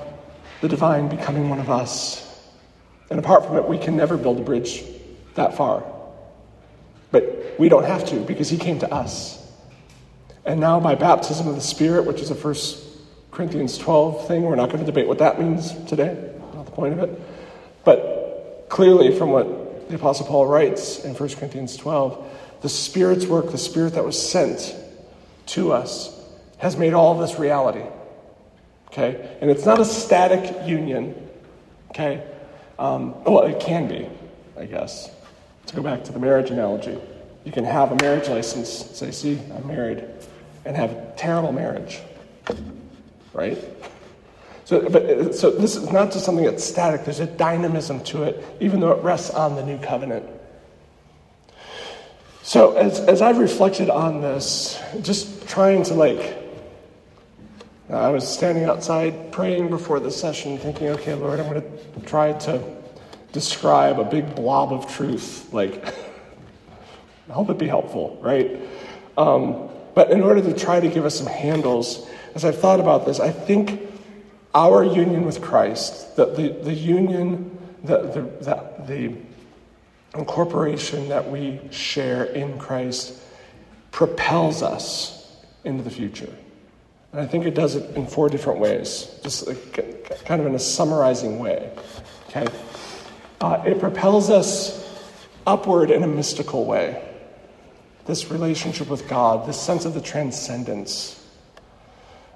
the 0.61 0.67
divine 0.67 1.07
becoming 1.07 1.47
one 1.47 1.59
of 1.59 1.69
us. 1.69 2.25
And 3.11 3.19
apart 3.19 3.45
from 3.45 3.57
it, 3.57 3.67
we 3.67 3.77
can 3.77 3.95
never 3.95 4.17
build 4.17 4.39
a 4.39 4.43
bridge 4.43 4.83
that 5.35 5.55
far. 5.55 5.83
But 7.11 7.55
we 7.59 7.69
don't 7.69 7.85
have 7.85 8.03
to 8.05 8.19
because 8.21 8.49
he 8.49 8.57
came 8.57 8.79
to 8.79 8.91
us. 8.91 9.35
And 10.43 10.59
now 10.59 10.79
by 10.79 10.95
baptism 10.95 11.47
of 11.47 11.53
the 11.53 11.61
Spirit, 11.61 12.05
which 12.05 12.19
is 12.19 12.31
a 12.31 12.35
first 12.35 12.88
Corinthians 13.31 13.77
12 13.77 14.27
thing, 14.27 14.43
we're 14.43 14.55
not 14.55 14.69
going 14.69 14.79
to 14.79 14.85
debate 14.85 15.07
what 15.07 15.19
that 15.19 15.39
means 15.39 15.73
today, 15.85 16.31
not 16.53 16.65
the 16.65 16.71
point 16.71 16.93
of 16.93 16.99
it. 16.99 17.21
But 17.83 18.65
clearly 18.69 19.17
from 19.17 19.29
what 19.31 19.89
the 19.89 19.95
Apostle 19.95 20.25
Paul 20.25 20.45
writes 20.45 21.03
in 21.03 21.13
1 21.13 21.29
Corinthians 21.29 21.77
12, 21.77 22.59
the 22.61 22.69
Spirit's 22.69 23.25
work, 23.25 23.51
the 23.51 23.57
Spirit 23.57 23.93
that 23.93 24.05
was 24.05 24.21
sent 24.21 24.75
to 25.47 25.71
us, 25.71 26.15
has 26.57 26.75
made 26.77 26.93
all 26.93 27.17
this 27.17 27.39
reality. 27.39 27.83
Okay? 28.87 29.37
And 29.41 29.49
it's 29.49 29.65
not 29.65 29.79
a 29.79 29.85
static 29.85 30.67
union. 30.67 31.15
Okay? 31.91 32.23
Um, 32.77 33.23
well, 33.23 33.43
it 33.43 33.59
can 33.59 33.87
be, 33.87 34.07
I 34.57 34.65
guess. 34.65 35.09
To 35.67 35.75
go 35.75 35.81
back 35.81 36.03
to 36.05 36.11
the 36.11 36.19
marriage 36.19 36.49
analogy, 36.49 36.97
you 37.45 37.51
can 37.51 37.63
have 37.63 37.91
a 37.91 37.95
marriage 37.95 38.27
license, 38.27 38.69
say, 38.69 39.11
see, 39.11 39.39
I'm 39.55 39.67
married, 39.67 40.03
and 40.65 40.75
have 40.75 40.91
a 40.91 41.13
terrible 41.15 41.51
marriage. 41.51 41.99
Right? 43.39 43.57
So, 44.65 44.89
but, 44.89 45.33
so 45.33 45.49
this 45.49 45.77
is 45.77 45.89
not 45.93 46.11
just 46.11 46.25
something 46.25 46.43
that's 46.43 46.61
static, 46.61 47.05
there's 47.05 47.21
a 47.21 47.25
dynamism 47.25 48.03
to 48.11 48.23
it, 48.23 48.43
even 48.59 48.81
though 48.81 48.91
it 48.91 49.01
rests 49.01 49.29
on 49.29 49.55
the 49.55 49.65
new 49.65 49.77
covenant. 49.77 50.25
So 52.43 52.75
as, 52.75 52.99
as 52.99 53.21
I've 53.21 53.37
reflected 53.37 53.89
on 53.89 54.19
this, 54.19 54.77
just 55.01 55.47
trying 55.47 55.83
to 55.83 55.93
like, 55.93 56.37
I 57.89 58.09
was 58.09 58.27
standing 58.27 58.65
outside 58.65 59.31
praying 59.31 59.69
before 59.69 60.01
the 60.01 60.11
session, 60.11 60.57
thinking, 60.57 60.89
okay, 60.89 61.13
Lord, 61.13 61.39
I'm 61.39 61.49
going 61.49 61.61
to 61.61 62.01
try 62.05 62.33
to 62.33 62.61
describe 63.31 63.99
a 63.99 64.03
big 64.05 64.35
blob 64.35 64.73
of 64.73 64.93
truth, 64.93 65.47
like 65.53 65.85
I 67.29 67.33
hope 67.33 67.47
it'd 67.47 67.57
be 67.57 67.67
helpful, 67.67 68.19
right? 68.21 68.59
Um, 69.17 69.69
but 69.95 70.11
in 70.11 70.23
order 70.23 70.41
to 70.41 70.53
try 70.53 70.81
to 70.81 70.89
give 70.89 71.05
us 71.05 71.17
some 71.17 71.27
handles, 71.27 72.05
as 72.35 72.45
I've 72.45 72.57
thought 72.57 72.79
about 72.79 73.05
this, 73.05 73.19
I 73.19 73.31
think 73.31 73.81
our 74.53 74.83
union 74.83 75.25
with 75.25 75.41
Christ, 75.41 76.15
the, 76.15 76.25
the, 76.25 76.49
the 76.49 76.73
union, 76.73 77.57
the, 77.83 78.01
the, 78.01 78.21
the, 78.43 78.83
the 78.85 79.15
incorporation 80.17 81.09
that 81.09 81.29
we 81.29 81.59
share 81.71 82.25
in 82.25 82.57
Christ, 82.57 83.21
propels 83.91 84.63
us 84.63 85.37
into 85.63 85.83
the 85.83 85.89
future. 85.89 86.33
And 87.11 87.21
I 87.21 87.25
think 87.25 87.45
it 87.45 87.55
does 87.55 87.75
it 87.75 87.95
in 87.95 88.05
four 88.07 88.29
different 88.29 88.59
ways, 88.59 89.19
just 89.23 89.47
like, 89.47 90.25
kind 90.25 90.41
of 90.41 90.47
in 90.47 90.55
a 90.55 90.59
summarizing 90.59 91.39
way. 91.39 91.71
Okay? 92.29 92.47
Uh, 93.41 93.63
it 93.65 93.79
propels 93.79 94.29
us 94.29 94.85
upward 95.47 95.89
in 95.89 96.03
a 96.03 96.07
mystical 96.07 96.65
way. 96.65 97.03
This 98.05 98.29
relationship 98.29 98.89
with 98.89 99.07
God, 99.07 99.47
this 99.47 99.59
sense 99.59 99.85
of 99.85 99.93
the 99.93 100.01
transcendence, 100.01 101.18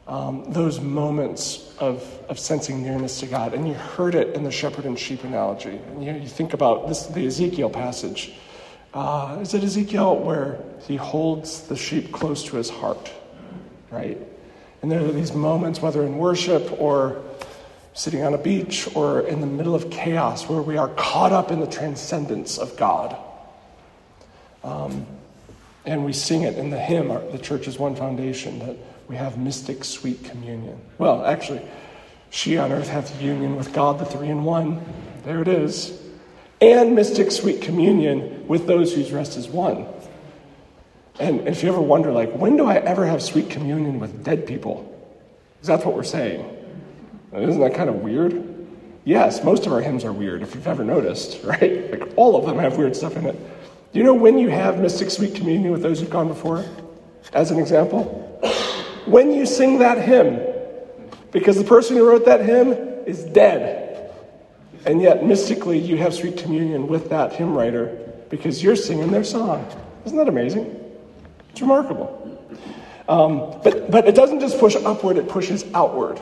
um, 0.08 0.52
those 0.52 0.82
moments 0.82 1.74
of, 1.80 2.04
of 2.28 2.38
sensing 2.38 2.84
nearness 2.84 3.20
to 3.22 3.26
God. 3.26 3.54
And 3.54 3.68
you 3.68 3.74
heard 3.74 4.16
it 4.16 4.36
in 4.36 4.44
the 4.44 4.52
shepherd 4.52 4.86
and 4.86 5.00
sheep 5.00 5.24
analogy. 5.24 5.80
And 5.88 6.04
you, 6.04 6.14
you 6.14 6.28
think 6.28 6.54
about 6.54 6.88
this, 6.88 7.06
the 7.08 7.26
Ezekiel 7.26 7.70
passage. 7.70 8.34
Uh, 8.94 9.40
is 9.42 9.54
it 9.54 9.64
Ezekiel 9.64 10.18
where 10.18 10.64
he 10.82 10.98
holds 10.98 11.68
the 11.68 11.76
sheep 11.76 12.12
close 12.12 12.44
to 12.46 12.58
his 12.58 12.70
heart, 12.70 13.12
right? 13.90 14.18
And 14.82 14.92
there 14.92 15.04
are 15.04 15.12
these 15.12 15.34
moments, 15.34 15.82
whether 15.82 16.04
in 16.04 16.18
worship 16.18 16.80
or 16.80 17.22
sitting 17.94 18.24
on 18.24 18.34
a 18.34 18.38
beach 18.38 18.88
or 18.96 19.22
in 19.22 19.40
the 19.40 19.48
middle 19.48 19.74
of 19.74 19.90
chaos, 19.90 20.50
where 20.50 20.62
we 20.62 20.78
are 20.78 20.90
caught 20.90 21.32
up 21.32 21.52
in 21.52 21.60
the 21.60 21.68
transcendence 21.68 22.58
of 22.58 22.76
God. 22.76 23.16
Um, 24.64 25.06
and 25.86 26.06
we 26.06 26.14
sing 26.14 26.44
it 26.44 26.58
in 26.58 26.70
the 26.70 26.80
hymn, 26.80 27.08
the 27.08 27.56
is 27.56 27.80
one 27.80 27.96
foundation, 27.96 28.60
that 28.60 28.78
we 29.08 29.16
have 29.16 29.38
mystic 29.38 29.84
sweet 29.84 30.24
communion. 30.24 30.80
Well, 30.98 31.26
actually, 31.26 31.62
she 32.30 32.58
on 32.58 32.72
earth 32.72 32.90
hath 32.90 33.22
union 33.22 33.56
with 33.56 33.74
God, 33.74 34.00
the 34.00 34.06
three 34.06 34.30
in 34.30 34.44
one. 34.44 34.84
There 35.24 35.42
it 35.42 35.48
is. 35.48 36.00
And 36.62 36.96
mystic 36.96 37.32
sweet 37.32 37.62
communion 37.62 38.48
with 38.48 38.68
those 38.68 38.94
whose 38.94 39.12
rest 39.12 39.38
is 39.38 39.48
won. 39.48 39.86
And 41.20 41.48
if 41.48 41.62
you 41.62 41.70
ever 41.70 41.82
wonder, 41.82 42.12
like, 42.12 42.34
when 42.34 42.58
do 42.58 42.66
I 42.66 42.78
ever 42.78 43.06
have 43.06 43.22
sweet 43.22 43.50
communion 43.50 44.00
with 44.00 44.24
dead 44.24 44.48
people? 44.48 44.90
Because 45.56 45.68
that's 45.68 45.86
what 45.86 45.96
we're 45.96 46.04
saying. 46.04 46.50
Isn't 47.34 47.62
that 47.62 47.76
kind 47.76 47.90
of 47.90 47.98
weird? 47.98 48.50
Yes, 49.06 49.44
most 49.44 49.66
of 49.66 49.74
our 49.74 49.82
hymns 49.82 50.06
are 50.06 50.14
weird, 50.14 50.42
if 50.42 50.56
you've 50.56 50.68
ever 50.68 50.84
noticed, 50.84 51.44
right? 51.44 51.92
Like, 51.92 52.14
all 52.16 52.36
of 52.36 52.46
them 52.46 52.58
have 52.58 52.78
weird 52.78 52.96
stuff 52.96 53.16
in 53.18 53.26
it. 53.26 53.36
Do 53.92 54.00
you 54.00 54.04
know 54.04 54.14
when 54.14 54.40
you 54.40 54.50
have 54.50 54.80
mystic 54.80 55.12
sweet 55.12 55.36
communion 55.36 55.72
with 55.72 55.84
those 55.84 56.00
who've 56.00 56.10
gone 56.10 56.28
before? 56.28 56.66
As 57.34 57.52
an 57.52 57.60
example, 57.60 58.40
when 59.06 59.34
you 59.34 59.46
sing 59.46 59.80
that 59.80 59.98
hymn, 59.98 60.40
because 61.32 61.58
the 61.58 61.64
person 61.64 61.98
who 61.98 62.08
wrote 62.08 62.26
that 62.26 62.42
hymn 62.46 62.72
is 63.06 63.24
dead. 63.24 64.12
And 64.86 65.02
yet, 65.02 65.26
mystically, 65.26 65.80
you 65.80 65.98
have 65.98 66.14
sweet 66.14 66.38
communion 66.38 66.88
with 66.88 67.10
that 67.10 67.34
hymn 67.34 67.54
writer 67.54 67.98
because 68.30 68.62
you're 68.62 68.76
singing 68.76 69.12
their 69.12 69.24
song. 69.24 69.66
Isn't 70.06 70.18
that 70.18 70.28
amazing? 70.28 70.80
It's 71.50 71.62
remarkable. 71.62 72.20
Um, 73.08 73.60
but, 73.64 73.90
but 73.90 74.08
it 74.08 74.16
doesn't 74.16 74.40
just 74.40 74.60
push 74.60 74.76
upward, 74.76 75.18
it 75.18 75.28
pushes 75.28 75.66
outward. 75.74 76.20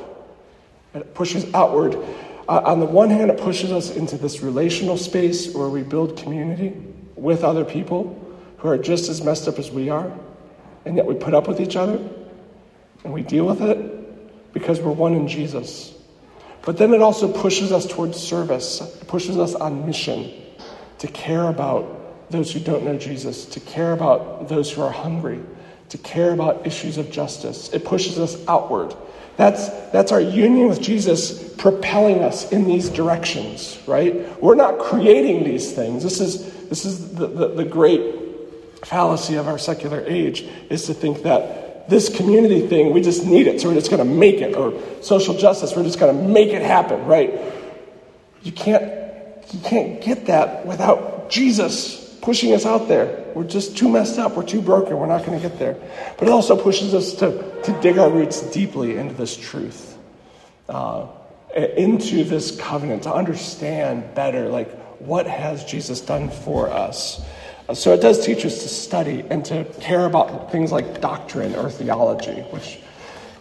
It 0.93 1.13
pushes 1.13 1.51
outward. 1.53 1.95
Uh, 2.47 2.61
on 2.65 2.79
the 2.79 2.85
one 2.85 3.09
hand, 3.09 3.31
it 3.31 3.37
pushes 3.37 3.71
us 3.71 3.95
into 3.95 4.17
this 4.17 4.41
relational 4.41 4.97
space 4.97 5.53
where 5.53 5.69
we 5.69 5.83
build 5.83 6.17
community 6.17 6.73
with 7.15 7.43
other 7.43 7.63
people 7.63 8.17
who 8.57 8.67
are 8.67 8.77
just 8.77 9.09
as 9.09 9.23
messed 9.23 9.47
up 9.47 9.57
as 9.57 9.71
we 9.71 9.89
are, 9.89 10.11
and 10.85 10.97
yet 10.97 11.05
we 11.05 11.15
put 11.15 11.33
up 11.33 11.47
with 11.47 11.61
each 11.61 11.75
other 11.75 11.99
and 13.03 13.13
we 13.13 13.21
deal 13.21 13.45
with 13.45 13.61
it 13.61 14.53
because 14.53 14.79
we're 14.79 14.91
one 14.91 15.13
in 15.13 15.27
Jesus. 15.27 15.93
But 16.63 16.77
then 16.77 16.93
it 16.93 17.01
also 17.01 17.31
pushes 17.31 17.71
us 17.71 17.87
towards 17.87 18.17
service, 18.19 18.81
it 18.81 19.07
pushes 19.07 19.37
us 19.37 19.55
on 19.55 19.85
mission 19.85 20.31
to 20.99 21.07
care 21.07 21.47
about 21.47 22.29
those 22.29 22.51
who 22.51 22.59
don't 22.59 22.83
know 22.85 22.97
Jesus, 22.97 23.45
to 23.45 23.59
care 23.59 23.91
about 23.91 24.47
those 24.47 24.71
who 24.71 24.81
are 24.81 24.91
hungry, 24.91 25.39
to 25.89 25.97
care 25.97 26.31
about 26.31 26.65
issues 26.65 26.97
of 26.97 27.11
justice. 27.11 27.73
It 27.73 27.83
pushes 27.83 28.19
us 28.19 28.37
outward. 28.47 28.95
That's, 29.35 29.69
that's 29.91 30.11
our 30.11 30.21
union 30.21 30.69
with 30.69 30.81
Jesus 30.81 31.53
propelling 31.55 32.19
us 32.19 32.51
in 32.51 32.65
these 32.65 32.89
directions, 32.89 33.79
right? 33.87 34.41
We're 34.41 34.55
not 34.55 34.77
creating 34.79 35.43
these 35.43 35.73
things. 35.73 36.03
This 36.03 36.19
is, 36.19 36.53
this 36.69 36.85
is 36.85 37.15
the, 37.15 37.27
the, 37.27 37.47
the 37.47 37.65
great 37.65 38.85
fallacy 38.85 39.35
of 39.35 39.47
our 39.47 39.57
secular 39.57 40.01
age, 40.05 40.47
is 40.69 40.85
to 40.85 40.93
think 40.93 41.23
that 41.23 41.60
this 41.89 42.15
community 42.15 42.67
thing, 42.67 42.93
we 42.93 43.01
just 43.01 43.25
need 43.25 43.47
it, 43.47 43.61
so 43.61 43.69
we're 43.69 43.75
just 43.75 43.91
going 43.91 44.05
to 44.05 44.13
make 44.13 44.41
it, 44.41 44.55
or 44.55 44.73
social 45.01 45.37
justice, 45.37 45.75
we're 45.75 45.83
just 45.83 45.99
going 45.99 46.15
to 46.15 46.27
make 46.27 46.49
it 46.49 46.61
happen, 46.61 47.05
right? 47.05 47.39
You 48.43 48.51
can't, 48.51 48.83
you 49.53 49.59
can't 49.59 50.01
get 50.01 50.25
that 50.27 50.65
without 50.65 51.29
Jesus 51.29 52.17
pushing 52.21 52.53
us 52.53 52.65
out 52.65 52.87
there. 52.87 53.25
We're 53.35 53.43
just 53.43 53.77
too 53.77 53.89
messed 53.89 54.19
up. 54.19 54.35
We're 54.35 54.45
too 54.45 54.61
broken. 54.61 54.97
We're 54.97 55.07
not 55.07 55.25
going 55.25 55.39
to 55.39 55.49
get 55.49 55.57
there. 55.57 55.77
But 56.17 56.27
it 56.27 56.31
also 56.31 56.61
pushes 56.61 56.93
us 56.93 57.13
to, 57.15 57.61
to 57.63 57.81
dig 57.81 57.97
our 57.97 58.09
roots 58.09 58.41
deeply 58.51 58.97
into 58.97 59.13
this 59.13 59.35
truth, 59.35 59.97
uh, 60.69 61.07
into 61.55 62.23
this 62.23 62.55
covenant, 62.59 63.03
to 63.03 63.13
understand 63.13 64.13
better, 64.15 64.49
like, 64.49 64.71
what 64.99 65.25
has 65.25 65.65
Jesus 65.65 65.99
done 66.01 66.29
for 66.29 66.69
us? 66.69 67.25
So 67.73 67.93
it 67.93 68.01
does 68.01 68.25
teach 68.25 68.45
us 68.45 68.63
to 68.63 68.67
study 68.67 69.23
and 69.29 69.45
to 69.45 69.63
care 69.79 70.05
about 70.05 70.51
things 70.51 70.71
like 70.71 70.99
doctrine 70.99 71.55
or 71.55 71.69
theology, 71.69 72.41
which, 72.51 72.79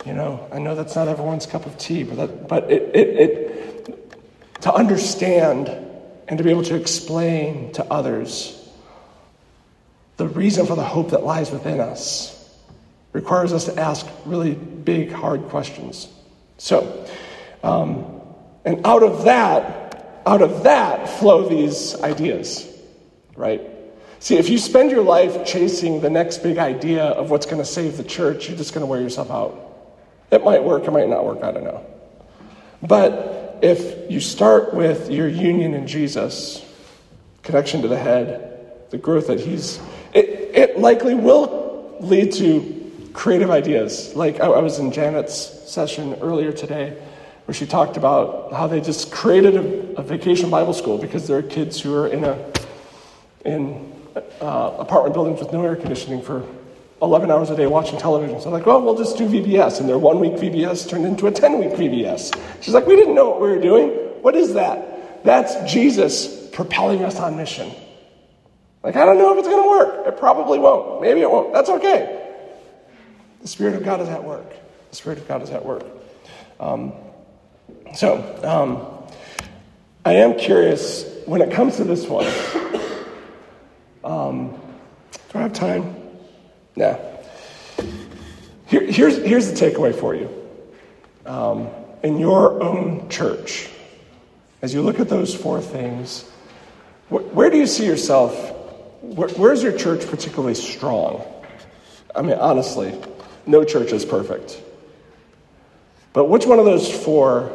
you 0.07 0.12
know, 0.12 0.47
I 0.53 0.59
know 0.59 0.74
that's 0.74 0.95
not 0.95 1.09
everyone's 1.09 1.47
cup 1.47 1.66
of 1.66 1.76
tea, 1.78 2.05
but, 2.05 2.16
that, 2.16 2.49
but 2.49 2.70
it, 2.70 2.95
it, 2.95 3.09
it, 3.09 4.61
to 4.62 4.72
understand 4.72 5.68
and 6.28 6.39
to 6.39 6.45
be 6.45 6.51
able 6.51 6.62
to 6.64 6.76
explain 6.76 7.72
to 7.72 7.85
others 7.87 8.57
the 10.16 10.28
reason 10.28 10.66
for 10.66 10.76
the 10.76 10.85
hope 10.85 11.11
that 11.11 11.24
lies 11.24 11.51
within 11.51 11.81
us 11.81 12.37
requires 13.12 13.53
us 13.53 13.64
to 13.64 13.81
ask 13.81 14.07
really 14.26 14.55
big, 14.55 15.11
hard 15.11 15.43
questions. 15.49 16.09
So, 16.59 17.09
um, 17.62 18.20
and 18.64 18.87
out 18.87 19.03
of 19.03 19.24
that, 19.24 20.22
out 20.26 20.43
of 20.43 20.64
that 20.64 21.09
flow 21.09 21.49
these 21.49 22.01
ideas, 22.03 22.68
right? 23.35 23.62
See, 24.21 24.37
if 24.37 24.51
you 24.51 24.59
spend 24.59 24.91
your 24.91 25.03
life 25.03 25.47
chasing 25.47 26.03
the 26.03 26.11
next 26.11 26.43
big 26.43 26.59
idea 26.59 27.05
of 27.05 27.31
what's 27.31 27.47
going 27.47 27.57
to 27.57 27.64
save 27.64 27.97
the 27.97 28.05
church, 28.05 28.49
you're 28.49 28.59
just 28.59 28.75
going 28.75 28.83
to 28.83 28.87
wear 28.87 29.01
yourself 29.01 29.31
out. 29.31 29.66
It 30.31 30.45
might 30.45 30.62
work, 30.62 30.85
it 30.85 30.91
might 30.91 31.09
not 31.09 31.25
work, 31.25 31.43
I 31.43 31.51
don't 31.51 31.64
know. 31.64 31.85
But 32.83 33.59
if 33.62 34.11
you 34.11 34.21
start 34.21 34.75
with 34.75 35.11
your 35.11 35.27
union 35.27 35.73
in 35.73 35.87
Jesus, 35.87 36.62
connection 37.43 37.81
to 37.81 37.89
the 37.89 37.99
head, 37.99 38.91
the 38.91 38.99
growth 38.99 39.29
that 39.29 39.41
He's 39.41 39.81
it, 40.12 40.27
it 40.55 40.79
likely 40.79 41.14
will 41.14 41.97
lead 42.01 42.33
to 42.35 43.11
creative 43.14 43.51
ideas. 43.51 44.14
Like 44.14 44.39
I, 44.41 44.49
I 44.49 44.59
was 44.59 44.79
in 44.79 44.93
Janet's 44.93 45.35
session 45.35 46.14
earlier 46.21 46.53
today 46.53 46.91
where 47.47 47.55
she 47.55 47.64
talked 47.64 47.97
about 47.97 48.53
how 48.53 48.66
they 48.66 48.83
just 48.83 49.11
created 49.11 49.57
a, 49.57 50.01
a 50.01 50.03
vacation 50.03 50.51
Bible 50.51 50.75
school 50.75 50.99
because 50.99 51.27
there 51.27 51.39
are 51.39 51.43
kids 51.43 51.81
who 51.81 51.95
are 51.95 52.09
in 52.09 52.25
a 52.25 52.53
in 53.45 54.00
uh, 54.17 54.77
apartment 54.79 55.15
buildings 55.15 55.41
with 55.41 55.53
no 55.53 55.65
air 55.65 55.77
conditioning 55.77 56.23
for 56.23 56.47
11 57.03 57.31
hours 57.31 57.51
a 57.51 57.57
day 57.57 57.67
watching 57.67 57.99
television. 57.99 58.41
So 58.41 58.47
I'm 58.47 58.53
like, 58.53 58.67
well, 58.67 58.83
we'll 58.83 58.97
just 58.97 59.17
do 59.17 59.27
VBS. 59.27 59.81
And 59.81 59.89
their 59.89 59.99
one 59.99 60.21
week 60.21 60.35
VBS 60.35 60.89
turned 60.89 61.07
into 61.07 61.27
a 61.27 61.31
10 61.31 61.59
week 61.59 61.71
VBS. 61.71 62.39
She's 62.61 62.75
like, 62.75 62.87
we 62.87 62.97
didn't 62.97 63.15
know 63.15 63.31
what 63.31 63.41
we 63.41 63.49
were 63.49 63.61
doing. 63.61 63.91
What 64.23 64.37
is 64.37 64.55
that? 64.55 65.25
That's 65.25 65.73
Jesus 65.73 66.49
propelling 66.51 67.05
us 67.05 67.19
on 67.19 67.37
mission. 67.37 67.71
Like, 68.83 68.97
I 68.97 69.05
don't 69.05 69.19
know 69.19 69.33
if 69.33 69.39
it's 69.39 69.49
going 69.49 69.63
to 69.63 69.69
work. 69.69 70.07
It 70.07 70.19
probably 70.19 70.59
won't. 70.59 71.03
Maybe 71.03 71.21
it 71.21 71.31
won't. 71.31 71.53
That's 71.53 71.69
okay. 71.69 72.17
The 73.43 73.49
Spirit 73.49 73.75
of 73.75 73.85
God 73.85 74.01
is 74.01 74.09
at 74.09 74.25
work. 74.25 74.51
The 74.91 74.97
Spirit 74.97 75.19
of 75.19 75.29
God 75.29 75.43
is 75.43 75.51
at 75.51 75.65
work. 75.65 75.85
Um, 76.59 76.93
so, 77.95 78.41
um, 78.45 79.17
I 80.05 80.15
am 80.15 80.39
curious 80.39 81.05
when 81.27 81.43
it 81.43 81.53
comes 81.53 81.77
to 81.77 81.85
this 81.85 82.07
one. 82.07 82.27
Um, 84.05 84.51
do 85.33 85.39
I 85.39 85.43
have 85.43 85.53
time? 85.53 85.97
Yeah. 86.77 86.99
Here, 88.67 88.87
here's, 88.87 89.19
here's 89.19 89.51
the 89.51 89.55
takeaway 89.55 89.95
for 89.95 90.15
you. 90.15 90.31
Um, 91.27 91.69
in 92.03 92.19
your 92.19 92.63
own 92.63 93.09
church, 93.09 93.69
as 94.63 94.73
you 94.73 94.83
look 94.83 95.01
at 95.01 95.09
those 95.09 95.35
four 95.35 95.61
things, 95.61 96.29
wh- 97.09 97.35
where 97.35 97.51
do 97.51 97.59
you 97.59 97.67
see 97.67 97.87
yourself 97.87 98.57
where, 99.01 99.29
where's 99.31 99.63
your 99.63 99.77
church 99.77 100.07
particularly 100.07 100.55
strong? 100.55 101.25
I 102.15 102.23
mean, 102.23 102.39
honestly, 102.39 102.99
no 103.47 103.65
church 103.65 103.93
is 103.93 104.05
perfect. 104.05 104.63
But 106.13 106.27
which 106.27 106.47
one 106.47 106.59
of 106.59 106.65
those 106.65 106.91
four 106.91 107.53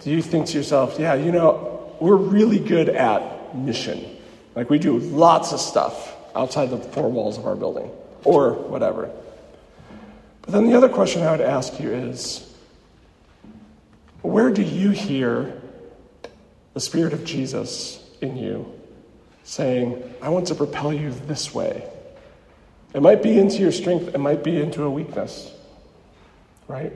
do 0.00 0.10
you 0.10 0.22
think 0.22 0.46
to 0.48 0.58
yourself, 0.58 0.96
yeah, 0.98 1.14
you 1.14 1.32
know, 1.32 1.96
we're 2.00 2.16
really 2.16 2.58
good 2.58 2.88
at 2.88 3.56
mission? 3.56 4.11
Like 4.54 4.70
we 4.70 4.78
do 4.78 4.98
lots 4.98 5.52
of 5.52 5.60
stuff. 5.60 6.16
outside 6.34 6.70
the 6.70 6.78
four 6.78 7.10
walls 7.10 7.36
of 7.36 7.46
our 7.46 7.54
building 7.54 7.90
or 8.24 8.52
whatever. 8.54 9.10
But 10.42 10.52
then 10.52 10.66
the 10.66 10.74
other 10.74 10.88
question 10.88 11.22
I 11.22 11.30
would 11.30 11.42
ask 11.42 11.78
you 11.78 11.90
is 11.90 12.50
where 14.22 14.50
do 14.50 14.62
you 14.62 14.90
hear 14.90 15.60
the 16.72 16.80
Spirit 16.80 17.12
of 17.12 17.24
Jesus 17.24 18.02
in 18.20 18.36
you 18.36 18.72
saying, 19.44 20.02
I 20.22 20.30
want 20.30 20.46
to 20.46 20.54
propel 20.54 20.92
you 20.92 21.10
this 21.26 21.54
way? 21.54 21.86
It 22.94 23.02
might 23.02 23.22
be 23.22 23.38
into 23.38 23.58
your 23.58 23.72
strength, 23.72 24.14
it 24.14 24.18
might 24.18 24.42
be 24.42 24.60
into 24.60 24.84
a 24.84 24.90
weakness, 24.90 25.52
right? 26.68 26.92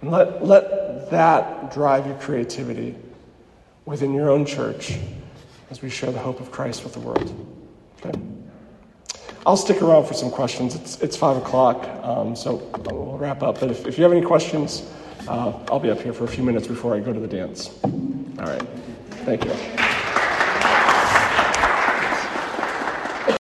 And 0.00 0.10
let, 0.10 0.44
let 0.44 1.10
that 1.10 1.72
drive 1.72 2.06
your 2.06 2.16
creativity 2.16 2.94
within 3.84 4.14
your 4.14 4.30
own 4.30 4.46
church 4.46 4.98
as 5.72 5.80
we 5.80 5.88
share 5.88 6.12
the 6.12 6.18
hope 6.18 6.38
of 6.38 6.50
Christ 6.50 6.84
with 6.84 6.92
the 6.92 7.00
world. 7.00 7.34
Okay? 8.04 8.20
I'll 9.46 9.56
stick 9.56 9.80
around 9.80 10.04
for 10.04 10.12
some 10.12 10.30
questions. 10.30 10.74
It's, 10.74 11.00
it's 11.00 11.16
5 11.16 11.38
o'clock, 11.38 11.88
um, 12.04 12.36
so 12.36 12.56
we'll 12.90 13.16
wrap 13.16 13.42
up. 13.42 13.58
But 13.58 13.70
if, 13.70 13.86
if 13.86 13.96
you 13.96 14.04
have 14.04 14.12
any 14.12 14.20
questions, 14.20 14.86
uh, 15.26 15.58
I'll 15.68 15.80
be 15.80 15.90
up 15.90 16.02
here 16.02 16.12
for 16.12 16.24
a 16.24 16.28
few 16.28 16.44
minutes 16.44 16.66
before 16.66 16.94
I 16.94 17.00
go 17.00 17.14
to 17.14 17.18
the 17.18 17.26
dance. 17.26 17.70
All 17.82 18.44
right. 18.44 18.62
Thank 19.24 19.46
you. 19.46 19.91